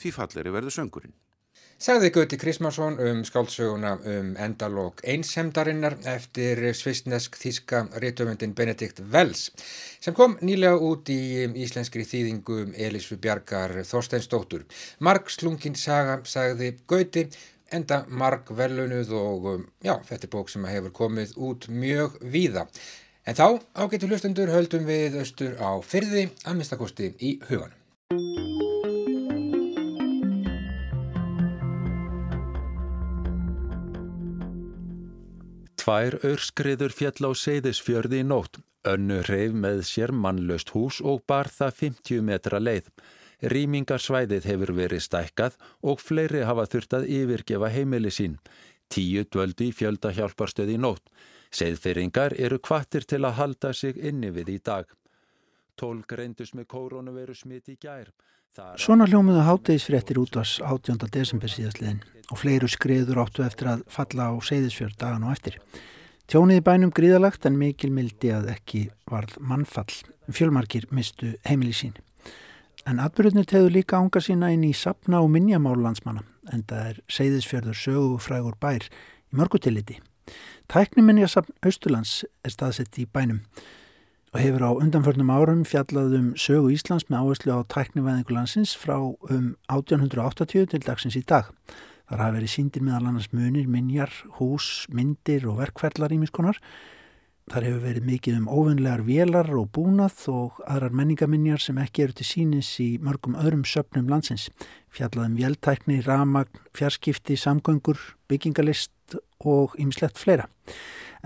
því 0.00 0.14
falleri 0.16 0.54
verður 0.54 0.76
söngurinn. 0.78 1.18
Sagði 1.80 2.10
Gauti 2.12 2.36
Krismansson 2.36 2.98
um 3.00 3.20
skáldsöguna 3.24 3.94
um 4.04 4.34
endalók 4.36 4.98
einsemdarinnar 5.08 5.94
eftir 6.12 6.60
svistnesk 6.76 7.38
þíska 7.40 7.86
réttöfundin 8.02 8.52
Benedikt 8.56 9.00
Wells 9.12 9.46
sem 9.96 10.12
kom 10.16 10.36
nýlega 10.44 10.76
út 10.76 11.08
í 11.08 11.48
íslenskri 11.64 12.04
þýðingu 12.04 12.74
Elísu 12.76 13.16
Bjarkar 13.16 13.78
Þorsteinsdóttur. 13.88 14.66
Mark 15.00 15.32
Slungin 15.32 15.78
saga 15.80 16.18
sagði 16.28 16.74
Gauti 16.84 17.30
enda 17.74 18.04
mark 18.08 18.50
velunuð 18.56 19.12
og 19.16 19.50
já, 19.84 19.94
þetta 20.08 20.26
er 20.26 20.32
bók 20.32 20.50
sem 20.52 20.64
hefur 20.68 20.94
komið 20.94 21.36
út 21.38 21.68
mjög 21.70 22.18
víða. 22.32 22.66
En 23.28 23.36
þá, 23.36 23.60
ágættu 23.76 24.08
hlustendur, 24.08 24.50
höldum 24.50 24.86
við 24.88 25.20
austur 25.20 25.58
á 25.60 25.76
fyrði 25.84 26.30
að 26.44 26.56
minnstakosti 26.56 27.12
í 27.20 27.36
huganum. 27.50 27.76
Tvær 35.80 36.18
örskriður 36.28 36.92
fjall 36.92 37.28
á 37.28 37.32
seyðisfjörði 37.34 38.20
í 38.20 38.26
nótt. 38.26 38.60
Önnu 38.88 39.20
hreif 39.26 39.52
með 39.52 39.82
sér 39.88 40.12
mannlaust 40.16 40.72
hús 40.72 41.00
og 41.04 41.22
bar 41.28 41.48
það 41.52 41.74
50 41.80 42.22
metra 42.24 42.60
leið. 42.60 42.88
Rýmingarsvæðið 43.40 44.46
hefur 44.50 44.72
verið 44.76 45.04
stækkað 45.06 45.56
og 45.82 46.00
fleiri 46.02 46.44
hafa 46.44 46.66
þurft 46.68 46.96
að 46.98 47.08
yfirgefa 47.08 47.70
heimili 47.72 48.12
sín. 48.12 48.38
Tíu 48.90 49.24
dvöldi 49.24 49.70
í 49.70 49.74
fjölda 49.76 50.12
hjálparstöði 50.12 50.76
í 50.76 50.80
nótt. 50.82 51.06
Seyðfyrringar 51.54 52.34
eru 52.38 52.58
kvattir 52.62 53.06
til 53.08 53.24
að 53.24 53.38
halda 53.38 53.72
sig 53.74 53.96
inni 53.96 54.30
við 54.34 54.56
í 54.56 54.58
dag. 54.64 54.90
Tól 55.78 56.02
greindus 56.06 56.52
með 56.54 56.68
koronaviru 56.74 57.34
smitt 57.34 57.70
í 57.72 57.78
gær. 57.80 58.10
Svona 58.82 59.06
hljómuðu 59.06 59.44
hátegisfréttir 59.46 60.18
útvars 60.18 60.58
18. 60.60 60.98
desember 61.14 61.50
síðastliðin 61.50 62.02
og 62.30 62.40
fleiru 62.42 62.68
skriður 62.70 63.22
áttu 63.22 63.44
eftir 63.46 63.70
að 63.70 63.86
falla 63.90 64.28
á 64.30 64.34
seyðisfjörð 64.42 64.98
dagan 64.98 65.26
og 65.28 65.34
eftir. 65.36 65.56
Tjónið 66.30 66.60
í 66.60 66.66
bænum 66.66 66.92
gríðalagt 66.94 67.46
en 67.46 67.58
mikil 67.58 67.90
mildi 67.94 68.34
að 68.34 68.50
ekki 68.52 68.84
varð 69.10 69.38
mannfall. 69.38 69.90
Fjölmarkir 70.30 70.86
mistu 70.94 71.32
heimili 71.46 71.74
sín. 71.74 71.96
En 72.88 73.00
atbyrðunir 73.02 73.48
tegðu 73.48 73.72
líka 73.74 73.98
ánga 74.00 74.22
sína 74.24 74.48
inn 74.54 74.64
í 74.64 74.72
sapna 74.76 75.20
og 75.20 75.28
minjamál 75.34 75.76
landsmanna 75.82 76.22
en 76.50 76.62
það 76.68 76.86
er 76.92 77.00
seyðisfjörður 77.12 77.76
sögufrægur 77.76 78.56
bær 78.60 78.86
í 78.86 79.36
mörgutilliti. 79.36 79.98
Tækniminjasapn 80.70 81.58
Austurlands 81.66 82.22
er 82.46 82.54
staðsett 82.54 82.96
í 83.02 83.04
bænum 83.04 83.42
og 84.30 84.38
hefur 84.38 84.62
á 84.62 84.70
undanförnum 84.78 85.32
árum 85.34 85.64
fjallað 85.66 86.14
um 86.16 86.26
sögu 86.38 86.70
Íslands 86.70 87.08
með 87.10 87.24
áherslu 87.24 87.56
á 87.58 87.60
tæknivæðingu 87.74 88.36
landsins 88.36 88.76
frá 88.78 88.96
um 89.02 89.56
1880 89.66 90.70
til 90.70 90.82
dagsins 90.86 91.18
í 91.18 91.24
dag. 91.26 91.50
Þar 92.06 92.22
hafa 92.24 92.36
verið 92.38 92.54
síndir 92.54 92.86
meðal 92.86 93.10
annars 93.10 93.28
munir, 93.34 93.66
minjar, 93.70 94.14
hús, 94.38 94.86
myndir 94.94 95.44
og 95.50 95.58
verkferðlar 95.60 96.14
ímiskonar. 96.14 96.56
Þar 97.50 97.64
hefur 97.66 97.80
verið 97.82 98.06
mikið 98.06 98.36
um 98.38 98.48
óvinnlegar 98.52 99.02
vélar 99.06 99.48
og 99.58 99.70
búnað 99.74 100.26
og 100.30 100.58
aðrar 100.70 100.92
menningaminjar 100.94 101.62
sem 101.64 101.78
ekki 101.82 102.04
eru 102.04 102.16
til 102.18 102.26
sínis 102.28 102.68
í 102.82 102.90
mörgum 103.02 103.34
öðrum 103.40 103.64
söpnum 103.66 104.10
landsins. 104.12 104.48
Fjallað 104.92 105.30
um 105.30 105.36
véltækni, 105.38 106.00
ramagn, 106.06 106.60
fjarskipti, 106.76 107.38
samgöngur, 107.40 107.98
byggingalist 108.30 109.16
og 109.40 109.74
ýmislegt 109.80 110.20
fleira. 110.20 110.46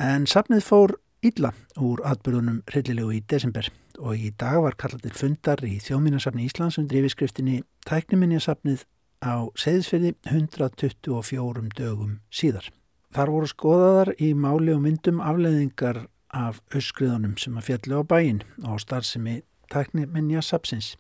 En 0.01 0.25
sapnið 0.31 0.65
fór 0.65 0.95
illa 1.25 1.53
úr 1.81 2.03
atbyrðunum 2.09 2.63
hryllilegu 2.71 3.19
í 3.19 3.21
desember 3.29 3.69
og 3.99 4.17
í 4.19 4.31
dag 4.39 4.61
var 4.65 4.77
kallað 4.81 5.07
til 5.07 5.15
fundar 5.19 5.63
í 5.65 5.77
þjóminasafni 5.83 6.47
Íslands 6.49 6.79
undir 6.81 7.03
yfirskriftinni 7.03 7.63
Tækniminjasafnið 7.89 8.87
á 9.25 9.49
Seyðisferði 9.57 10.15
124 10.29 11.69
dögum 11.79 12.19
síðar. 12.33 12.69
Þar 13.15 13.31
voru 13.31 13.47
skoðaðar 13.47 14.09
í 14.19 14.33
máli 14.35 14.73
og 14.75 14.81
myndum 14.83 15.21
afleðingar 15.23 16.01
af 16.35 16.57
öskriðunum 16.75 17.37
sem 17.39 17.55
að 17.61 17.69
fjallu 17.69 18.01
á 18.03 18.11
bæin 18.11 18.41
og 18.67 18.81
starfsemi 18.83 19.37
Tækniminjasafsins. 19.71 20.97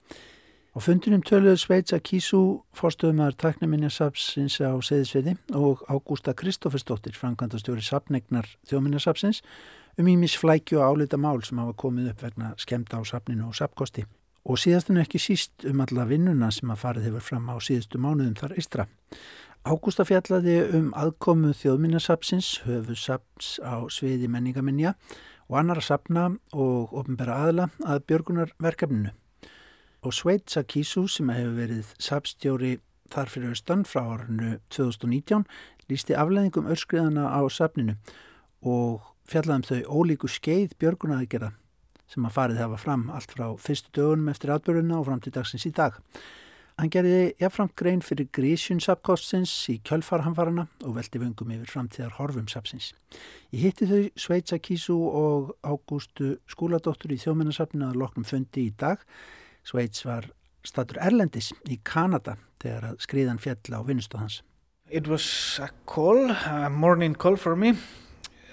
Á 0.74 0.78
fundunum 0.78 1.24
töluðu 1.26 1.58
Sveits 1.58 1.94
að 1.94 2.04
kísu 2.06 2.38
fórstöðumæður 2.78 3.34
Tækniminjasafsins 3.42 4.60
á 4.62 4.78
Seyðisferði 4.78 5.34
og 5.58 5.82
Ágústa 5.90 6.36
Kristófersdóttir, 6.38 7.18
framkvæmdastjóri 7.18 7.82
safnegnar 7.82 8.46
þjóminasafsins 8.70 9.42
um 9.98 10.06
ímis 10.06 10.38
flækju 10.38 10.78
og 10.78 10.94
álita 10.94 11.18
mál 11.18 11.42
sem 11.42 11.58
hafa 11.58 11.74
komið 11.74 12.12
upp 12.12 12.22
vegna 12.28 12.52
skemta 12.62 12.98
á 12.98 13.02
safninu 13.02 13.48
og 13.50 13.58
sapkosti. 13.58 14.06
Og 14.46 14.60
síðastinu 14.62 15.02
ekki 15.02 15.18
síst 15.18 15.66
um 15.66 15.82
alla 15.82 16.06
vinnuna 16.06 16.52
sem 16.54 16.70
að 16.70 16.82
farið 16.82 17.08
hefur 17.08 17.26
fram 17.26 17.50
á 17.50 17.58
síðustu 17.58 17.98
mánuðum 17.98 18.38
þar 18.38 18.54
eistra. 18.54 18.86
Ágústa 19.64 20.04
fjallaði 20.04 20.58
um 20.76 20.90
aðkomu 20.92 21.54
þjóðminnasapsins, 21.56 22.50
höfu 22.66 22.92
saps 23.00 23.54
á 23.64 23.80
sviði 23.88 24.28
menningaminja 24.28 24.90
og 25.48 25.56
annara 25.56 25.80
sapna 25.80 26.26
og 26.52 26.92
ofnbæra 26.92 27.38
aðla 27.46 27.66
að 27.80 28.02
björgunar 28.10 28.52
verkefninu. 28.60 29.14
Og 30.04 30.12
Sveit 30.12 30.52
Sakísu 30.52 31.06
sem 31.08 31.32
hefur 31.32 31.56
verið 31.56 31.94
sapstjóri 31.96 32.74
þar 33.08 33.32
fyrir 33.32 33.56
austan 33.56 33.86
frá 33.88 34.02
árinu 34.04 34.58
2019 34.68 35.48
lísti 35.88 36.12
afleðingum 36.12 36.68
örskriðana 36.68 37.32
á 37.32 37.40
sapninu 37.48 37.96
og 38.60 39.14
fjallaðum 39.24 39.64
þau 39.64 39.80
ólíku 39.96 40.28
skeið 40.28 40.76
björgunaraðgerða 40.76 41.54
sem 42.12 42.28
að 42.28 42.36
farið 42.36 42.64
hafa 42.66 42.84
fram 42.84 43.08
allt 43.16 43.32
frá 43.32 43.48
fyrstu 43.56 43.96
dögunum 43.96 44.28
eftir 44.28 44.52
atbyrjuna 44.52 45.00
og 45.00 45.08
fram 45.08 45.24
til 45.24 45.32
dagsins 45.32 45.64
í 45.64 45.72
dag. 45.72 45.96
Hann 46.74 46.90
gerði 46.90 47.34
jafnframt 47.38 47.76
grein 47.78 48.00
fyrir 48.02 48.26
grísjun 48.34 48.80
sapkostsins 48.82 49.52
í 49.70 49.76
kjölfarhamfarana 49.86 50.64
og 50.82 50.96
veldi 50.96 51.20
vöngum 51.22 51.52
yfir 51.54 51.70
framtíðar 51.70 52.16
horfum 52.16 52.48
sapsins. 52.50 52.88
Ég 53.54 53.68
hitti 53.68 53.86
þau 53.86 54.00
Sveitsa 54.18 54.58
Kísu 54.58 54.96
og 54.98 55.52
Ágústu 55.62 56.32
skúladóttur 56.50 57.14
í 57.14 57.20
þjóminnarsapninu 57.22 57.92
að 57.92 58.00
loknum 58.02 58.26
fundi 58.26 58.66
í 58.66 58.74
dag. 58.74 59.04
Sveits 59.62 60.02
var 60.02 60.26
statur 60.66 60.98
Erlendis 61.04 61.52
í 61.70 61.78
Kanada 61.86 62.34
þegar 62.58 62.90
að 62.90 63.04
skriðan 63.06 63.38
fjall 63.38 63.78
á 63.78 63.80
vinnustu 63.86 64.18
hans. 64.18 64.40
It 64.90 65.06
was 65.06 65.60
a 65.62 65.70
call, 65.86 66.30
a 66.30 66.68
morning 66.70 67.14
call 67.14 67.36
for 67.36 67.54
me. 67.56 67.76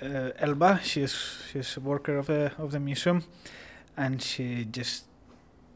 Uh, 0.02 0.30
Elba, 0.38 0.80
she's 0.84 1.14
she's 1.50 1.78
a 1.78 1.80
worker 1.80 2.18
of 2.18 2.28
the 2.28 2.52
of 2.58 2.72
the 2.72 2.80
museum, 2.80 3.24
and 3.98 4.22
she 4.22 4.66
just 4.66 5.06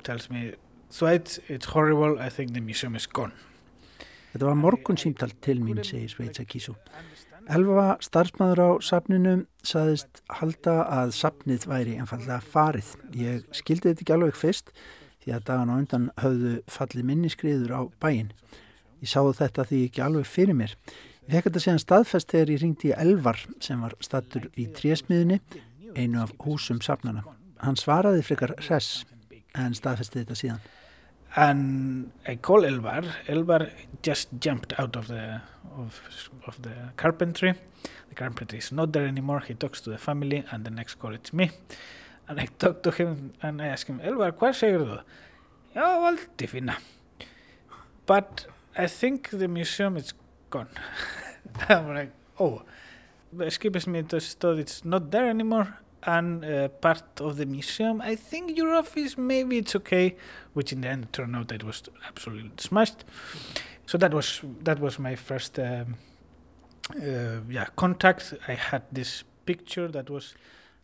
tells 0.04 0.30
me, 0.30 0.54
"Sweit, 0.96 1.40
it's 1.50 1.74
horrible. 1.74 2.16
I 2.20 2.30
think 2.30 2.54
the 2.54 2.62
museum 2.62 2.96
is 2.96 3.08
gone." 3.08 3.34
Þetta 4.36 4.50
var 4.50 4.56
morgun 4.60 4.98
símtal 5.00 5.32
til 5.42 5.62
mín, 5.64 5.84
segir 5.84 6.10
Sveitsa 6.12 6.44
Kísu. 6.44 6.74
Elva 7.56 7.98
starfsmæður 8.04 8.60
á 8.60 8.70
safninu 8.84 9.46
saðist 9.64 10.22
halda 10.40 10.74
að 10.92 11.14
safnið 11.16 11.68
væri 11.70 11.94
einfallega 12.02 12.42
farið. 12.42 12.90
Ég 13.16 13.46
skildi 13.56 13.92
þetta 13.92 14.04
ekki 14.04 14.16
alveg 14.16 14.40
fyrst 14.40 14.72
því 15.24 15.36
að 15.38 15.46
dagan 15.48 15.72
á 15.72 15.76
undan 15.78 16.10
höfðu 16.20 16.54
fallið 16.68 17.08
minniskriður 17.12 17.76
á 17.80 17.82
bæin. 18.04 18.34
Ég 19.00 19.08
sá 19.14 19.22
þetta 19.24 19.68
því 19.70 19.82
ekki 19.88 20.04
alveg 20.04 20.28
fyrir 20.28 20.58
mér. 20.58 20.76
Ég 21.26 21.38
fekk 21.38 21.50
þetta 21.50 21.64
síðan 21.64 21.84
staðfest 21.86 22.34
þegar 22.34 22.54
ég 22.54 22.62
ringdi 22.66 22.92
í 22.92 22.98
Elvar 23.06 23.40
sem 23.64 23.82
var 23.82 23.96
stattur 24.04 24.50
í 24.58 24.68
trésmiðinni, 24.76 25.40
einu 25.96 26.22
af 26.22 26.36
húsum 26.44 26.82
safnana. 26.84 27.24
Hann 27.64 27.80
svaraði 27.80 28.26
frekar 28.26 28.58
res 28.68 29.06
en 29.56 29.78
staðfesti 29.78 30.26
þetta 30.26 30.38
síðan. 30.42 30.66
And 31.36 32.12
I 32.26 32.36
call 32.36 32.62
Elvar. 32.62 33.04
Elvar 33.28 33.70
just 34.02 34.30
jumped 34.40 34.74
out 34.80 34.96
of 34.96 35.08
the 35.08 35.42
of, 35.78 36.02
of 36.48 36.62
the 36.62 36.74
carpentry. 36.96 37.54
The 38.10 38.16
carpentry 38.16 38.60
is 38.60 38.72
not 38.72 38.94
there 38.94 39.06
anymore. 39.06 39.42
He 39.42 39.54
talks 39.54 39.82
to 39.82 39.90
the 39.90 39.98
family, 39.98 40.46
and 40.52 40.64
the 40.64 40.72
next 40.72 40.96
call 40.96 41.14
it's 41.14 41.34
me. 41.34 41.52
And 42.28 42.40
I 42.40 42.48
talk 42.58 42.82
to 42.84 42.92
him 42.92 43.34
and 43.42 43.62
I 43.62 43.68
ask 43.68 43.86
him, 43.88 44.00
Elvar, 44.00 44.32
hvað 44.34 44.56
segir 44.58 44.82
þú? 44.82 45.00
Já, 45.76 45.90
valdi 46.02 46.48
fína. 46.50 46.78
But 48.06 48.48
I 48.76 48.88
think 48.88 49.30
the 49.30 49.48
museum 49.48 49.98
is 49.98 50.14
gone. 50.50 50.70
I'm 51.70 51.94
like, 51.94 52.14
oh, 52.40 52.64
the 53.32 53.50
just 54.08 54.40
thought 54.40 54.58
it's 54.58 54.84
not 54.86 55.12
there 55.12 55.30
anymore. 55.30 55.78
And 56.06 56.46
uh, 56.46 56.68
part 56.70 57.20
of 57.20 57.38
the 57.38 57.46
museum, 57.46 58.00
I 58.02 58.16
think 58.16 58.56
your 58.56 58.76
office, 58.76 59.18
maybe 59.18 59.58
it's 59.58 59.76
okay, 59.76 60.16
which 60.54 60.72
in 60.72 60.82
the 60.82 60.90
end 60.90 61.12
turned 61.12 61.36
out 61.36 61.48
that 61.48 61.56
it 61.56 61.64
was 61.64 61.82
absolutely 62.08 62.52
smashed. 62.58 63.04
So 63.88 63.98
that 63.98 64.14
was 64.14 64.42
that 64.64 64.80
was 64.80 65.00
my 65.00 65.16
first 65.16 65.58
um, 65.60 65.96
uh, 66.96 67.42
yeah 67.50 67.66
contact. 67.76 68.34
I 68.48 68.54
had 68.54 68.84
this 68.92 69.24
picture 69.46 69.88
that 69.88 70.10
was 70.10 70.36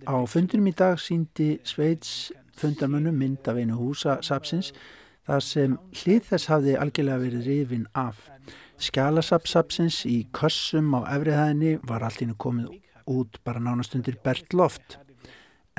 Á 0.02 0.18
fundinum 0.26 0.66
í 0.66 0.74
dag 0.74 0.98
síndi 0.98 1.60
Sveits 1.62 2.32
fundarmönnum 2.58 3.20
mynd 3.22 3.46
af 3.46 3.60
einu 3.62 3.76
húsa 3.78 4.16
sapsins 4.26 4.72
þar 5.30 5.44
sem 5.46 5.76
hlið 5.94 6.24
þess 6.32 6.50
hafði 6.50 6.74
algjörlega 6.82 7.22
verið 7.22 7.50
rifin 7.50 7.86
af. 7.94 8.24
Skjálasapsapsins 8.82 10.02
í 10.10 10.24
kössum 10.34 10.90
á 10.98 11.06
efrihæðinni 11.14 11.76
var 11.86 12.02
allt 12.08 12.24
innu 12.26 12.34
komið 12.34 12.74
út 13.06 13.38
bara 13.46 13.62
nánast 13.62 13.94
undir 13.94 14.18
bert 14.26 14.58
loft. 14.58 14.98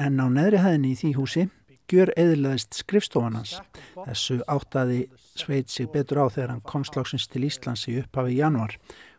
En 0.02 0.18
á 0.18 0.26
neðrihæðinni 0.26 0.94
í 0.94 0.98
því 0.98 1.10
húsi 1.18 1.48
gjör 1.92 2.12
eðlaðist 2.18 2.78
skrifstofanans. 2.80 3.58
Þessu 3.94 4.40
áttaði 4.50 5.04
Sveit 5.38 5.70
sig 5.72 5.88
betur 5.92 6.24
á 6.24 6.26
þegar 6.32 6.54
hann 6.54 6.64
kom 6.68 6.84
slagsins 6.84 7.28
til 7.30 7.44
Íslands 7.46 7.86
í 7.88 7.98
upphafi 8.02 8.34
í 8.34 8.40
januar. 8.40 8.74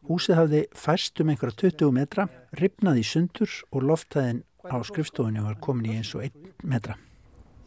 Húsið 0.09 0.39
hafði 0.39 0.61
færst 0.77 1.21
um 1.23 1.31
einhverja 1.31 1.57
20 1.63 1.95
metra, 1.95 2.27
ripnaði 2.59 3.01
í 3.01 3.07
sundur 3.07 3.55
og 3.71 3.87
lofthæðin 3.87 4.43
á 4.67 4.77
skrifstofunni 4.85 5.43
var 5.43 5.57
komin 5.63 5.89
í 5.89 5.97
eins 5.97 6.13
og 6.17 6.27
1 6.27 6.53
metra. 6.67 6.97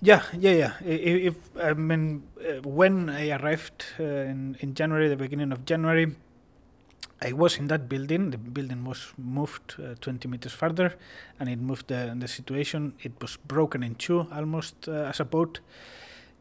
Yeah, 0.05 0.23
yeah, 0.39 0.53
yeah. 0.53 0.73
If 0.85 1.37
I 1.57 1.73
mean, 1.73 2.23
uh, 2.37 2.61
when 2.63 3.09
I 3.09 3.31
arrived 3.33 3.87
uh, 3.99 4.29
in 4.29 4.57
in 4.61 4.75
January, 4.75 5.09
the 5.09 5.17
beginning 5.17 5.53
of 5.53 5.65
January, 5.65 6.13
I 7.23 7.33
was 7.33 7.57
in 7.59 7.69
that 7.69 7.89
building. 7.89 8.31
The 8.31 8.39
building 8.39 8.85
was 8.85 9.13
moved 9.17 9.77
uh, 9.79 9.95
20 10.01 10.29
meters 10.29 10.53
further, 10.53 10.95
and 11.41 11.49
it 11.49 11.59
moved 11.59 11.89
the, 11.89 12.15
the 12.19 12.29
situation. 12.29 12.95
It 13.03 13.13
was 13.23 13.37
broken 13.39 13.83
in 13.83 13.95
two 13.95 14.27
almost 14.33 14.89
uh, 14.89 14.93
as 15.11 15.21
a 15.21 15.25
boat, 15.25 15.61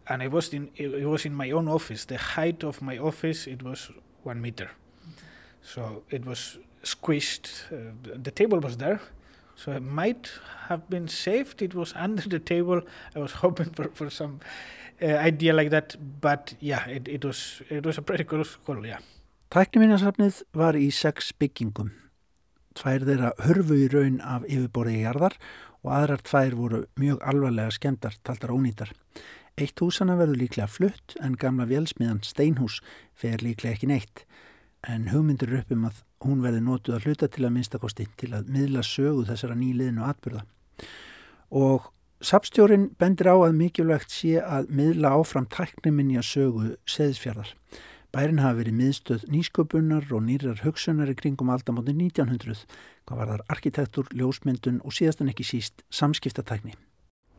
and 0.07 0.21
I 0.21 0.27
was 0.27 0.53
in. 0.53 0.69
It, 0.75 1.05
was 1.07 1.25
in 1.25 1.33
my 1.33 1.51
own 1.51 1.67
office. 1.69 2.05
The 2.05 2.17
height 2.17 2.63
of 2.63 2.81
my 2.81 2.97
office 2.97 3.47
it 3.47 3.63
was 3.63 3.89
one 4.23 4.41
meter, 4.41 4.69
so 5.61 6.03
it 6.09 6.25
was 6.25 6.57
squished. 6.83 7.47
Uh, 7.71 7.93
the- 8.03 8.17
the 8.17 8.31
table 8.31 8.59
was 8.59 8.75
there, 8.77 8.99
so 9.55 9.71
it 9.71 9.83
might 9.83 10.29
have 10.67 10.89
been 10.89 11.07
saved. 11.07 11.61
It 11.61 11.73
was 11.73 11.93
under 12.05 12.27
the 12.27 12.39
table. 12.39 12.81
I 13.15 13.19
was 13.19 13.31
hoping 13.31 13.69
for 13.71 13.89
for 13.93 14.09
some 14.09 14.39
uh, 15.01 15.05
idea 15.05 15.53
like 15.53 15.69
that, 15.69 15.95
but 16.21 16.53
yeah, 16.59 16.85
it, 16.87 17.07
it 17.07 17.23
was 17.23 17.61
it 17.69 17.85
was 17.85 17.97
a 17.97 18.01
pretty 18.01 18.25
close 18.25 18.57
call. 18.65 18.85
Yeah. 18.85 18.99
Tækniminjasafnið 19.55 20.41
var 20.51 20.75
í 20.75 20.89
sex 20.91 21.29
byggingum. 21.39 21.93
Tvær 22.75 23.05
þeirra 23.07 23.29
hörfu 23.45 23.77
í 23.79 23.85
raun 23.93 24.17
af 24.19 24.43
yfirborði 24.49 24.97
jarðar 25.05 25.37
og 25.79 25.93
aðrar 25.95 26.23
tvær 26.27 26.57
voru 26.59 26.81
mjög 26.99 27.23
alvarlega 27.23 27.71
skemmtar, 27.71 28.17
taldar 28.27 28.51
ónýtar. 28.51 28.91
Eitt 29.55 29.79
húsana 29.79 30.17
verður 30.19 30.41
líklega 30.41 30.67
flutt 30.67 31.15
en 31.23 31.39
gamla 31.39 31.69
vélsmiðan 31.71 32.19
Steinhús 32.27 32.81
fer 33.15 33.39
líklega 33.39 33.77
ekki 33.77 33.91
neitt. 33.93 34.25
En 34.83 35.07
hugmyndir 35.13 35.53
eru 35.53 35.63
upp 35.63 35.71
um 35.71 35.87
að 35.87 36.03
hún 36.27 36.43
verði 36.43 36.67
notuð 36.67 36.99
að 36.99 37.07
hluta 37.07 37.31
til 37.31 37.47
að 37.47 37.55
minnstakosti 37.55 38.11
til 38.19 38.33
að 38.35 38.51
miðla 38.51 38.83
sögu 38.83 39.23
þessara 39.31 39.55
nýliðinu 39.55 40.03
atbyrða. 40.11 40.43
Og 41.55 41.87
sapstjórin 42.19 42.89
bendir 42.99 43.31
á 43.31 43.39
að 43.39 43.55
mikilvægt 43.63 44.19
sé 44.19 44.35
að 44.43 44.67
miðla 44.67 45.15
áfram 45.15 45.47
tækniminja 45.47 46.27
sögu 46.27 46.73
seðisfjörðar. 46.83 47.55
Bærin 48.15 48.39
hafa 48.39 48.61
verið 48.61 48.77
miðstöð 48.79 49.23
nýsköpunar 49.27 50.05
og 50.15 50.21
nýrar 50.23 50.61
hugsunar 50.63 51.09
í 51.11 51.15
kringum 51.19 51.49
aldamóti 51.51 51.91
1900, 51.91 52.61
hvað 53.03 53.17
var 53.19 53.31
þar 53.33 53.41
arkitektur, 53.51 54.07
ljósmyndun 54.15 54.77
og 54.87 54.95
síðast 54.95 55.19
en 55.19 55.31
ekki 55.33 55.43
síst 55.43 55.83
samskiptatækni. 55.91 56.77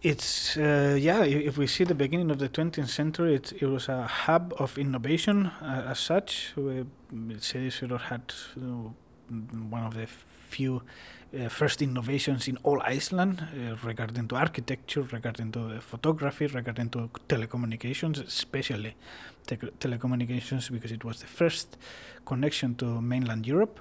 It's 0.03 0.59
uh, 0.59 0.95
yeah. 1.01 1.25
If 1.25 1.57
we 1.57 1.67
see 1.67 1.85
the 1.85 1.95
beginning 1.95 2.31
of 2.31 2.39
the 2.39 2.51
20th 2.51 2.89
century, 2.89 3.35
it, 3.35 3.53
it 3.63 3.67
was 3.67 3.89
a 3.89 4.07
hub 4.07 4.53
of 4.59 4.77
innovation 4.77 5.47
uh, 5.63 5.91
as 5.91 5.99
such. 5.99 6.53
Seyðisfjörður 6.57 8.05
had 8.11 8.35
you 8.57 8.63
know, 8.63 8.95
m- 9.31 9.71
one 9.73 9.87
of 9.87 9.95
the 9.95 10.07
few 10.51 10.83
uh, 11.33 11.49
first 11.49 11.81
innovations 11.81 12.47
in 12.49 12.59
all 12.63 12.83
Iceland 12.85 13.41
uh, 13.41 13.77
regarding 13.83 14.29
to 14.29 14.37
architecture, 14.37 15.03
regarding 15.11 15.53
to 15.53 15.61
uh, 15.61 15.81
photography, 15.81 16.47
regarding 16.47 16.91
to 16.91 17.09
telecommunications, 17.29 18.23
especially 18.27 18.95
te- 19.47 19.73
telecommunications, 19.81 20.71
because 20.71 20.93
it 20.93 21.05
was 21.05 21.21
the 21.21 21.27
first 21.27 21.79
connection 22.25 22.75
to 22.77 23.01
mainland 23.01 23.47
Europe. 23.47 23.81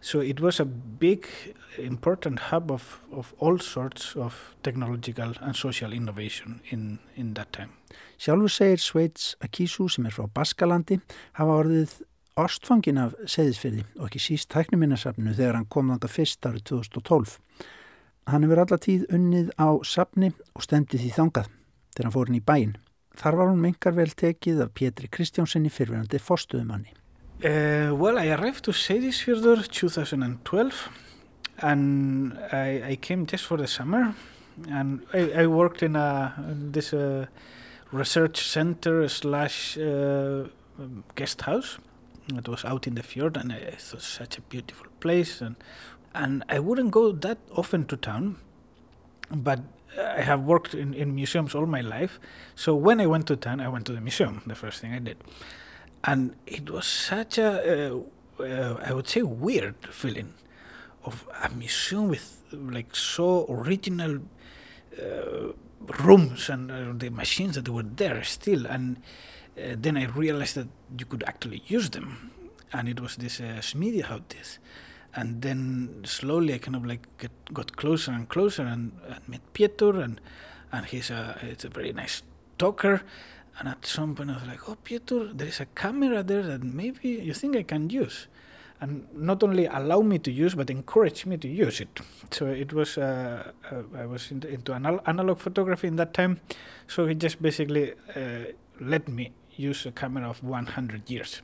So 0.00 0.20
it 0.20 0.40
was 0.40 0.60
a 0.60 0.64
big, 0.64 1.26
important 1.78 2.38
hub 2.38 2.70
of, 2.70 3.00
of 3.12 3.34
all 3.38 3.58
sorts 3.58 4.14
of 4.16 4.54
technological 4.62 5.32
and 5.40 5.56
social 5.56 5.92
innovation 5.92 6.60
in, 6.70 6.98
in 7.16 7.34
that 7.34 7.52
time. 7.52 7.72
Sjálfur 8.18 8.50
segir 8.50 8.78
Sveits 8.82 9.36
Akísú 9.42 9.88
sem 9.90 10.06
er 10.06 10.14
frá 10.14 10.26
Baskalandi 10.26 11.00
hafa 11.38 11.58
orðið 11.62 11.92
ástfangin 12.38 12.98
af 13.02 13.14
seðisfyrði 13.26 13.84
og 13.98 14.08
ekki 14.08 14.22
síst 14.22 14.50
tæknuminnasafnu 14.54 15.34
þegar 15.34 15.58
hann 15.58 15.70
kom 15.70 15.90
þangað 15.90 16.14
fyrst 16.14 16.46
árið 16.46 16.66
2012. 16.72 17.38
Hann 18.30 18.44
hefur 18.46 18.62
alla 18.62 18.78
tíð 18.82 19.06
unnið 19.14 19.50
á 19.58 19.68
safni 19.86 20.32
og 20.54 20.66
stemdi 20.66 21.00
því 21.00 21.14
þangað 21.16 21.50
þegar 21.94 22.08
hann 22.08 22.14
fór 22.14 22.30
inn 22.30 22.38
í 22.38 22.44
bæinn. 22.44 22.76
Þar 23.18 23.34
var 23.34 23.48
hún 23.50 23.62
mengar 23.62 23.96
vel 23.96 24.12
tekið 24.14 24.62
af 24.62 24.74
Pétri 24.78 25.08
Kristjánssoni 25.10 25.72
fyrfirandi 25.74 26.20
fostuðumanni. 26.22 26.94
Uh, 27.42 27.94
well, 27.94 28.18
I 28.18 28.30
arrived 28.34 28.64
to 28.66 28.72
Seyðisfjörður 28.74 29.64
2012 29.70 30.88
and 31.62 32.38
I, 32.52 32.92
I 32.92 32.96
came 32.96 33.26
just 33.26 33.46
for 33.46 33.58
the 33.58 33.66
summer 33.66 34.14
and 34.68 35.02
I, 35.12 35.42
I 35.42 35.46
worked 35.46 35.82
in 35.82 35.96
a 35.96 36.34
this 36.46 36.92
uh, 36.92 37.26
research 37.90 38.42
center 38.42 39.08
slash 39.08 39.76
uh, 39.78 40.44
guest 41.16 41.42
house. 41.42 41.78
It 42.28 42.46
was 42.46 42.64
out 42.64 42.86
in 42.86 42.94
the 42.94 43.02
fjord 43.02 43.36
and 43.36 43.52
I 43.52 43.74
thought 43.78 44.02
such 44.02 44.38
a 44.38 44.42
beautiful 44.42 44.86
place 45.00 45.40
and 45.40 45.56
and 46.14 46.44
I 46.48 46.58
wouldn't 46.58 46.90
go 46.90 47.12
that 47.12 47.38
often 47.52 47.84
to 47.86 47.96
town 47.96 48.36
but 49.30 49.60
I 49.96 50.22
have 50.22 50.42
worked 50.42 50.74
in, 50.74 50.94
in 50.94 51.14
museums 51.14 51.54
all 51.54 51.66
my 51.66 51.80
life. 51.80 52.20
So 52.54 52.74
when 52.74 53.00
I 53.00 53.06
went 53.06 53.26
to 53.28 53.36
town 53.36 53.60
I 53.60 53.68
went 53.68 53.86
to 53.86 53.92
the 53.92 54.00
museum 54.00 54.42
the 54.46 54.54
first 54.54 54.80
thing 54.80 54.92
I 54.92 54.98
did. 54.98 55.16
And 56.04 56.36
it 56.46 56.70
was 56.70 56.86
such 56.86 57.38
a 57.38 57.94
uh, 57.94 58.00
uh, 58.40 58.76
I 58.84 58.92
would 58.92 59.08
say 59.08 59.22
weird 59.22 59.76
feeling 59.90 60.34
of 61.04 61.28
a 61.42 61.48
museum 61.50 62.08
with 62.08 62.42
like 62.52 62.94
so 62.94 63.46
original 63.48 64.20
uh, 65.00 65.52
rooms 66.04 66.48
and 66.48 66.70
uh, 66.70 66.92
the 66.96 67.10
machines 67.10 67.54
that 67.54 67.68
were 67.68 67.82
there 67.82 68.22
still. 68.24 68.66
And 68.66 68.98
uh, 69.56 69.74
then 69.76 69.96
I 69.96 70.06
realized 70.06 70.56
that 70.56 70.68
you 70.98 71.06
could 71.06 71.24
actually 71.24 71.62
use 71.66 71.90
them. 71.90 72.30
And 72.72 72.88
it 72.88 73.00
was 73.00 73.16
this 73.16 73.40
uh, 73.40 73.60
Smíðihátið 73.60 74.58
and 75.18 75.42
then 75.42 76.02
slowly 76.04 76.54
I 76.54 76.58
kind 76.58 76.76
of 76.76 76.86
like 76.86 77.06
get, 77.18 77.32
got 77.52 77.76
closer 77.76 78.12
and 78.12 78.28
closer 78.28 78.62
and, 78.62 78.92
and 79.08 79.28
met 79.28 79.40
Pétur 79.52 80.02
and 80.02 80.20
and 80.70 80.86
he's 80.86 81.10
a 81.10 81.36
it's 81.42 81.64
a 81.64 81.68
very 81.68 81.92
nice 81.92 82.22
talker. 82.56 83.02
And 83.58 83.68
at 83.68 83.84
some 83.84 84.14
point 84.14 84.30
I 84.30 84.34
was 84.34 84.46
like 84.46 84.68
oh 84.68 84.76
Pétur 84.84 85.36
there 85.36 85.48
is 85.48 85.60
a 85.60 85.66
camera 85.66 86.22
there 86.22 86.42
that 86.42 86.62
maybe 86.62 87.08
you 87.08 87.34
think 87.34 87.56
I 87.56 87.64
can 87.64 87.90
use. 87.90 88.28
And 88.80 89.08
not 89.12 89.42
only 89.42 89.66
allow 89.66 90.02
me 90.02 90.18
to 90.20 90.30
use 90.30 90.54
but 90.54 90.70
encourage 90.70 91.26
me 91.26 91.36
to 91.36 91.48
use 91.48 91.80
it. 91.80 92.00
So 92.30 92.46
it 92.46 92.72
was 92.72 92.96
uh, 92.96 93.50
uh, 93.72 93.98
I 93.98 94.06
was 94.06 94.30
into, 94.30 94.46
into 94.48 94.72
anal- 94.72 95.02
analog 95.04 95.40
photography 95.40 95.88
in 95.88 95.96
that 95.96 96.14
time. 96.14 96.40
So 96.86 97.06
he 97.06 97.16
just 97.16 97.42
basically 97.42 97.94
uh, 98.14 98.52
let 98.80 99.08
me 99.08 99.32
use 99.56 99.84
a 99.84 99.90
camera 99.90 100.30
of 100.30 100.44
100 100.44 101.10
years 101.10 101.42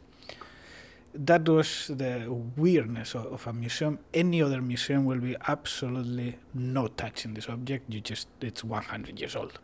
that 1.14 1.48
was 1.48 1.90
the 1.94 2.26
weirdness 2.56 3.14
of, 3.14 3.26
of 3.26 3.46
a 3.46 3.52
museum 3.52 3.98
any 4.12 4.42
other 4.42 4.60
museum 4.60 5.04
will 5.04 5.20
be 5.20 5.36
absolutely 5.46 6.38
no 6.52 6.88
touching 6.88 7.34
this 7.34 7.48
object. 7.48 7.92
You 7.92 8.00
just 8.00 8.28
it's 8.40 8.64
100 8.64 9.20
years 9.20 9.36
old. 9.36 9.58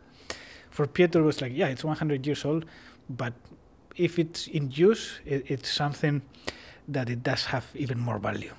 For 0.69 0.87
Pietro 0.87 1.21
it 1.21 1.25
was 1.25 1.41
like 1.41 1.51
yeah 1.53 1.67
it's 1.67 1.83
100 1.83 2.25
years 2.25 2.45
old 2.45 2.65
but 3.09 3.33
if 3.95 4.17
it's 4.17 4.47
in 4.47 4.71
use 4.71 5.19
it, 5.25 5.43
it's 5.47 5.69
something 5.69 6.21
that 6.87 7.09
it 7.09 7.23
does 7.23 7.45
have 7.45 7.67
even 7.75 7.99
more 7.99 8.19
value. 8.19 8.53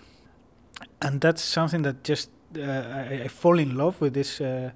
And 1.01 1.21
that's 1.21 1.43
something 1.43 1.83
that 1.83 2.05
just 2.05 2.31
uh, 2.57 2.61
I, 2.63 3.23
I 3.25 3.29
fall 3.29 3.59
in 3.59 3.77
love 3.77 4.01
with 4.01 4.15
this 4.15 4.41
uh, 4.41 4.73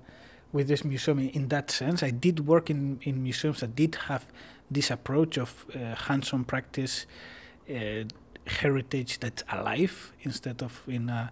with 0.52 0.68
this 0.68 0.84
museum 0.84 1.18
in, 1.18 1.48
that 1.48 1.70
sense. 1.70 2.02
I 2.02 2.10
did 2.10 2.46
work 2.46 2.70
in, 2.70 2.98
in 3.02 3.22
museums 3.22 3.60
that 3.60 3.76
did 3.76 3.96
have 4.06 4.24
this 4.70 4.90
approach 4.90 5.36
of 5.36 5.66
uh, 5.74 5.94
hands-on 5.94 6.44
practice 6.44 7.04
heritage 8.60 9.18
that's 9.18 9.44
alive 9.50 10.12
instead 10.22 10.62
of 10.62 10.82
in 10.86 11.10
a, 11.10 11.30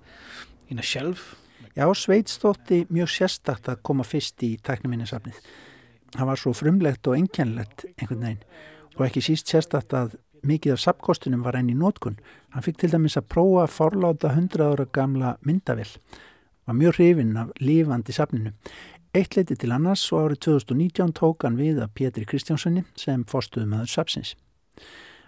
in 0.69 0.79
a 0.79 0.83
shelf 0.83 1.37
Já, 1.75 1.89
Sveits 1.99 2.37
þótti 2.39 2.85
mjög 2.93 3.09
sérstakt 3.11 3.67
að 3.67 3.81
koma 3.83 4.05
fyrst 4.07 4.43
í 4.47 4.53
tæknuminnasafnið. 4.63 5.41
Það 6.15 6.29
var 6.29 6.39
svo 6.39 6.53
frumlegt 6.55 7.09
og 7.11 7.17
einkennlegt 7.19 7.87
einhvern 7.97 8.23
veginn 8.23 8.45
og 8.95 9.03
ekki 9.09 9.23
síst 9.27 9.51
sérstakt 9.51 9.95
að 9.99 10.15
mikið 10.47 10.77
af 10.77 10.83
sapkostunum 10.85 11.43
var 11.43 11.59
enn 11.59 11.73
í 11.73 11.75
nótkun. 11.75 12.21
Hann 12.55 12.63
fikk 12.63 12.79
til 12.79 12.93
dæmis 12.93 13.19
að 13.19 13.27
prófa 13.35 13.65
að 13.65 13.75
forláta 13.75 14.31
100 14.31 14.63
ára 14.69 14.87
gamla 14.87 15.35
myndavill. 15.43 15.91
Var 16.69 16.79
mjög 16.79 17.01
hrifinn 17.01 17.37
af 17.43 17.51
lifandi 17.59 18.15
safninu. 18.15 18.55
Eitt 19.15 19.35
leiti 19.35 19.57
til 19.59 19.75
annars 19.75 20.05
og 20.13 20.29
árið 20.29 20.45
2019 20.47 21.17
tók 21.19 21.43
hann 21.47 21.59
við 21.59 21.83
að 21.83 21.93
Pétri 21.99 22.29
Kristjánssoni 22.29 22.85
sem 22.99 23.27
forstuðum 23.27 23.75
aður 23.81 23.91
sapsins. 23.97 24.37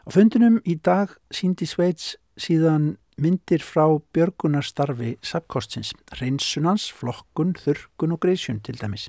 Á 0.07 0.14
fundinum 0.14 0.61
í 0.62 0.76
dag 0.78 1.16
síndi 1.34 1.66
Sveits 1.66 2.12
síðan 2.38 2.92
myndir 3.18 3.59
frá 3.59 3.88
björgunarstarfi 4.14 5.16
sapkostsins, 5.18 5.90
reynsunans, 6.20 6.84
flokkun, 6.94 7.57
þurrkun 7.59 8.14
og 8.14 8.20
greiðsjun 8.22 8.61
til 8.62 8.78
dæmis. 8.78 9.09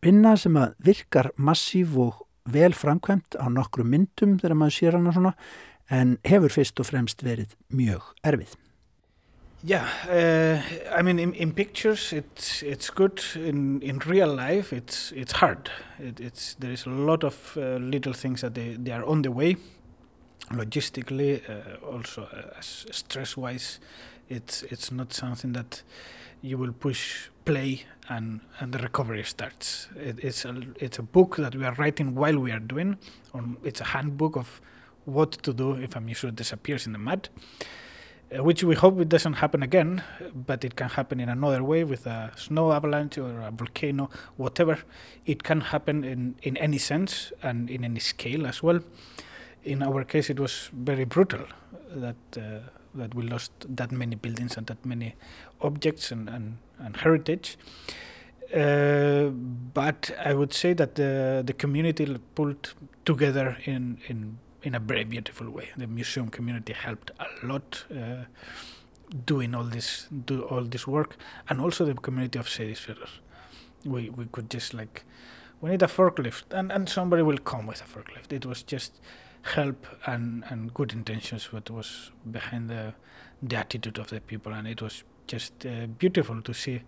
Vinna 0.00 0.32
sem 0.40 0.56
að 0.56 0.72
virkar 0.80 1.28
massív 1.36 1.98
og 2.00 2.22
vel 2.48 2.72
framkvæmt 2.72 3.36
á 3.36 3.52
nokkru 3.52 3.84
myndum 3.84 4.38
þegar 4.40 4.56
maður 4.62 4.78
sér 4.78 4.96
hana 4.96 5.12
svona 5.12 5.34
en 5.92 6.16
hefur 6.24 6.56
fyrst 6.56 6.80
og 6.80 6.88
fremst 6.88 7.20
verið 7.20 7.52
mjög 7.68 8.14
erfið. 8.24 8.56
Yeah, 9.62 9.86
uh, 10.08 10.58
I 10.90 11.02
mean, 11.02 11.20
in, 11.20 11.34
in 11.34 11.52
pictures, 11.52 12.12
it's 12.12 12.64
it's 12.64 12.90
good. 12.90 13.22
In 13.36 13.80
in 13.82 14.00
real 14.00 14.34
life, 14.34 14.72
it's 14.72 15.12
it's 15.12 15.38
hard. 15.38 15.70
It, 16.00 16.18
it's 16.18 16.54
there 16.58 16.72
is 16.72 16.86
a 16.86 16.90
lot 16.90 17.22
of 17.22 17.56
uh, 17.56 17.76
little 17.76 18.14
things 18.14 18.40
that 18.40 18.54
they, 18.54 18.76
they 18.76 18.90
are 18.90 19.04
on 19.04 19.22
the 19.22 19.30
way. 19.30 19.56
Logistically, 20.52 21.40
uh, 21.48 21.86
also 21.86 22.22
uh, 22.24 22.60
stress 22.60 23.36
wise, 23.36 23.80
it's 24.28 24.62
it's 24.64 24.92
not 24.92 25.12
something 25.12 25.52
that 25.52 25.82
you 26.42 26.58
will 26.58 26.72
push 26.72 27.28
play 27.44 27.84
and 28.08 28.40
and 28.60 28.72
the 28.72 28.78
recovery 28.78 29.24
starts. 29.24 29.88
It, 29.96 30.18
it's 30.22 30.44
a 30.44 30.54
it's 30.76 30.98
a 30.98 31.02
book 31.02 31.36
that 31.36 31.54
we 31.54 31.64
are 31.64 31.74
writing 31.74 32.14
while 32.14 32.38
we 32.38 32.52
are 32.52 32.60
doing. 32.60 32.98
Or 33.32 33.42
it's 33.64 33.80
a 33.80 33.84
handbook 33.84 34.36
of 34.36 34.60
what 35.04 35.32
to 35.32 35.52
do 35.52 35.72
if 35.74 35.96
a 35.96 36.00
museum 36.00 36.34
disappears 36.34 36.86
in 36.86 36.92
the 36.92 36.98
mud, 36.98 37.28
uh, 38.36 38.42
which 38.44 38.62
we 38.62 38.74
hope 38.74 39.00
it 39.00 39.08
doesn't 39.08 39.34
happen 39.34 39.62
again, 39.62 40.02
but 40.34 40.64
it 40.64 40.76
can 40.76 40.88
happen 40.90 41.20
in 41.20 41.28
another 41.28 41.64
way 41.64 41.84
with 41.84 42.06
a 42.06 42.30
snow 42.36 42.72
avalanche 42.72 43.18
or 43.18 43.40
a 43.40 43.50
volcano, 43.50 44.10
whatever. 44.36 44.78
It 45.26 45.42
can 45.42 45.60
happen 45.60 46.04
in, 46.04 46.36
in 46.42 46.56
any 46.56 46.78
sense 46.78 47.32
and 47.42 47.70
in 47.70 47.84
any 47.84 48.00
scale 48.00 48.46
as 48.46 48.62
well. 48.62 48.80
In 49.64 49.82
our 49.82 50.04
case, 50.04 50.30
it 50.30 50.40
was 50.40 50.70
very 50.72 51.04
brutal 51.04 51.46
that 51.94 52.16
uh, 52.36 52.68
that 52.94 53.14
we 53.14 53.22
lost 53.22 53.52
that 53.76 53.92
many 53.92 54.16
buildings 54.16 54.56
and 54.56 54.66
that 54.66 54.84
many 54.84 55.14
objects 55.60 56.12
and, 56.12 56.28
and, 56.28 56.58
and 56.78 56.96
heritage. 56.96 57.56
Uh, 58.54 59.30
but 59.72 60.10
I 60.22 60.34
would 60.34 60.52
say 60.52 60.74
that 60.74 60.96
the 60.96 61.42
the 61.46 61.54
community 61.54 62.18
pulled 62.34 62.74
together 63.04 63.56
in 63.64 63.98
in 64.08 64.38
in 64.62 64.74
a 64.74 64.78
very 64.80 65.04
beautiful 65.04 65.50
way. 65.50 65.70
The 65.76 65.86
museum 65.86 66.28
community 66.28 66.74
helped 66.74 67.12
a 67.18 67.46
lot 67.46 67.84
uh, 67.90 68.24
doing 69.26 69.54
all 69.54 69.64
this 69.64 70.08
do 70.26 70.42
all 70.42 70.64
this 70.64 70.86
work, 70.86 71.16
and 71.48 71.60
also 71.60 71.84
the 71.84 71.94
community 71.94 72.38
of 72.38 72.46
Seyðisfjörður. 72.46 73.10
We 73.84 74.10
we 74.10 74.26
could 74.26 74.50
just 74.50 74.74
like 74.74 75.04
we 75.62 75.70
need 75.70 75.82
a 75.82 75.88
forklift, 75.88 76.44
and 76.50 76.70
and 76.70 76.88
somebody 76.88 77.22
will 77.22 77.38
come 77.38 77.66
with 77.66 77.80
a 77.80 77.84
forklift. 77.84 78.32
It 78.32 78.44
was 78.44 78.62
just 78.62 79.00
help 79.42 79.86
and 80.06 80.44
and 80.50 80.72
good 80.74 80.92
intentions 80.92 81.52
what 81.52 81.70
was 81.70 82.10
behind 82.30 82.70
the 82.70 82.94
the 83.42 83.56
attitude 83.56 83.98
of 83.98 84.08
the 84.08 84.20
people, 84.20 84.52
and 84.52 84.68
it 84.68 84.80
was 84.80 85.04
just 85.26 85.66
uh, 85.66 85.86
beautiful 85.98 86.42
to 86.42 86.54
see 86.54 86.82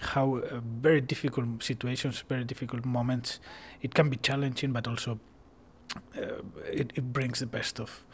how 0.00 0.36
uh, 0.36 0.60
very 0.82 1.00
difficult 1.00 1.62
situations, 1.62 2.24
very 2.28 2.44
difficult 2.44 2.84
moments, 2.84 3.40
it 3.82 3.94
can 3.94 4.08
be 4.08 4.16
challenging, 4.16 4.72
but 4.72 4.86
also 4.86 5.18
uh, 6.16 6.20
it, 6.72 6.92
it 6.94 7.12
brings 7.12 7.40
the 7.40 7.46
best 7.46 7.80
of, 7.80 8.04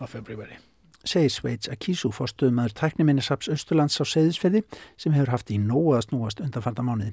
of 0.00 0.14
everybody. 0.14 0.56
segir 1.04 1.32
Sveits 1.34 1.68
Akísu 1.68 2.12
fórstuðumæður 2.14 2.76
tækniminnisaps 2.78 3.48
Östurlands 3.50 3.98
á 3.98 4.06
Seyðisfyrði 4.06 4.60
sem 4.96 5.14
hefur 5.16 5.32
haft 5.34 5.50
í 5.50 5.56
nógu 5.58 5.96
að 5.96 6.04
snúast 6.06 6.42
undanfarta 6.44 6.84
mánuði. 6.86 7.10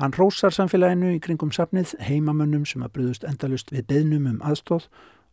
Hann 0.00 0.16
rósar 0.16 0.54
samfélaginu 0.56 1.12
í 1.12 1.20
kringum 1.20 1.52
sapnið 1.52 1.92
heimamönnum 2.00 2.64
sem 2.64 2.84
að 2.84 2.94
brúðust 2.96 3.26
endalust 3.28 3.72
við 3.74 3.84
beðnum 3.92 4.30
um 4.30 4.40
aðstóð 4.40 4.88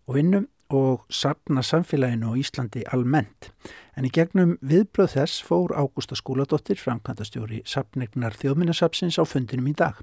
og 0.08 0.18
vinnum 0.18 0.48
og 0.74 1.06
sapna 1.10 1.62
samfélaginu 1.62 2.34
á 2.34 2.40
Íslandi 2.40 2.84
almennt. 2.94 3.52
En 3.98 4.06
í 4.08 4.12
gegnum 4.14 4.56
viðbröð 4.62 5.18
þess 5.18 5.44
fór 5.46 5.76
Ágústa 5.78 6.18
Skúladóttir, 6.18 6.80
framkvæmdastjóri 6.82 7.62
sapnegnar 7.66 8.34
þjóðminnasapsins 8.40 9.20
á 9.22 9.24
fundinum 9.28 9.70
í 9.70 9.76
dag. 9.78 10.02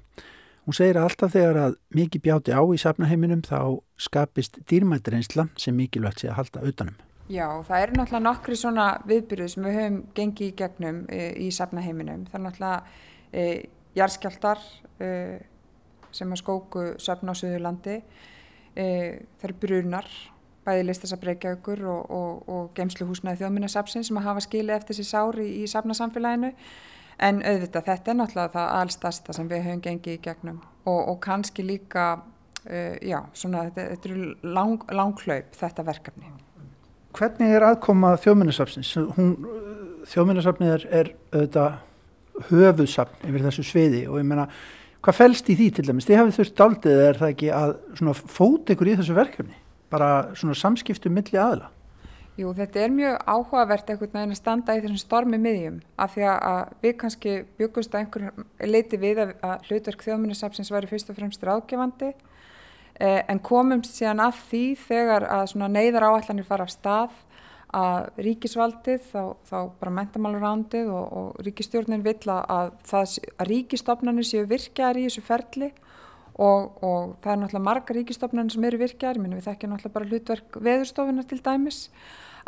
Hún 0.65 0.77
segir 0.77 0.99
að 0.99 1.09
alltaf 1.09 1.33
þegar 1.33 1.57
að 1.57 1.77
mikið 1.97 2.23
bjáti 2.27 2.53
á 2.53 2.61
í 2.61 2.77
sapnaheiminum 2.79 3.41
þá 3.43 3.81
skapist 3.97 4.59
dýrmættreynsla 4.69 5.47
sem 5.57 5.75
mikilvægt 5.75 6.21
sé 6.21 6.29
að 6.29 6.37
halda 6.37 6.65
utanum. 6.69 6.99
Já, 7.31 7.47
það 7.65 7.83
eru 7.83 7.97
náttúrulega 7.97 8.25
nokkri 8.25 8.57
svona 8.59 8.85
viðbyrðu 9.07 9.47
sem 9.49 9.65
við 9.65 9.77
höfum 9.79 10.01
gengið 10.17 10.47
í 10.47 10.55
gegnum 10.59 10.99
e, 11.09 11.21
í 11.45 11.47
safnaheiminum. 11.55 12.25
Það 12.29 12.37
er 12.37 12.43
náttúrulega 12.45 12.81
e, 13.31 13.45
jarðskjaldar 13.97 14.63
e, 15.01 15.09
sem 16.11 16.33
að 16.35 16.41
skóku 16.43 16.85
söfn 17.01 17.31
á 17.31 17.35
Suðurlandi. 17.39 17.97
E, 18.75 18.85
eru 19.43 19.55
brunar, 19.59 20.07
bæði 20.65 20.85
listasafn 20.87 21.27
Reykjavíkur 21.27 21.83
og, 21.91 22.11
og, 22.13 22.49
og 22.49 22.69
geimsluhúsnaði 22.77 23.41
þjóðminnasafsin 23.41 24.05
sem 24.07 24.19
að 24.21 24.27
hafa 24.29 24.43
skilið 24.45 24.77
eftir 24.77 24.99
sér 24.99 25.09
sári 25.09 25.47
í, 25.47 25.63
í 25.65 25.71
safnasamfélaginu. 25.71 26.53
En 27.21 27.41
auðvitað, 27.45 27.87
þetta 27.89 28.11
er 28.11 28.17
náttúrulega 28.17 28.53
það 28.55 28.75
allstasta 28.79 29.35
sem 29.37 29.49
við 29.49 29.65
höfum 29.67 29.81
gengið 29.85 30.15
í 30.15 30.21
gegnum 30.25 30.61
og, 30.89 31.01
og 31.11 31.19
kannski 31.21 31.65
líka, 31.65 32.05
uh, 32.63 32.95
já, 33.05 33.19
svona, 33.37 33.67
þetta, 33.67 33.89
þetta 33.91 34.09
eru 34.09 34.55
lang, 34.55 34.87
langklaup, 34.89 35.51
þetta 35.59 35.85
verkefni. 35.85 36.31
Hvernig 37.17 37.53
er 37.53 37.67
aðkoma 37.67 38.15
þjóðminnasafsins? 38.23 38.95
Hún, 39.17 39.35
þjóðminnasafnið 40.09 40.75
er, 40.77 40.85
er 41.01 41.13
auðvitað 41.35 41.79
höfuðsafn 42.49 43.27
yfir 43.27 43.45
þessu 43.45 43.65
sviði 43.67 44.05
og 44.07 44.21
ég 44.21 44.29
meina, 44.31 44.47
hvað 45.01 45.17
fælst 45.17 45.49
í 45.49 45.57
því 45.57 45.67
til 45.75 45.85
dæmis? 45.89 46.07
Þið 46.07 46.19
hafið 46.19 46.39
þurft 46.39 46.57
daldið 46.61 47.03
er 47.07 47.19
það 47.19 47.33
ekki 47.33 47.51
að 47.57 47.75
fóta 48.29 48.75
ykkur 48.75 48.91
í 48.91 48.97
þessu 48.99 49.17
verkefni? 49.17 49.61
Bara 49.91 50.09
svona 50.37 50.57
samskiptu 50.57 51.11
milli 51.11 51.39
aðla? 51.41 51.71
Jú, 52.39 52.53
þetta 52.55 52.79
er 52.79 52.93
mjög 52.95 53.17
áhugavert 53.27 53.89
einhvern 53.91 54.13
veginn 54.15 54.33
að 54.33 54.39
standa 54.39 54.75
í 54.77 54.81
þessum 54.81 54.99
stormi 55.01 55.37
miðjum 55.41 55.81
af 55.99 56.13
því 56.13 56.27
að 56.31 56.69
við 56.85 56.93
kannski 57.01 57.33
byggumst 57.59 57.91
að 57.91 58.05
einhverjum 58.05 58.45
leiti 58.71 58.99
við 59.01 59.19
að, 59.25 59.33
að 59.43 59.65
hlutverk 59.67 60.05
þjóðminnisapsins 60.05 60.71
væri 60.71 60.89
fyrst 60.89 61.11
og 61.11 61.17
fremst 61.19 61.43
ráðgefandi 61.43 62.13
eh, 62.13 63.19
en 63.27 63.41
komum 63.43 63.83
síðan 63.83 64.23
að 64.23 64.39
því 64.47 64.63
þegar 64.85 65.27
að 65.27 65.57
neyðar 65.75 66.07
áallanir 66.07 66.47
fara 66.47 66.69
af 66.69 66.71
stað 66.71 67.19
að 67.75 68.09
ríkisvaldið, 68.25 69.03
þá, 69.11 69.21
þá 69.47 69.57
bara 69.79 69.93
mentamálarándið 69.95 70.89
og, 70.91 71.13
og 71.19 71.43
ríkistjórnin 71.45 72.03
vill 72.03 72.19
að, 72.33 72.41
að, 72.51 72.73
að 73.37 73.47
ríkistofnanir 73.47 74.27
séu 74.27 74.47
virkjaðar 74.49 74.99
í 74.99 75.05
þessu 75.07 75.23
ferli 75.23 75.69
og, 76.35 76.81
og 76.83 77.13
það 77.23 77.31
er 77.31 77.39
náttúrulega 77.41 77.67
marga 77.67 77.95
ríkistofnanir 77.95 78.55
sem 78.55 78.67
eru 78.67 78.81
virkjaðar, 78.81 79.21
minnum 79.21 79.39
við 79.39 79.47
þekkja 79.47 79.71
náttúrulega 79.71 79.95
bara 79.95 80.11
hlutverk 80.11 80.59
veðurstofunar 80.67 81.29
til 81.29 81.39
dæmis, 81.45 81.79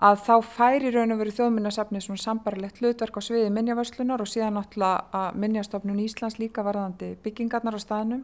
að 0.04 0.20
þá 0.26 0.34
færi 0.58 0.92
raun 0.92 1.16
og 1.16 1.22
veru 1.22 1.36
þjóðminnasafnið 1.38 2.06
svona 2.08 2.24
sambarlegt 2.24 2.82
hlutverk 2.82 3.20
á 3.20 3.22
sviði 3.24 3.54
minnjavörslunar 3.54 4.24
og 4.24 4.32
síðan 4.32 4.58
náttúrulega 4.58 5.06
að 5.20 5.40
minnjastofnun 5.44 6.04
Íslands 6.04 6.40
líka 6.42 6.66
varðandi 6.66 7.14
byggingarnar 7.24 7.78
á 7.78 7.82
staðnum 7.84 8.24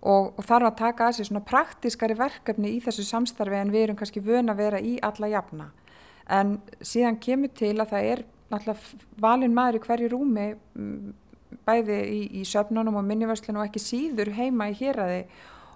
og, 0.00 0.32
og 0.34 0.42
þarf 0.44 0.70
að 0.70 0.78
taka 0.80 1.08
að 1.08 1.18
sér 1.18 1.30
svona 1.30 1.44
praktískari 1.46 2.16
verkefni 2.18 2.74
í 2.74 2.82
þessu 2.84 3.06
samstarfi 3.06 3.60
en 3.60 3.72
við 3.74 3.86
erum 3.86 4.00
kannski 4.00 4.24
vön 4.24 4.52
að 4.52 4.62
vera 4.64 4.80
í 4.80 4.96
alla 5.04 5.30
jafna. 5.32 5.70
En 6.32 6.56
síðan 6.80 7.18
kemur 7.20 7.52
til 7.56 7.74
að 7.76 7.90
það 7.92 8.10
er 8.12 8.24
náttúrulega 8.52 9.20
valin 9.20 9.56
maður 9.56 9.78
í 9.78 9.82
hverju 9.84 10.12
rúmi 10.12 10.46
mm, 10.54 11.10
bæði 11.66 11.98
í, 12.08 12.20
í 12.40 12.44
söfnunum 12.48 13.00
og 13.00 13.04
minnivörslunum 13.08 13.62
og 13.62 13.68
ekki 13.68 13.82
síður 13.82 14.32
heima 14.36 14.70
í 14.72 14.76
héræði 14.78 15.24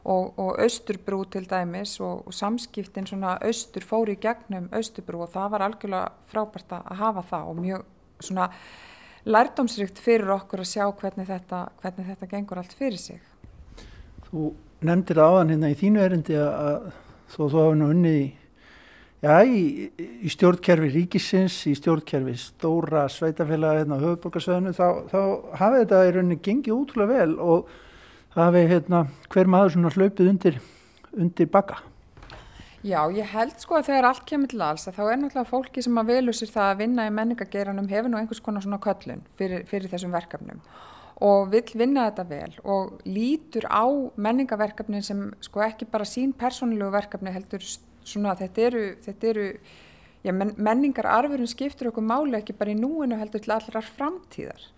og, 0.09 0.39
og 0.41 0.59
austurbrú 0.63 1.23
til 1.33 1.45
dæmis 1.49 1.99
og, 2.01 2.27
og 2.27 2.35
samskiptin 2.35 3.09
svona 3.09 3.37
austur 3.45 3.85
fóri 3.85 4.17
í 4.17 4.23
gegnum 4.23 4.69
austurbrú 4.75 5.25
og 5.27 5.33
það 5.35 5.51
var 5.55 5.67
algjörlega 5.67 6.13
frábært 6.31 6.77
að 6.79 6.93
hafa 7.03 7.25
það 7.31 7.51
og 7.51 7.61
mjög 7.63 7.89
svona 8.29 8.49
lærdómsrikt 9.29 10.01
fyrir 10.01 10.33
okkur 10.39 10.63
að 10.65 10.71
sjá 10.71 10.87
hvernig 10.89 11.29
þetta, 11.29 11.67
hvernig 11.83 12.09
þetta 12.13 12.31
gengur 12.31 12.63
allt 12.63 12.75
fyrir 12.79 13.01
sig. 13.01 13.21
Þú 14.29 14.53
nefndir 14.89 15.21
áðan 15.21 15.53
hérna 15.53 15.73
í 15.73 15.79
þínu 15.79 16.03
erindi 16.05 16.39
að 16.41 16.91
þó 17.35 17.41
þú 17.43 17.49
hafa 17.59 17.79
nú 17.79 17.91
unnið 17.93 18.19
í, 18.19 18.27
já, 19.25 19.35
í, 19.45 19.91
í 19.99 20.33
stjórnkerfi 20.33 20.93
ríkisins, 20.95 21.59
í 21.71 21.75
stjórnkerfi 21.79 22.37
stóra 22.41 23.07
sveitafélaga 23.13 23.83
hérna 23.83 23.99
á 23.99 24.05
höfuborgarsveðinu, 24.05 24.75
þá, 24.77 24.89
þá 25.11 25.21
hafi 25.61 25.83
þetta 25.83 26.03
í 26.07 26.17
rauninni 26.17 26.41
gengið 26.45 26.77
útrúlega 26.77 27.21
vel 27.21 27.39
og 27.43 27.77
hafi 28.39 28.65
hérna 28.71 29.05
hver 29.33 29.51
maður 29.51 29.77
svona 29.77 29.95
hlaupið 29.95 30.33
undir, 30.35 30.59
undir 31.17 31.51
baka. 31.53 31.81
Já, 32.87 33.01
ég 33.11 33.27
held 33.33 33.57
sko 33.59 33.75
að 33.81 33.89
þegar 33.89 34.07
allt 34.13 34.23
kemur 34.29 34.51
til 34.53 34.61
alls 34.63 34.87
að 34.87 35.01
þá 35.01 35.03
er 35.03 35.17
náttúrulega 35.19 35.51
fólki 35.51 35.83
sem 35.83 35.99
að 35.99 36.13
velur 36.13 36.37
sér 36.39 36.53
það 36.53 36.69
að 36.69 36.79
vinna 36.85 37.07
í 37.09 37.15
menningageiranum 37.17 37.89
hefur 37.91 38.13
nú 38.13 38.21
einhvers 38.21 38.43
konar 38.45 38.63
svona 38.63 38.79
köllun 38.85 39.25
fyrir, 39.41 39.65
fyrir 39.67 39.91
þessum 39.91 40.15
verkefnum 40.15 40.63
og 41.27 41.51
vill 41.51 41.75
vinna 41.75 42.07
þetta 42.07 42.25
vel 42.29 42.55
og 42.63 43.01
lítur 43.03 43.67
á 43.67 43.83
menningaverkefnin 44.15 45.03
sem 45.03 45.25
sko 45.43 45.65
ekki 45.67 45.89
bara 45.91 46.07
sín 46.07 46.31
persónulegu 46.39 46.93
verkefni 46.95 47.35
heldur 47.35 47.67
svona 48.09 48.35
þetta 48.39 48.65
eru, 48.71 48.87
þetta 49.05 49.31
eru 49.33 49.47
já, 50.25 50.33
men, 50.35 50.55
menningararfurinn 50.57 51.51
skiptur 51.51 51.93
okkur 51.93 52.05
máli 52.05 52.39
ekki 52.41 52.57
bara 52.59 52.75
í 52.75 52.79
núinu 52.79 53.19
heldur 53.21 53.45
til 53.45 53.55
allrar 53.55 53.87
framtíðar. 53.87 54.69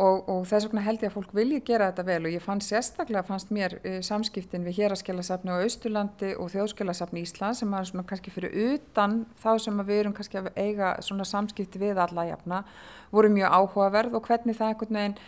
Og, 0.00 0.22
og 0.32 0.46
þess 0.48 0.68
vegna 0.68 0.84
held 0.86 1.02
ég 1.02 1.10
að 1.10 1.16
fólk 1.18 1.32
vilji 1.36 1.58
gera 1.66 1.90
þetta 1.90 2.04
vel 2.06 2.20
og 2.24 2.32
ég 2.32 2.40
fann 2.40 2.62
sérstaklega, 2.64 3.24
fannst 3.26 3.50
mér 3.52 3.74
uh, 3.82 3.98
samskiptin 4.06 4.64
við 4.64 4.78
héraskjálasafni 4.78 5.52
á 5.52 5.60
Austurlandi 5.60 6.30
og 6.40 6.48
þjóðskjálasafni 6.54 7.24
Ísland 7.26 7.58
sem 7.58 7.74
var 7.74 7.88
svona 7.88 8.06
kannski 8.08 8.32
fyrir 8.32 8.54
utan 8.70 9.18
þá 9.42 9.50
sem 9.66 9.82
við 9.82 10.00
erum 10.04 10.14
kannski 10.16 10.40
að 10.40 10.48
eiga 10.56 10.94
svona 11.04 11.26
samskipti 11.28 11.82
við 11.82 12.00
alla 12.00 12.30
jafna 12.30 12.62
voru 13.12 13.32
mjög 13.34 13.58
áhugaverð 13.58 14.16
og 14.16 14.30
hvernig 14.30 14.56
það 14.56 14.72
einhvern 14.72 15.00
veginn 15.00 15.18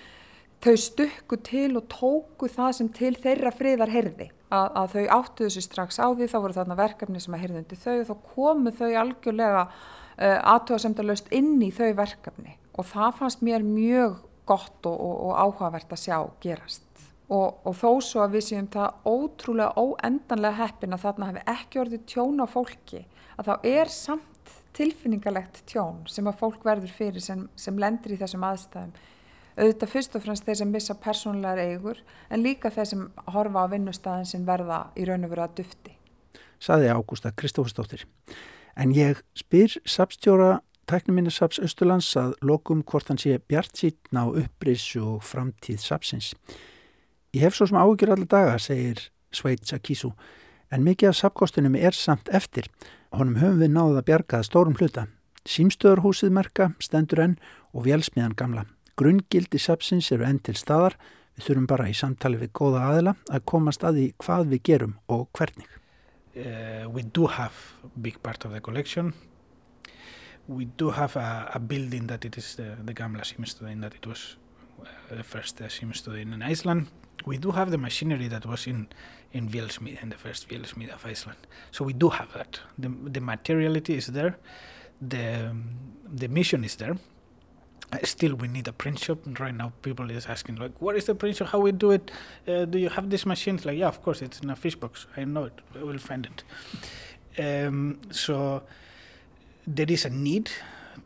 þau 0.62 0.76
stukku 0.78 1.38
til 1.42 1.72
og 1.78 1.88
tóku 1.90 2.48
það 2.50 2.76
sem 2.78 2.90
til 2.94 3.12
þeirra 3.18 3.50
friðar 3.54 3.90
herði 3.92 4.28
að, 4.52 4.68
að 4.78 4.94
þau 4.94 5.04
áttu 5.16 5.46
þessu 5.46 5.64
strax 5.64 5.98
á 5.98 6.06
því 6.12 6.28
þá 6.30 6.36
voru 6.38 6.56
þarna 6.58 6.78
verkefni 6.78 7.22
sem 7.22 7.36
að 7.36 7.44
herði 7.44 7.62
undir 7.62 7.82
þau 7.82 7.94
og 7.96 8.08
þá 8.10 8.14
komu 8.34 8.74
þau 8.78 8.90
algjörlega 9.02 9.64
uh, 9.66 10.38
aðtóðasemdalaust 10.54 11.32
inn 11.34 11.56
í 11.64 11.72
þau 11.74 11.90
verkefni. 11.98 12.56
Og 12.78 12.88
það 12.88 13.18
fannst 13.18 13.44
mér 13.44 13.66
mjög 13.66 14.20
gott 14.48 14.88
og, 14.88 14.96
og, 14.96 15.16
og 15.28 15.34
áhugavert 15.38 15.92
að 15.92 16.02
sjá 16.04 16.18
gerast. 16.42 16.88
Og, 17.32 17.62
og 17.64 17.76
þó 17.78 17.88
svo 18.04 18.22
að 18.24 18.36
við 18.36 18.46
séum 18.50 18.68
það 18.72 19.06
ótrúlega 19.08 19.72
óendanlega 19.80 20.58
heppin 20.58 20.94
að 20.94 21.06
þarna 21.06 21.30
hefði 21.30 21.44
ekki 21.54 21.80
orðið 21.80 22.04
tjón 22.12 22.44
á 22.44 22.46
fólki 22.50 23.06
að 23.38 23.48
þá 23.48 23.54
er 23.72 23.92
samt 23.92 24.52
tilfinningalegt 24.76 25.62
tjón 25.68 26.02
sem 26.10 26.28
að 26.28 26.38
fólk 26.40 26.64
verður 26.66 26.92
fyrir 26.92 27.24
sem, 27.24 27.46
sem 27.56 27.78
lendir 27.80 28.14
í 28.14 28.18
þessum 28.20 28.44
aðstæðum 28.48 28.92
auðvitað 29.56 29.92
fyrst 29.92 30.16
og 30.16 30.24
fremst 30.24 30.46
þeir 30.46 30.58
sem 30.60 30.72
missa 30.72 30.94
persónulegar 30.94 31.60
eigur 31.62 32.02
en 32.30 32.42
líka 32.42 32.70
þeir 32.70 32.88
sem 32.88 33.06
horfa 33.34 33.64
á 33.64 33.72
vinnustæðin 33.72 34.28
sem 34.28 34.46
verða 34.46 34.86
í 34.96 35.06
raun 35.08 35.26
og 35.26 35.32
veru 35.34 35.46
að 35.46 35.56
dufti. 35.62 35.96
saði 36.62 36.92
Ágústa 36.94 37.32
Kristófusdóttir. 37.34 38.04
En 38.76 38.92
ég 38.94 39.18
spyr 39.34 39.74
sapstjóra 39.84 40.60
tæknuminnasaps 40.86 41.58
Östurlands 41.62 42.10
að 42.16 42.34
lokum 42.42 42.82
hvort 42.82 43.08
hann 43.10 43.18
sé 43.20 43.38
bjart 43.48 43.76
sítn 43.78 44.18
á 44.18 44.24
upprissu 44.26 45.02
og 45.02 45.24
framtíð 45.26 45.80
sapsins. 45.82 46.32
Ég 47.32 47.46
hef 47.46 47.56
svo 47.56 47.66
sem 47.66 47.80
ágjur 47.80 48.12
alla 48.12 48.28
daga, 48.28 48.58
segir 48.58 49.08
Sveit 49.32 49.64
Sakísu, 49.66 50.12
en 50.70 50.84
mikið 50.84 51.08
af 51.08 51.16
sapkostunum 51.16 51.76
er 51.76 51.96
samt 51.96 52.28
eftir. 52.28 52.68
Honum 53.12 53.40
höfum 53.40 53.60
við 53.62 53.72
náðið 53.72 54.00
að 54.00 54.08
bjargaða 54.10 54.48
stórum 54.48 54.76
hluta. 54.76 55.06
Símstöðarhúsið 55.48 56.32
merka, 56.32 56.70
stendur 56.80 57.24
enn 57.24 57.38
og 57.72 57.86
vélsmiðan 57.88 58.36
gamla. 58.36 58.66
Grunngildi 58.96 59.58
sapsins 59.58 60.10
eru 60.12 60.26
enn 60.28 60.40
til 60.44 60.56
staðar. 60.58 60.96
Við 61.36 61.46
þurfum 61.46 61.68
bara 61.70 61.88
í 61.88 61.94
samtali 61.96 62.40
við 62.40 62.52
góða 62.58 62.86
aðila 62.90 63.14
að 63.32 63.44
komast 63.48 63.84
að 63.88 63.98
því 63.98 64.06
hvað 64.20 64.50
við 64.52 64.62
gerum 64.68 64.96
og 65.08 65.28
hvernig. 65.32 65.68
Uh, 66.32 66.88
we 66.88 67.02
do 67.02 67.26
have 67.26 67.76
a 67.84 67.90
big 68.00 68.22
part 68.22 68.44
of 68.44 68.52
the 68.52 68.60
collection. 68.60 69.12
We 70.48 70.64
do 70.64 70.90
have 70.90 71.16
a, 71.16 71.50
a 71.54 71.58
building 71.60 72.06
that 72.08 72.24
it 72.24 72.36
is 72.36 72.56
the, 72.56 72.76
the 72.84 72.94
Gamla 72.94 73.24
Símstöðin 73.24 73.80
that 73.80 73.94
it 73.94 74.06
was 74.06 74.36
uh, 74.80 75.16
the 75.16 75.22
first 75.24 75.60
uh, 75.60 75.68
Símstöðin 75.68 76.34
in 76.34 76.42
Iceland. 76.42 76.88
We 77.24 77.38
do 77.38 77.52
have 77.52 77.70
the 77.70 77.78
machinery 77.78 78.28
that 78.28 78.44
was 78.46 78.66
in 78.66 78.88
in 79.32 79.48
Vélsmið, 79.48 80.02
in 80.02 80.10
the 80.10 80.18
first 80.18 80.48
Vélsmið 80.48 80.92
of 80.94 81.06
Iceland. 81.06 81.46
So 81.70 81.84
we 81.84 81.92
do 81.92 82.10
have 82.10 82.32
that. 82.34 82.60
The, 82.78 82.88
the 82.88 83.20
materiality 83.20 83.96
is 83.96 84.06
there. 84.06 84.36
The, 85.00 85.54
the 86.14 86.28
mission 86.28 86.64
is 86.64 86.76
there. 86.76 86.96
Still, 88.04 88.34
we 88.36 88.48
need 88.48 88.66
a 88.68 88.72
print 88.72 88.98
shop. 88.98 89.18
Right 89.38 89.54
now, 89.54 89.72
people 89.82 90.10
is 90.10 90.26
asking 90.26 90.56
like, 90.56 90.72
"What 90.80 90.96
is 90.96 91.04
the 91.04 91.14
print 91.14 91.36
shop? 91.36 91.48
How 91.48 91.58
we 91.60 91.72
do 91.72 91.90
it? 91.90 92.10
Uh, 92.48 92.64
do 92.64 92.78
you 92.78 92.88
have 92.88 93.10
these 93.10 93.26
machines 93.26 93.66
like, 93.66 93.78
yeah, 93.78 93.88
of 93.88 94.02
course, 94.02 94.22
it's 94.22 94.40
in 94.40 94.48
a 94.50 94.56
fish 94.56 94.76
box. 94.76 95.06
I 95.16 95.24
know 95.24 95.44
it. 95.44 95.60
we 95.74 95.82
will 95.82 95.98
find 95.98 96.26
it. 96.26 96.42
Um, 97.38 98.00
so 98.10 98.62
there 99.66 99.90
is 99.90 100.04
a 100.04 100.10
need 100.10 100.50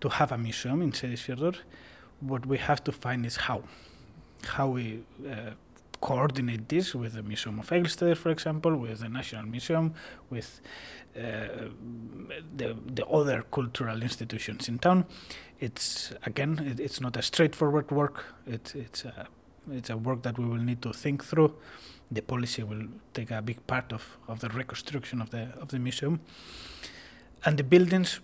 to 0.01 0.09
have 0.09 0.33
a 0.33 0.39
museum 0.39 0.83
in 0.83 0.93
Seyðisfjörður. 0.93 1.57
What 2.21 2.47
we 2.47 2.59
have 2.59 2.83
to 2.85 2.93
find 2.93 3.27
is 3.27 3.37
how, 3.37 3.65
how 4.45 4.69
we 4.69 5.03
uh, 5.29 5.51
coordinate 6.01 6.69
this 6.69 6.95
with 6.95 7.15
the 7.15 7.23
Museum 7.23 7.59
of 7.59 7.69
Egilstaðir, 7.69 8.17
for 8.17 8.31
example, 8.31 8.77
with 8.77 9.01
the 9.01 9.09
National 9.09 9.45
Museum, 9.45 9.95
with 10.31 10.61
uh, 11.17 11.21
the, 12.57 12.77
the 12.87 13.07
other 13.07 13.43
cultural 13.51 14.03
institutions 14.03 14.69
in 14.69 14.79
town. 14.79 15.05
It's 15.59 16.13
again, 16.25 16.59
it, 16.59 16.81
it's 16.81 17.01
not 17.01 17.17
a 17.17 17.23
straightforward 17.23 17.91
work. 17.91 18.25
It's 18.47 18.75
it's 18.75 19.05
a 19.05 19.27
it's 19.73 19.91
a 19.91 19.97
work 19.97 20.23
that 20.23 20.39
we 20.39 20.45
will 20.45 20.63
need 20.63 20.83
to 20.83 20.93
think 20.93 21.25
through. 21.25 21.55
The 22.11 22.23
policy 22.23 22.63
will 22.63 22.87
take 23.15 23.31
a 23.31 23.43
big 23.43 23.67
part 23.67 23.93
of, 23.93 24.17
of 24.29 24.41
the 24.41 24.49
reconstruction 24.49 25.21
of 25.21 25.31
the 25.31 25.49
of 25.61 25.69
the 25.69 25.79
museum, 25.79 26.21
and 27.45 27.59
the 27.59 27.65
buildings, 27.65 28.21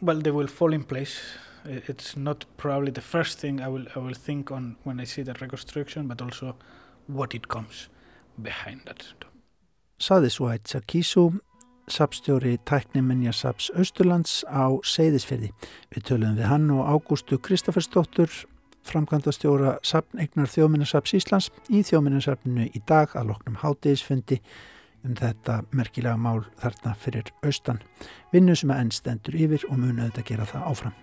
well, 0.00 0.20
they 0.20 0.30
will 0.30 0.46
fall 0.46 0.72
in 0.72 0.84
place. 0.84 1.20
It's 1.64 2.16
not 2.16 2.44
probably 2.56 2.92
the 2.92 3.00
first 3.00 3.38
thing 3.40 3.60
I 3.60 3.68
will 3.68 3.86
I 3.96 3.98
will 3.98 4.14
think 4.14 4.52
on 4.52 4.76
when 4.84 5.00
I 5.00 5.04
see 5.04 5.22
the 5.22 5.34
reconstruction, 5.34 6.06
but 6.06 6.22
also 6.22 6.56
what 7.06 7.34
it 7.34 7.48
comes 7.48 7.88
behind 8.40 8.82
that. 8.86 9.04
Saði 9.98 10.30
Sveit 10.30 10.64
Sakísu, 10.64 11.40
sapstjóri 11.88 12.58
tækniminja 12.64 13.32
saps 13.32 13.70
Östurlands 13.74 14.42
á 14.50 14.74
Seyðisfyrði. 14.82 15.52
Við 15.94 16.06
töluðum 16.10 16.38
við 16.38 16.50
hann 16.50 16.70
og 16.74 16.86
Ágústu 16.90 17.38
Kristoffersdóttur, 17.38 18.30
framkvæmdastjóra 18.86 19.78
sapneignar 19.86 20.50
þjóminnasaps 20.50 21.14
Íslands 21.18 21.50
í 21.70 21.82
þjóminnasapninu 21.86 22.68
í 22.70 22.82
dag 22.86 23.14
að 23.14 23.32
loknum 23.32 23.58
hátegisfundi 23.62 24.40
um 25.06 25.14
þetta 25.18 25.62
merkilega 25.70 26.18
mál 26.18 26.44
þarna 26.60 26.94
fyrir 26.98 27.30
austan. 27.46 27.82
Vinnu 28.32 28.56
sem 28.58 28.70
að 28.74 28.84
enn 28.84 28.94
stendur 28.94 29.38
yfir 29.38 29.66
og 29.70 29.78
munu 29.78 30.02
þetta 30.02 30.26
gera 30.26 30.46
það 30.50 30.70
áfram. 30.70 30.96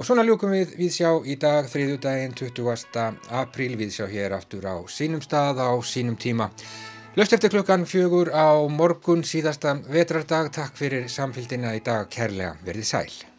Og 0.00 0.06
svona 0.08 0.24
ljúkum 0.24 0.54
við 0.54 0.70
viðsjá 0.78 1.10
í 1.28 1.34
dag, 1.36 1.66
þriðjudaginn 1.68 2.32
20. 2.32 3.18
apríl, 3.36 3.74
viðsjá 3.76 4.06
hér 4.08 4.32
aftur 4.32 4.64
á 4.64 4.80
sínum 4.88 5.20
stað 5.20 5.60
á 5.60 5.70
sínum 5.84 6.16
tíma. 6.16 6.48
Löst 7.16 7.32
eftir 7.32 7.50
klukkan 7.50 7.86
fjögur 7.90 8.30
á 8.30 8.54
morgun 8.70 9.24
síðasta 9.26 9.72
vetrardag. 9.90 10.52
Takk 10.54 10.78
fyrir 10.78 11.08
samfélgina 11.10 11.74
í 11.74 11.82
dag 11.82 12.06
kærlega. 12.06 12.54
Verðið 12.62 12.86
sæl. 12.86 13.29